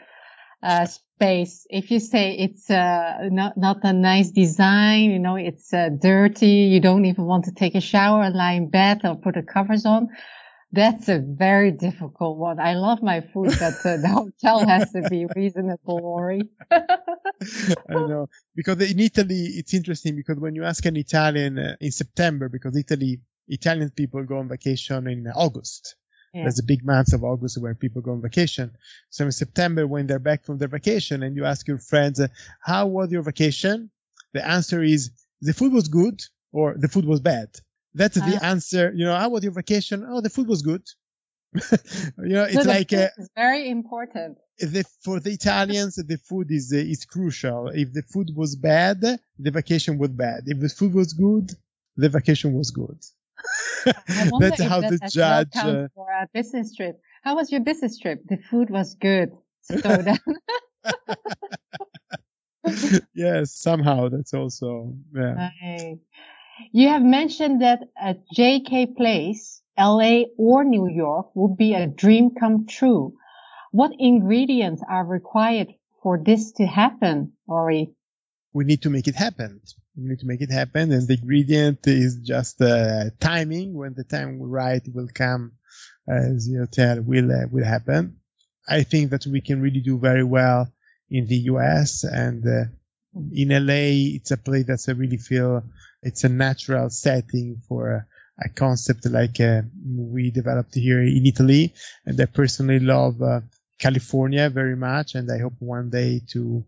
uh, 0.61 0.85
space. 0.85 1.67
If 1.69 1.91
you 1.91 1.99
say 1.99 2.37
it's 2.37 2.69
uh, 2.69 3.29
not 3.31 3.57
not 3.57 3.79
a 3.83 3.91
nice 3.91 4.31
design, 4.31 5.11
you 5.11 5.19
know, 5.19 5.35
it's 5.35 5.73
uh, 5.73 5.89
dirty. 5.89 6.71
You 6.71 6.79
don't 6.79 7.05
even 7.05 7.25
want 7.25 7.45
to 7.45 7.51
take 7.51 7.75
a 7.75 7.81
shower, 7.81 8.29
lie 8.29 8.53
in 8.53 8.69
bed, 8.69 9.01
or 9.03 9.15
put 9.15 9.35
the 9.35 9.43
covers 9.43 9.85
on. 9.85 10.09
That's 10.73 11.07
a 11.07 11.19
very 11.19 11.71
difficult 11.71 12.37
one. 12.37 12.59
I 12.59 12.73
love 12.73 13.03
my 13.03 13.21
food, 13.21 13.53
but 13.59 13.85
uh, 13.85 13.97
the 13.97 14.09
hotel 14.09 14.65
has 14.65 14.91
to 14.93 15.07
be 15.07 15.27
reasonable, 15.35 15.99
Ori. 16.03 16.49
I 16.71 16.87
know 17.93 18.27
because 18.55 18.81
in 18.91 18.99
Italy 18.99 19.43
it's 19.55 19.75
interesting 19.75 20.15
because 20.15 20.37
when 20.39 20.55
you 20.55 20.63
ask 20.63 20.83
an 20.87 20.97
Italian 20.97 21.59
uh, 21.59 21.75
in 21.79 21.91
September, 21.91 22.49
because 22.49 22.75
Italy 22.75 23.21
Italian 23.47 23.91
people 23.91 24.23
go 24.23 24.39
on 24.39 24.49
vacation 24.49 25.07
in 25.07 25.27
August. 25.27 25.95
Yeah. 26.33 26.43
There's 26.43 26.57
a 26.57 26.63
big 26.63 26.83
month 26.83 27.13
of 27.13 27.23
August 27.23 27.61
where 27.61 27.75
people 27.75 28.01
go 28.01 28.13
on 28.13 28.21
vacation. 28.23 28.71
So 29.11 29.25
in 29.25 29.31
September, 29.31 29.85
when 29.85 30.07
they're 30.07 30.17
back 30.17 30.43
from 30.43 30.57
their 30.57 30.69
vacation 30.69 31.21
and 31.21 31.35
you 31.35 31.45
ask 31.45 31.67
your 31.67 31.77
friends, 31.77 32.19
uh, 32.19 32.29
how 32.59 32.87
was 32.87 33.11
your 33.11 33.21
vacation? 33.21 33.91
The 34.33 34.43
answer 34.43 34.81
is 34.81 35.11
the 35.41 35.53
food 35.53 35.71
was 35.71 35.87
good 35.87 36.19
or 36.51 36.75
the 36.75 36.87
food 36.87 37.05
was 37.05 37.19
bad. 37.19 37.49
That's 37.95 38.15
the 38.15 38.37
uh, 38.37 38.45
answer. 38.45 38.91
You 38.95 39.05
know, 39.05 39.15
how 39.15 39.29
was 39.29 39.43
your 39.43 39.53
vacation? 39.53 40.05
Oh, 40.07 40.21
the 40.21 40.29
food 40.29 40.47
was 40.47 40.61
good. 40.61 40.83
you 41.53 42.33
know, 42.35 42.43
it's 42.45 42.65
like 42.65 42.91
uh, 42.93 43.09
very 43.35 43.69
important. 43.69 44.37
The, 44.59 44.83
for 45.03 45.19
the 45.19 45.31
Italians, 45.31 45.95
the 45.95 46.17
food 46.17 46.51
is 46.51 46.71
uh, 46.73 46.77
is 46.77 47.05
crucial. 47.05 47.69
If 47.69 47.93
the 47.93 48.01
food 48.03 48.29
was 48.35 48.55
bad, 48.55 49.01
the 49.01 49.51
vacation 49.51 49.97
was 49.97 50.09
bad. 50.09 50.43
If 50.47 50.59
the 50.59 50.69
food 50.69 50.93
was 50.93 51.13
good, 51.13 51.51
the 51.95 52.09
vacation 52.09 52.53
was 52.53 52.71
good. 52.71 52.97
That's 54.39 54.61
how 54.61 54.81
to 54.81 54.99
judge 55.09 55.55
uh, 55.55 55.87
for 55.93 56.09
a 56.09 56.27
business 56.33 56.75
trip. 56.75 56.99
How 57.23 57.35
was 57.35 57.51
your 57.51 57.61
business 57.61 57.99
trip? 57.99 58.21
The 58.27 58.37
food 58.37 58.69
was 58.69 58.95
good. 58.95 59.31
So 59.61 59.75
yes, 63.13 63.51
somehow 63.51 64.09
that's 64.09 64.33
also 64.33 64.95
yeah. 65.15 65.49
Right. 65.61 65.99
You 66.71 66.89
have 66.89 67.01
mentioned 67.01 67.61
that 67.61 67.81
a 68.01 68.15
JK 68.35 68.95
Place, 68.95 69.61
LA 69.77 70.23
or 70.37 70.63
New 70.63 70.87
York 70.87 71.35
would 71.35 71.57
be 71.57 71.73
a 71.73 71.87
dream 71.87 72.31
come 72.39 72.65
true. 72.67 73.15
What 73.71 73.91
ingredients 73.97 74.83
are 74.87 75.05
required 75.05 75.69
for 76.01 76.19
this 76.23 76.51
to 76.53 76.65
happen, 76.65 77.33
Ori? 77.47 77.93
We 78.53 78.65
need 78.65 78.83
to 78.83 78.89
make 78.89 79.07
it 79.07 79.15
happen. 79.15 79.61
We 79.95 80.09
need 80.09 80.19
to 80.19 80.27
make 80.27 80.41
it 80.41 80.51
happen, 80.51 80.91
and 80.91 81.07
the 81.07 81.15
ingredient 81.15 81.87
is 81.87 82.17
just 82.17 82.61
uh, 82.61 83.09
timing. 83.19 83.73
When 83.73 83.93
the 83.95 84.03
time 84.03 84.41
right 84.41 84.81
will 84.93 85.09
come, 85.13 85.53
as 86.07 86.47
the 86.47 86.59
hotel 86.59 87.01
will 87.01 87.31
uh, 87.31 87.47
will 87.51 87.65
happen. 87.65 88.17
I 88.67 88.83
think 88.83 89.11
that 89.11 89.25
we 89.25 89.41
can 89.41 89.61
really 89.61 89.81
do 89.81 89.97
very 89.97 90.23
well 90.23 90.71
in 91.09 91.27
the 91.27 91.37
U.S. 91.53 92.03
and 92.03 92.45
uh, 92.45 92.65
in 93.31 93.49
LA. 93.49 94.15
It's 94.17 94.31
a 94.31 94.37
place 94.37 94.65
that 94.67 94.85
I 94.87 94.91
really 94.93 95.17
feel 95.17 95.63
it's 96.03 96.23
a 96.23 96.29
natural 96.29 96.89
setting 96.89 97.61
for 97.67 97.91
a, 97.91 98.05
a 98.45 98.49
concept 98.49 99.05
like 99.05 99.39
uh, 99.39 99.61
we 99.85 100.31
developed 100.31 100.75
here 100.75 101.01
in 101.01 101.25
Italy. 101.25 101.73
And 102.05 102.19
I 102.19 102.25
personally 102.25 102.79
love 102.79 103.21
uh, 103.21 103.41
California 103.79 104.49
very 104.49 104.75
much, 104.75 105.15
and 105.15 105.31
I 105.31 105.39
hope 105.39 105.53
one 105.59 105.89
day 105.89 106.21
to 106.31 106.65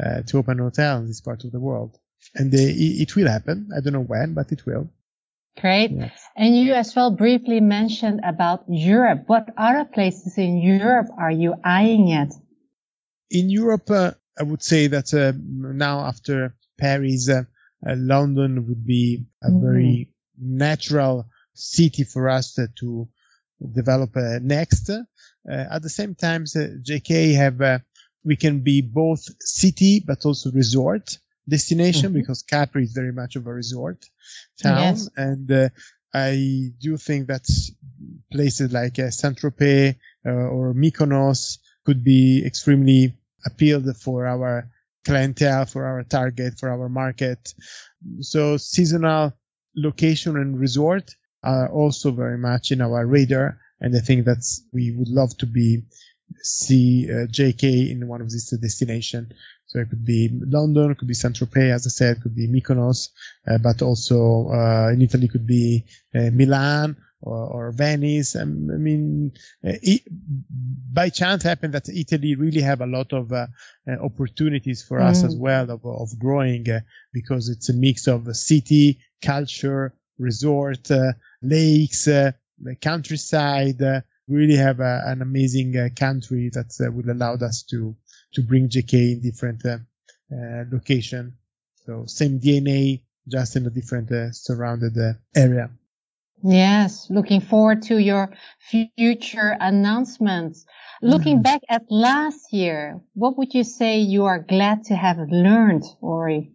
uh, 0.00 0.22
to 0.22 0.38
open 0.38 0.60
a 0.60 0.62
hotel 0.62 0.98
in 0.98 1.06
this 1.06 1.20
part 1.20 1.44
of 1.44 1.52
the 1.52 1.60
world. 1.60 1.98
And 2.34 2.54
uh, 2.54 2.58
it, 2.58 3.02
it, 3.02 3.16
will 3.16 3.28
happen. 3.28 3.70
I 3.76 3.80
don't 3.80 3.92
know 3.92 4.00
when, 4.00 4.32
but 4.32 4.52
it 4.52 4.64
will. 4.64 4.88
Great. 5.60 5.90
Yes. 5.90 6.18
And 6.34 6.56
you 6.56 6.72
as 6.72 6.96
well 6.96 7.10
briefly 7.10 7.60
mentioned 7.60 8.20
about 8.24 8.64
Europe. 8.68 9.24
What 9.26 9.50
other 9.56 9.84
places 9.84 10.38
in 10.38 10.56
Europe 10.56 11.08
are 11.18 11.30
you 11.30 11.54
eyeing 11.62 12.12
at? 12.12 12.32
In 13.30 13.50
Europe, 13.50 13.90
uh, 13.90 14.12
I 14.38 14.44
would 14.44 14.62
say 14.62 14.86
that 14.86 15.12
uh, 15.12 15.32
now 15.36 16.06
after 16.06 16.54
Paris, 16.78 17.28
uh, 17.28 17.42
London 17.84 18.66
would 18.66 18.86
be 18.86 19.24
a 19.42 19.48
mm-hmm. 19.48 19.60
very 19.60 20.10
natural 20.38 21.26
city 21.54 22.04
for 22.04 22.28
us 22.28 22.54
to, 22.54 22.68
to 22.78 23.08
develop 23.74 24.16
uh, 24.16 24.38
next. 24.40 24.90
Uh, 24.90 25.02
at 25.46 25.82
the 25.82 25.88
same 25.88 26.14
time, 26.14 26.44
JK 26.44 27.34
have 27.36 27.82
we 28.24 28.36
can 28.36 28.60
be 28.60 28.82
both 28.82 29.26
city 29.40 30.00
but 30.04 30.24
also 30.24 30.50
resort 30.52 31.18
destination 31.48 32.10
mm-hmm. 32.10 32.20
because 32.20 32.42
Capri 32.42 32.84
is 32.84 32.92
very 32.92 33.12
much 33.12 33.36
of 33.36 33.46
a 33.46 33.52
resort 33.52 34.04
town, 34.62 34.94
yes. 34.94 35.08
and 35.16 35.50
uh, 35.50 35.68
I 36.14 36.72
do 36.80 36.96
think 36.96 37.28
that 37.28 37.46
places 38.30 38.72
like 38.72 38.98
uh, 38.98 39.10
Saint 39.10 39.38
Tropez 39.38 39.96
uh, 40.26 40.30
or 40.30 40.74
Mykonos 40.74 41.58
could 41.84 42.04
be 42.04 42.44
extremely 42.44 43.14
appealed 43.44 43.96
for 43.96 44.26
our 44.26 44.70
clientele, 45.04 45.66
for 45.66 45.84
our 45.84 46.02
target, 46.04 46.58
for 46.58 46.70
our 46.70 46.88
market. 46.88 47.54
So 48.20 48.56
seasonal 48.56 49.32
location 49.74 50.36
and 50.36 50.58
resort 50.58 51.14
are 51.42 51.68
also 51.68 52.10
very 52.12 52.38
much 52.38 52.70
in 52.70 52.80
our 52.80 53.06
radar. 53.06 53.58
And 53.80 53.96
I 53.96 54.00
think 54.00 54.24
that's, 54.24 54.62
we 54.72 54.94
would 54.96 55.08
love 55.08 55.36
to 55.38 55.46
be, 55.46 55.82
see 56.42 57.08
uh, 57.10 57.26
JK 57.26 57.90
in 57.90 58.06
one 58.06 58.20
of 58.20 58.30
these 58.30 58.50
destinations. 58.50 59.32
So 59.66 59.80
it 59.80 59.88
could 59.88 60.04
be 60.04 60.28
London, 60.32 60.90
it 60.90 60.98
could 60.98 61.08
be 61.08 61.14
Saint 61.14 61.34
Tropez, 61.34 61.72
as 61.72 61.86
I 61.86 61.90
said, 61.90 62.16
it 62.18 62.22
could 62.22 62.34
be 62.34 62.46
Mykonos, 62.46 63.08
uh, 63.48 63.58
but 63.58 63.80
also 63.80 64.48
uh, 64.52 64.90
in 64.92 65.00
Italy 65.00 65.28
could 65.28 65.46
be 65.46 65.86
uh, 66.14 66.30
Milan 66.30 66.96
or, 67.22 67.46
or 67.46 67.72
Venice. 67.72 68.36
I 68.36 68.44
mean, 68.44 69.32
uh, 69.64 69.72
it, 69.80 70.02
by 70.92 71.08
chance 71.08 71.42
happened 71.42 71.74
that 71.74 71.88
Italy 71.88 72.34
really 72.34 72.62
have 72.62 72.80
a 72.80 72.86
lot 72.86 73.12
of 73.12 73.32
uh, 73.32 73.46
uh, 73.88 73.92
opportunities 74.04 74.82
for 74.82 74.98
mm. 74.98 75.04
us 75.04 75.24
as 75.24 75.36
well 75.36 75.70
of, 75.70 75.84
of 75.84 76.18
growing 76.18 76.68
uh, 76.70 76.80
because 77.12 77.48
it's 77.48 77.68
a 77.68 77.74
mix 77.74 78.08
of 78.08 78.34
city, 78.36 79.00
culture, 79.22 79.94
resort, 80.18 80.90
uh, 80.90 81.12
lakes, 81.40 82.08
uh, 82.08 82.32
countryside. 82.80 83.80
really 84.28 84.56
have 84.56 84.80
a, 84.80 85.02
an 85.06 85.22
amazing 85.22 85.76
uh, 85.76 85.88
country 85.96 86.50
that 86.52 86.72
uh, 86.80 86.90
will 86.90 87.10
allow 87.10 87.34
us 87.34 87.62
to 87.64 87.96
to 88.34 88.42
bring 88.42 88.68
JK 88.68 89.12
in 89.12 89.20
different 89.20 89.64
uh, 89.64 89.78
uh, 90.32 90.64
location. 90.70 91.36
So 91.86 92.04
same 92.06 92.40
DNA, 92.40 93.02
just 93.28 93.56
in 93.56 93.66
a 93.66 93.70
different 93.70 94.10
uh, 94.10 94.32
surrounded 94.32 94.96
uh, 94.96 95.12
area. 95.34 95.70
Yes, 96.42 97.06
looking 97.08 97.40
forward 97.40 97.82
to 97.82 97.98
your 97.98 98.32
future 98.58 99.56
announcements. 99.60 100.66
Looking 101.00 101.38
mm. 101.38 101.42
back 101.42 101.60
at 101.68 101.82
last 101.88 102.52
year, 102.52 103.00
what 103.14 103.38
would 103.38 103.54
you 103.54 103.64
say 103.64 104.00
you 104.00 104.24
are 104.24 104.40
glad 104.40 104.84
to 104.84 104.96
have 104.96 105.18
learned, 105.18 105.84
Ori? 106.00 106.52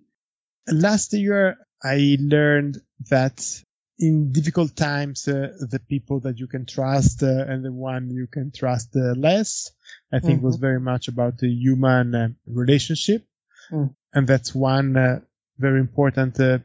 Last 0.69 1.13
year, 1.13 1.57
I 1.83 2.17
learned 2.19 2.77
that 3.09 3.63
in 3.99 4.31
difficult 4.31 4.75
times, 4.75 5.27
uh, 5.27 5.53
the 5.59 5.79
people 5.79 6.19
that 6.21 6.37
you 6.37 6.47
can 6.47 6.65
trust 6.65 7.23
uh, 7.23 7.45
and 7.47 7.63
the 7.63 7.71
one 7.71 8.09
you 8.09 8.27
can 8.27 8.51
trust 8.51 8.95
uh, 8.95 9.13
less, 9.15 9.71
I 10.11 10.19
think 10.19 10.37
mm-hmm. 10.37 10.45
was 10.45 10.57
very 10.57 10.79
much 10.79 11.07
about 11.07 11.37
the 11.37 11.49
human 11.49 12.13
uh, 12.13 12.27
relationship. 12.45 13.25
Mm. 13.71 13.95
And 14.13 14.27
that's 14.27 14.53
one 14.53 14.95
uh, 14.97 15.19
very 15.57 15.79
important 15.79 16.39
uh, 16.39 16.59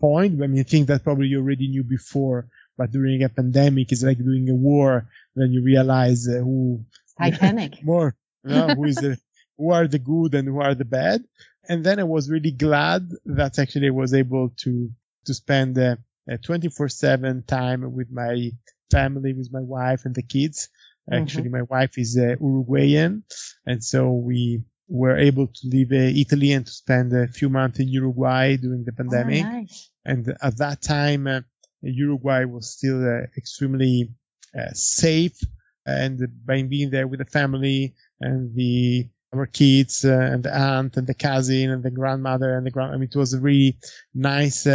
point. 0.00 0.42
I 0.42 0.46
mean, 0.46 0.60
I 0.60 0.64
think 0.64 0.88
that 0.88 1.04
probably 1.04 1.28
you 1.28 1.38
already 1.38 1.68
knew 1.68 1.84
before, 1.84 2.48
but 2.76 2.90
during 2.90 3.22
a 3.22 3.28
pandemic, 3.28 3.92
it's 3.92 4.02
like 4.02 4.18
doing 4.18 4.48
a 4.48 4.54
war. 4.54 5.08
Then 5.36 5.52
you 5.52 5.62
realize 5.62 6.24
who 6.26 6.84
Titanic 7.18 7.82
more, 7.84 8.16
you 8.44 8.54
know, 8.54 8.68
who 8.74 8.84
is 8.84 8.96
the, 8.96 9.18
who 9.58 9.70
are 9.70 9.86
the 9.86 9.98
good 9.98 10.34
and 10.34 10.48
who 10.48 10.60
are 10.60 10.74
the 10.74 10.84
bad. 10.84 11.22
And 11.68 11.84
then 11.84 12.00
I 12.00 12.04
was 12.04 12.30
really 12.30 12.50
glad 12.50 13.08
that 13.26 13.58
actually 13.58 13.88
I 13.88 13.90
was 13.90 14.14
able 14.14 14.50
to 14.62 14.90
to 15.26 15.34
spend 15.34 15.76
24/7 15.76 17.46
time 17.46 17.92
with 17.92 18.10
my 18.10 18.50
family, 18.90 19.32
with 19.34 19.52
my 19.52 19.60
wife 19.60 20.04
and 20.04 20.14
the 20.14 20.22
kids. 20.22 20.68
Mm-hmm. 21.10 21.22
Actually, 21.22 21.48
my 21.48 21.62
wife 21.62 21.98
is 21.98 22.16
uh, 22.16 22.36
Uruguayan, 22.40 23.24
and 23.66 23.82
so 23.82 24.12
we 24.12 24.62
were 24.90 25.16
able 25.16 25.46
to 25.46 25.68
leave 25.68 25.92
uh, 25.92 26.20
Italy 26.20 26.52
and 26.52 26.66
to 26.66 26.72
spend 26.72 27.12
a 27.12 27.28
few 27.28 27.48
months 27.48 27.78
in 27.78 27.88
Uruguay 27.88 28.56
during 28.56 28.84
the 28.84 28.92
pandemic. 28.92 29.44
Oh, 29.46 29.50
nice. 29.50 29.90
And 30.04 30.34
at 30.42 30.58
that 30.58 30.82
time, 30.82 31.26
uh, 31.28 31.40
Uruguay 31.82 32.44
was 32.44 32.72
still 32.72 33.00
uh, 33.02 33.22
extremely 33.36 34.10
uh, 34.58 34.72
safe, 34.72 35.38
and 35.86 36.20
by 36.44 36.62
being 36.64 36.90
there 36.90 37.06
with 37.06 37.20
the 37.20 37.24
family 37.24 37.94
and 38.20 38.54
the 38.54 39.08
our 39.32 39.46
kids 39.46 40.04
uh, 40.04 40.10
and 40.10 40.42
the 40.42 40.52
aunt 40.54 40.96
and 40.96 41.06
the 41.06 41.14
cousin 41.14 41.70
and 41.70 41.84
the 41.84 41.90
grandmother 41.92 42.56
and 42.56 42.66
the 42.66 42.70
grand, 42.72 42.92
I 42.92 42.96
mean, 42.96 43.08
it 43.12 43.16
was 43.16 43.32
a 43.32 43.40
really 43.40 43.78
nice 44.12 44.66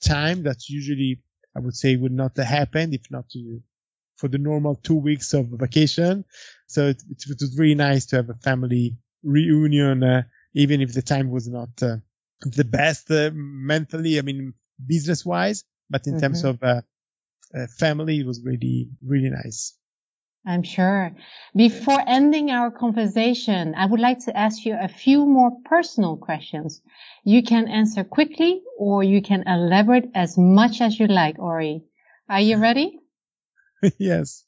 time 0.00 0.44
that 0.44 0.68
usually 0.68 1.20
I 1.56 1.60
would 1.60 1.74
say 1.74 1.96
would 1.96 2.12
not 2.12 2.36
happen 2.36 2.94
if 2.94 3.10
not 3.10 3.28
to, 3.30 3.60
for 4.16 4.28
the 4.28 4.38
normal 4.38 4.76
two 4.76 4.94
weeks 4.94 5.34
of 5.34 5.46
vacation. 5.46 6.24
So 6.68 6.88
it, 6.88 7.02
it 7.10 7.24
was 7.28 7.56
really 7.58 7.74
nice 7.74 8.06
to 8.06 8.16
have 8.16 8.30
a 8.30 8.34
family 8.34 8.98
reunion, 9.24 10.02
uh, 10.02 10.22
even 10.54 10.80
if 10.80 10.92
the 10.92 11.02
time 11.02 11.30
was 11.30 11.48
not 11.48 11.70
uh, 11.82 11.96
the 12.40 12.64
best 12.64 13.10
uh, 13.10 13.30
mentally, 13.32 14.18
I 14.18 14.22
mean, 14.22 14.54
business 14.84 15.24
wise, 15.24 15.64
but 15.90 16.06
in 16.06 16.14
mm-hmm. 16.14 16.20
terms 16.20 16.44
of 16.44 16.62
uh, 16.62 16.82
uh, 17.54 17.66
family, 17.78 18.20
it 18.20 18.26
was 18.26 18.42
really, 18.44 18.88
really 19.04 19.30
nice. 19.30 19.74
I'm 20.46 20.62
sure. 20.62 21.12
Before 21.56 22.02
ending 22.06 22.50
our 22.50 22.70
conversation, 22.70 23.74
I 23.74 23.86
would 23.86 24.00
like 24.00 24.18
to 24.26 24.36
ask 24.36 24.66
you 24.66 24.76
a 24.78 24.88
few 24.88 25.24
more 25.24 25.52
personal 25.64 26.18
questions. 26.18 26.82
You 27.24 27.42
can 27.42 27.66
answer 27.66 28.04
quickly 28.04 28.62
or 28.78 29.02
you 29.02 29.22
can 29.22 29.44
elaborate 29.46 30.10
as 30.14 30.36
much 30.36 30.82
as 30.82 31.00
you 31.00 31.06
like, 31.06 31.38
Ori. 31.38 31.84
Are 32.28 32.42
you 32.42 32.58
ready? 32.58 33.00
yes. 33.98 34.44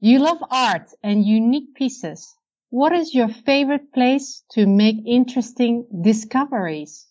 You 0.00 0.20
love 0.20 0.42
art 0.50 0.90
and 1.02 1.26
unique 1.26 1.74
pieces. 1.74 2.34
What 2.70 2.92
is 2.92 3.14
your 3.14 3.28
favorite 3.28 3.92
place 3.92 4.42
to 4.52 4.66
make 4.66 4.96
interesting 5.06 5.86
discoveries? 6.02 7.06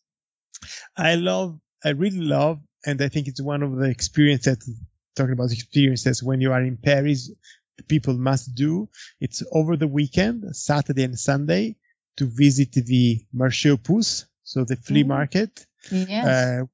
I 0.98 1.16
love, 1.16 1.60
I 1.84 1.90
really 1.90 2.22
love, 2.22 2.60
and 2.86 3.02
I 3.02 3.10
think 3.10 3.28
it's 3.28 3.42
one 3.42 3.64
of 3.64 3.76
the 3.76 3.90
experiences 3.90 4.70
talking 5.16 5.34
about 5.34 5.52
experiences 5.52 6.22
when 6.22 6.42
you 6.42 6.52
are 6.52 6.62
in 6.62 6.78
Paris 6.78 7.32
people 7.88 8.16
must 8.16 8.56
do. 8.56 8.90
It's 9.20 9.44
over 9.52 9.76
the 9.76 9.88
weekend, 9.88 10.56
Saturday 10.56 11.04
and 11.04 11.18
Sunday, 11.18 11.76
to 12.18 12.26
visit 12.26 12.72
the 12.74 13.26
Marché 13.36 13.72
aux 13.72 13.78
Puces, 13.78 14.26
so 14.44 14.64
the 14.64 14.76
flea 14.76 15.04
mm. 15.04 15.08
market, 15.08 15.66
yes. 15.92 16.26
uh, 16.26 16.66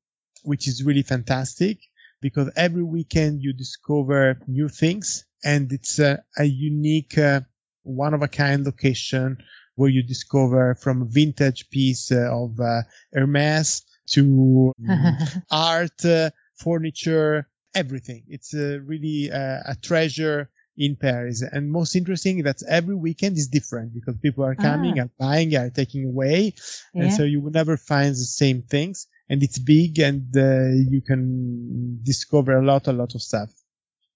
which 0.44 0.68
is 0.68 0.84
really 0.84 1.02
fantastic 1.02 1.80
because 2.22 2.52
every 2.56 2.84
weekend 2.84 3.42
you 3.42 3.54
discover 3.54 4.40
new 4.48 4.70
things 4.70 5.26
and 5.44 5.72
it's 5.74 5.98
a, 5.98 6.24
a 6.38 6.44
unique, 6.44 7.18
uh, 7.18 7.42
one 7.84 8.14
of 8.14 8.22
a 8.22 8.28
kind 8.28 8.66
location 8.66 9.38
where 9.76 9.90
you 9.90 10.04
discover 10.04 10.76
from 10.76 11.02
a 11.02 11.06
vintage 11.06 11.70
piece 11.70 12.12
uh, 12.12 12.30
of 12.32 12.60
uh, 12.60 12.82
Hermes 13.14 13.84
to 14.10 14.74
art, 15.52 16.06
uh, 16.06 16.30
furniture, 16.56 17.48
everything. 17.74 18.24
It's 18.28 18.54
really 18.54 19.32
uh, 19.32 19.60
a 19.66 19.76
treasure 19.82 20.50
in 20.78 20.96
Paris. 20.96 21.42
And 21.42 21.72
most 21.72 21.96
interesting 21.96 22.44
that 22.44 22.62
every 22.68 22.96
weekend 22.96 23.38
is 23.38 23.48
different 23.48 23.94
because 23.94 24.18
people 24.18 24.44
are 24.44 24.56
coming 24.56 25.00
ah. 25.00 25.02
and 25.02 25.18
buying, 25.18 25.56
are 25.56 25.70
taking 25.70 26.06
away. 26.06 26.54
Yeah. 26.94 27.04
And 27.04 27.14
so 27.14 27.24
you 27.24 27.42
will 27.42 27.52
never 27.52 27.78
find 27.78 28.12
the 28.12 28.16
same 28.16 28.64
things. 28.64 29.08
And 29.30 29.44
it's 29.44 29.60
big 29.60 30.00
and 30.00 30.36
uh, 30.36 30.70
you 30.90 31.02
can 31.02 32.00
discover 32.04 32.58
a 32.58 32.66
lot, 32.66 32.88
a 32.88 32.94
lot 32.94 33.16
of 33.16 33.22
stuff. 33.22 33.50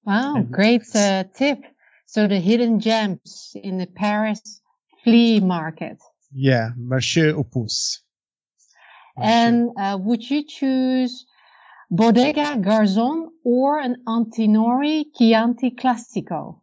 Wow. 0.03 0.45
Great 0.49 0.84
uh, 0.93 1.24
tip. 1.36 1.59
So 2.06 2.28
the 2.28 2.39
hidden 2.39 2.80
gems 2.80 3.51
in 3.56 3.78
the 3.78 3.88
Paris 3.88 4.62
flea 5.03 5.39
market. 5.39 5.97
Yeah. 6.34 6.70
Marché 6.78 7.34
aux 7.34 7.43
Puces. 7.43 8.01
And 9.18 9.70
uh, 9.80 9.97
would 9.99 10.30
you 10.30 10.43
choose 10.45 11.26
Bodega 11.89 12.58
Garzon 12.58 13.28
or 13.45 13.80
an 13.80 14.03
Antinori 14.08 15.06
Chianti 15.18 15.72
Classico? 15.72 16.60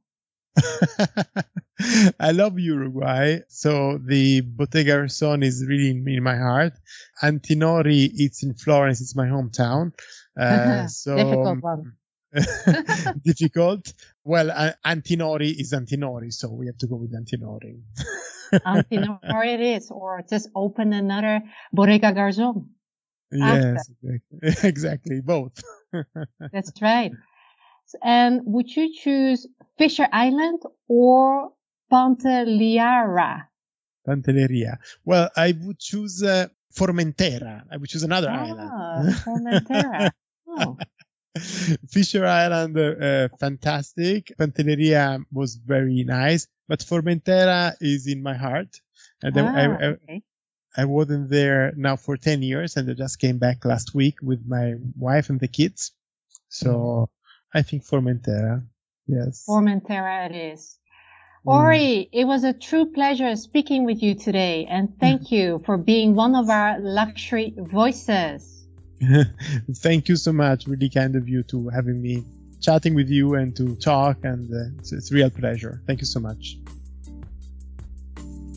I 2.20 2.32
love 2.32 2.58
Uruguay, 2.58 3.38
so 3.48 3.98
the 4.04 4.42
Bottega 4.42 4.92
Garzon 4.92 5.42
is 5.42 5.64
really 5.66 5.90
in, 5.90 6.06
in, 6.06 6.22
my 6.22 6.36
heart. 6.36 6.74
Antinori, 7.22 8.10
it's 8.14 8.42
in 8.42 8.54
Florence, 8.54 9.00
it's 9.00 9.16
my 9.16 9.26
hometown. 9.26 9.92
Uh, 10.38 10.86
so 10.88 11.16
difficult 11.16 11.62
one. 11.62 11.92
difficult. 13.24 13.92
Well, 14.24 14.50
uh, 14.50 14.72
Antinori 14.84 15.58
is 15.58 15.72
Antinori, 15.72 16.32
so 16.32 16.50
we 16.50 16.66
have 16.66 16.78
to 16.78 16.86
go 16.86 16.96
with 16.96 17.12
Antinori. 17.12 17.80
Antinori 18.54 19.54
it 19.54 19.60
is, 19.60 19.90
or 19.90 20.22
just 20.28 20.48
open 20.54 20.92
another 20.92 21.42
Bodega 21.72 22.12
Garzon. 22.12 22.66
Yes, 23.30 23.88
exactly. 24.02 24.68
exactly. 24.68 25.20
Both. 25.20 25.62
That's 26.52 26.72
right. 26.80 27.12
And 28.02 28.40
would 28.44 28.74
you 28.74 28.94
choose 28.94 29.46
Fisher 29.78 30.06
Island 30.12 30.62
or 30.88 31.52
Pantelleria? 31.90 33.44
Pantelleria. 34.06 34.78
Well, 35.04 35.30
I 35.36 35.54
would 35.60 35.78
choose 35.78 36.22
uh, 36.22 36.48
Formentera. 36.74 37.62
I 37.70 37.76
would 37.76 37.88
choose 37.88 38.02
another 38.02 38.28
ah, 38.30 38.44
island. 38.44 39.14
Formentera. 39.14 40.10
oh. 40.48 40.76
Fisher 41.38 42.26
Island, 42.26 42.78
uh, 42.78 43.28
fantastic. 43.40 44.32
Pantelleria 44.38 45.24
was 45.32 45.56
very 45.56 46.04
nice, 46.04 46.46
but 46.68 46.80
Formentera 46.80 47.74
is 47.80 48.06
in 48.06 48.22
my 48.22 48.34
heart. 48.34 48.80
And 49.22 49.38
ah, 49.38 49.54
I, 49.54 49.62
I, 49.62 49.86
okay. 49.86 50.22
I 50.76 50.84
wasn't 50.84 51.30
there 51.30 51.72
now 51.76 51.96
for 51.96 52.16
10 52.16 52.42
years 52.42 52.76
and 52.76 52.90
I 52.90 52.94
just 52.94 53.18
came 53.18 53.38
back 53.38 53.64
last 53.64 53.94
week 53.94 54.16
with 54.22 54.44
my 54.46 54.74
wife 54.96 55.30
and 55.30 55.40
the 55.40 55.48
kids. 55.48 55.92
So. 56.48 57.10
I 57.54 57.62
think 57.62 57.84
Formentera. 57.84 58.64
Yes. 59.06 59.44
Formentera 59.48 60.30
it 60.30 60.52
is. 60.54 60.78
Mm. 61.46 61.52
Ori, 61.52 62.08
it 62.12 62.24
was 62.24 62.44
a 62.44 62.52
true 62.52 62.92
pleasure 62.92 63.34
speaking 63.36 63.84
with 63.84 64.02
you 64.02 64.14
today 64.14 64.66
and 64.68 64.98
thank 64.98 65.30
you 65.36 65.62
for 65.66 65.76
being 65.76 66.14
one 66.14 66.34
of 66.34 66.48
our 66.48 66.78
luxury 66.80 67.54
voices. 67.56 68.61
thank 69.76 70.08
you 70.08 70.16
so 70.16 70.32
much. 70.32 70.66
Really 70.66 70.88
kind 70.88 71.16
of 71.16 71.28
you 71.28 71.42
to 71.44 71.68
having 71.68 72.00
me 72.00 72.24
chatting 72.60 72.94
with 72.94 73.10
you 73.10 73.34
and 73.34 73.54
to 73.56 73.74
talk 73.76 74.18
and 74.22 74.52
uh, 74.52 74.78
it's, 74.78 74.92
it's 74.92 75.12
real 75.12 75.30
pleasure. 75.30 75.82
Thank 75.86 76.00
you 76.00 76.06
so 76.06 76.20
much. 76.20 76.56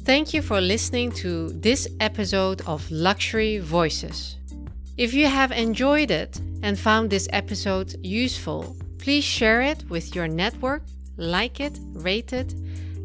Thank 0.04 0.34
you 0.34 0.44
for 0.44 0.62
listening 0.62 1.12
to 1.14 1.50
this 1.50 1.88
episode 2.00 2.62
of 2.68 2.90
Luxury 2.92 3.58
Voices. 3.58 4.38
If 4.98 5.14
you 5.14 5.26
have 5.26 5.52
enjoyed 5.52 6.12
it 6.12 6.40
and 6.62 6.78
found 6.78 7.10
this 7.10 7.28
episode 7.34 7.96
useful, 8.04 8.78
please 9.00 9.24
share 9.24 9.62
it 9.62 9.84
with 9.90 10.14
your 10.14 10.28
network, 10.28 10.84
like 11.18 11.60
it, 11.60 11.80
rate 11.94 12.34
it, 12.34 12.54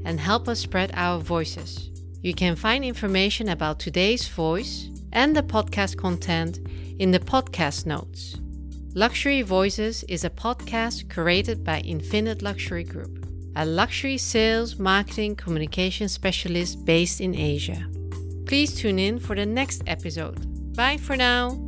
and 0.05 0.21
help 0.21 0.47
us 0.47 0.61
spread 0.61 0.91
our 0.95 1.19
voices. 1.19 1.91
You 2.23 2.35
can 2.35 2.55
find 2.55 2.85
information 2.85 3.49
about 3.49 3.81
today's 3.81 4.29
voice 4.29 4.91
and 5.13 5.35
the 5.35 5.43
podcast 5.43 5.97
content 5.97 6.61
in 7.01 7.11
the 7.11 7.19
podcast 7.19 7.87
notes. 7.87 8.37
Luxury 8.95 9.41
Voices 9.41 10.05
is 10.05 10.23
a 10.25 10.31
podcast 10.31 11.07
curated 11.07 11.65
by 11.65 11.81
Infinite 11.81 12.43
Luxury 12.43 12.85
Group. 12.85 13.27
a 13.57 13.65
luxury 13.67 14.17
sales, 14.17 14.79
marketing, 14.79 15.35
communication 15.35 16.09
specialist 16.09 16.85
based 16.85 17.21
in 17.21 17.35
Asia. 17.35 17.85
Please 18.47 18.77
tune 18.77 18.99
in 18.99 19.19
for 19.19 19.35
the 19.35 19.45
next 19.45 19.83
episode. 19.89 20.39
Bye 20.77 20.99
for 20.99 21.17
now. 21.17 21.67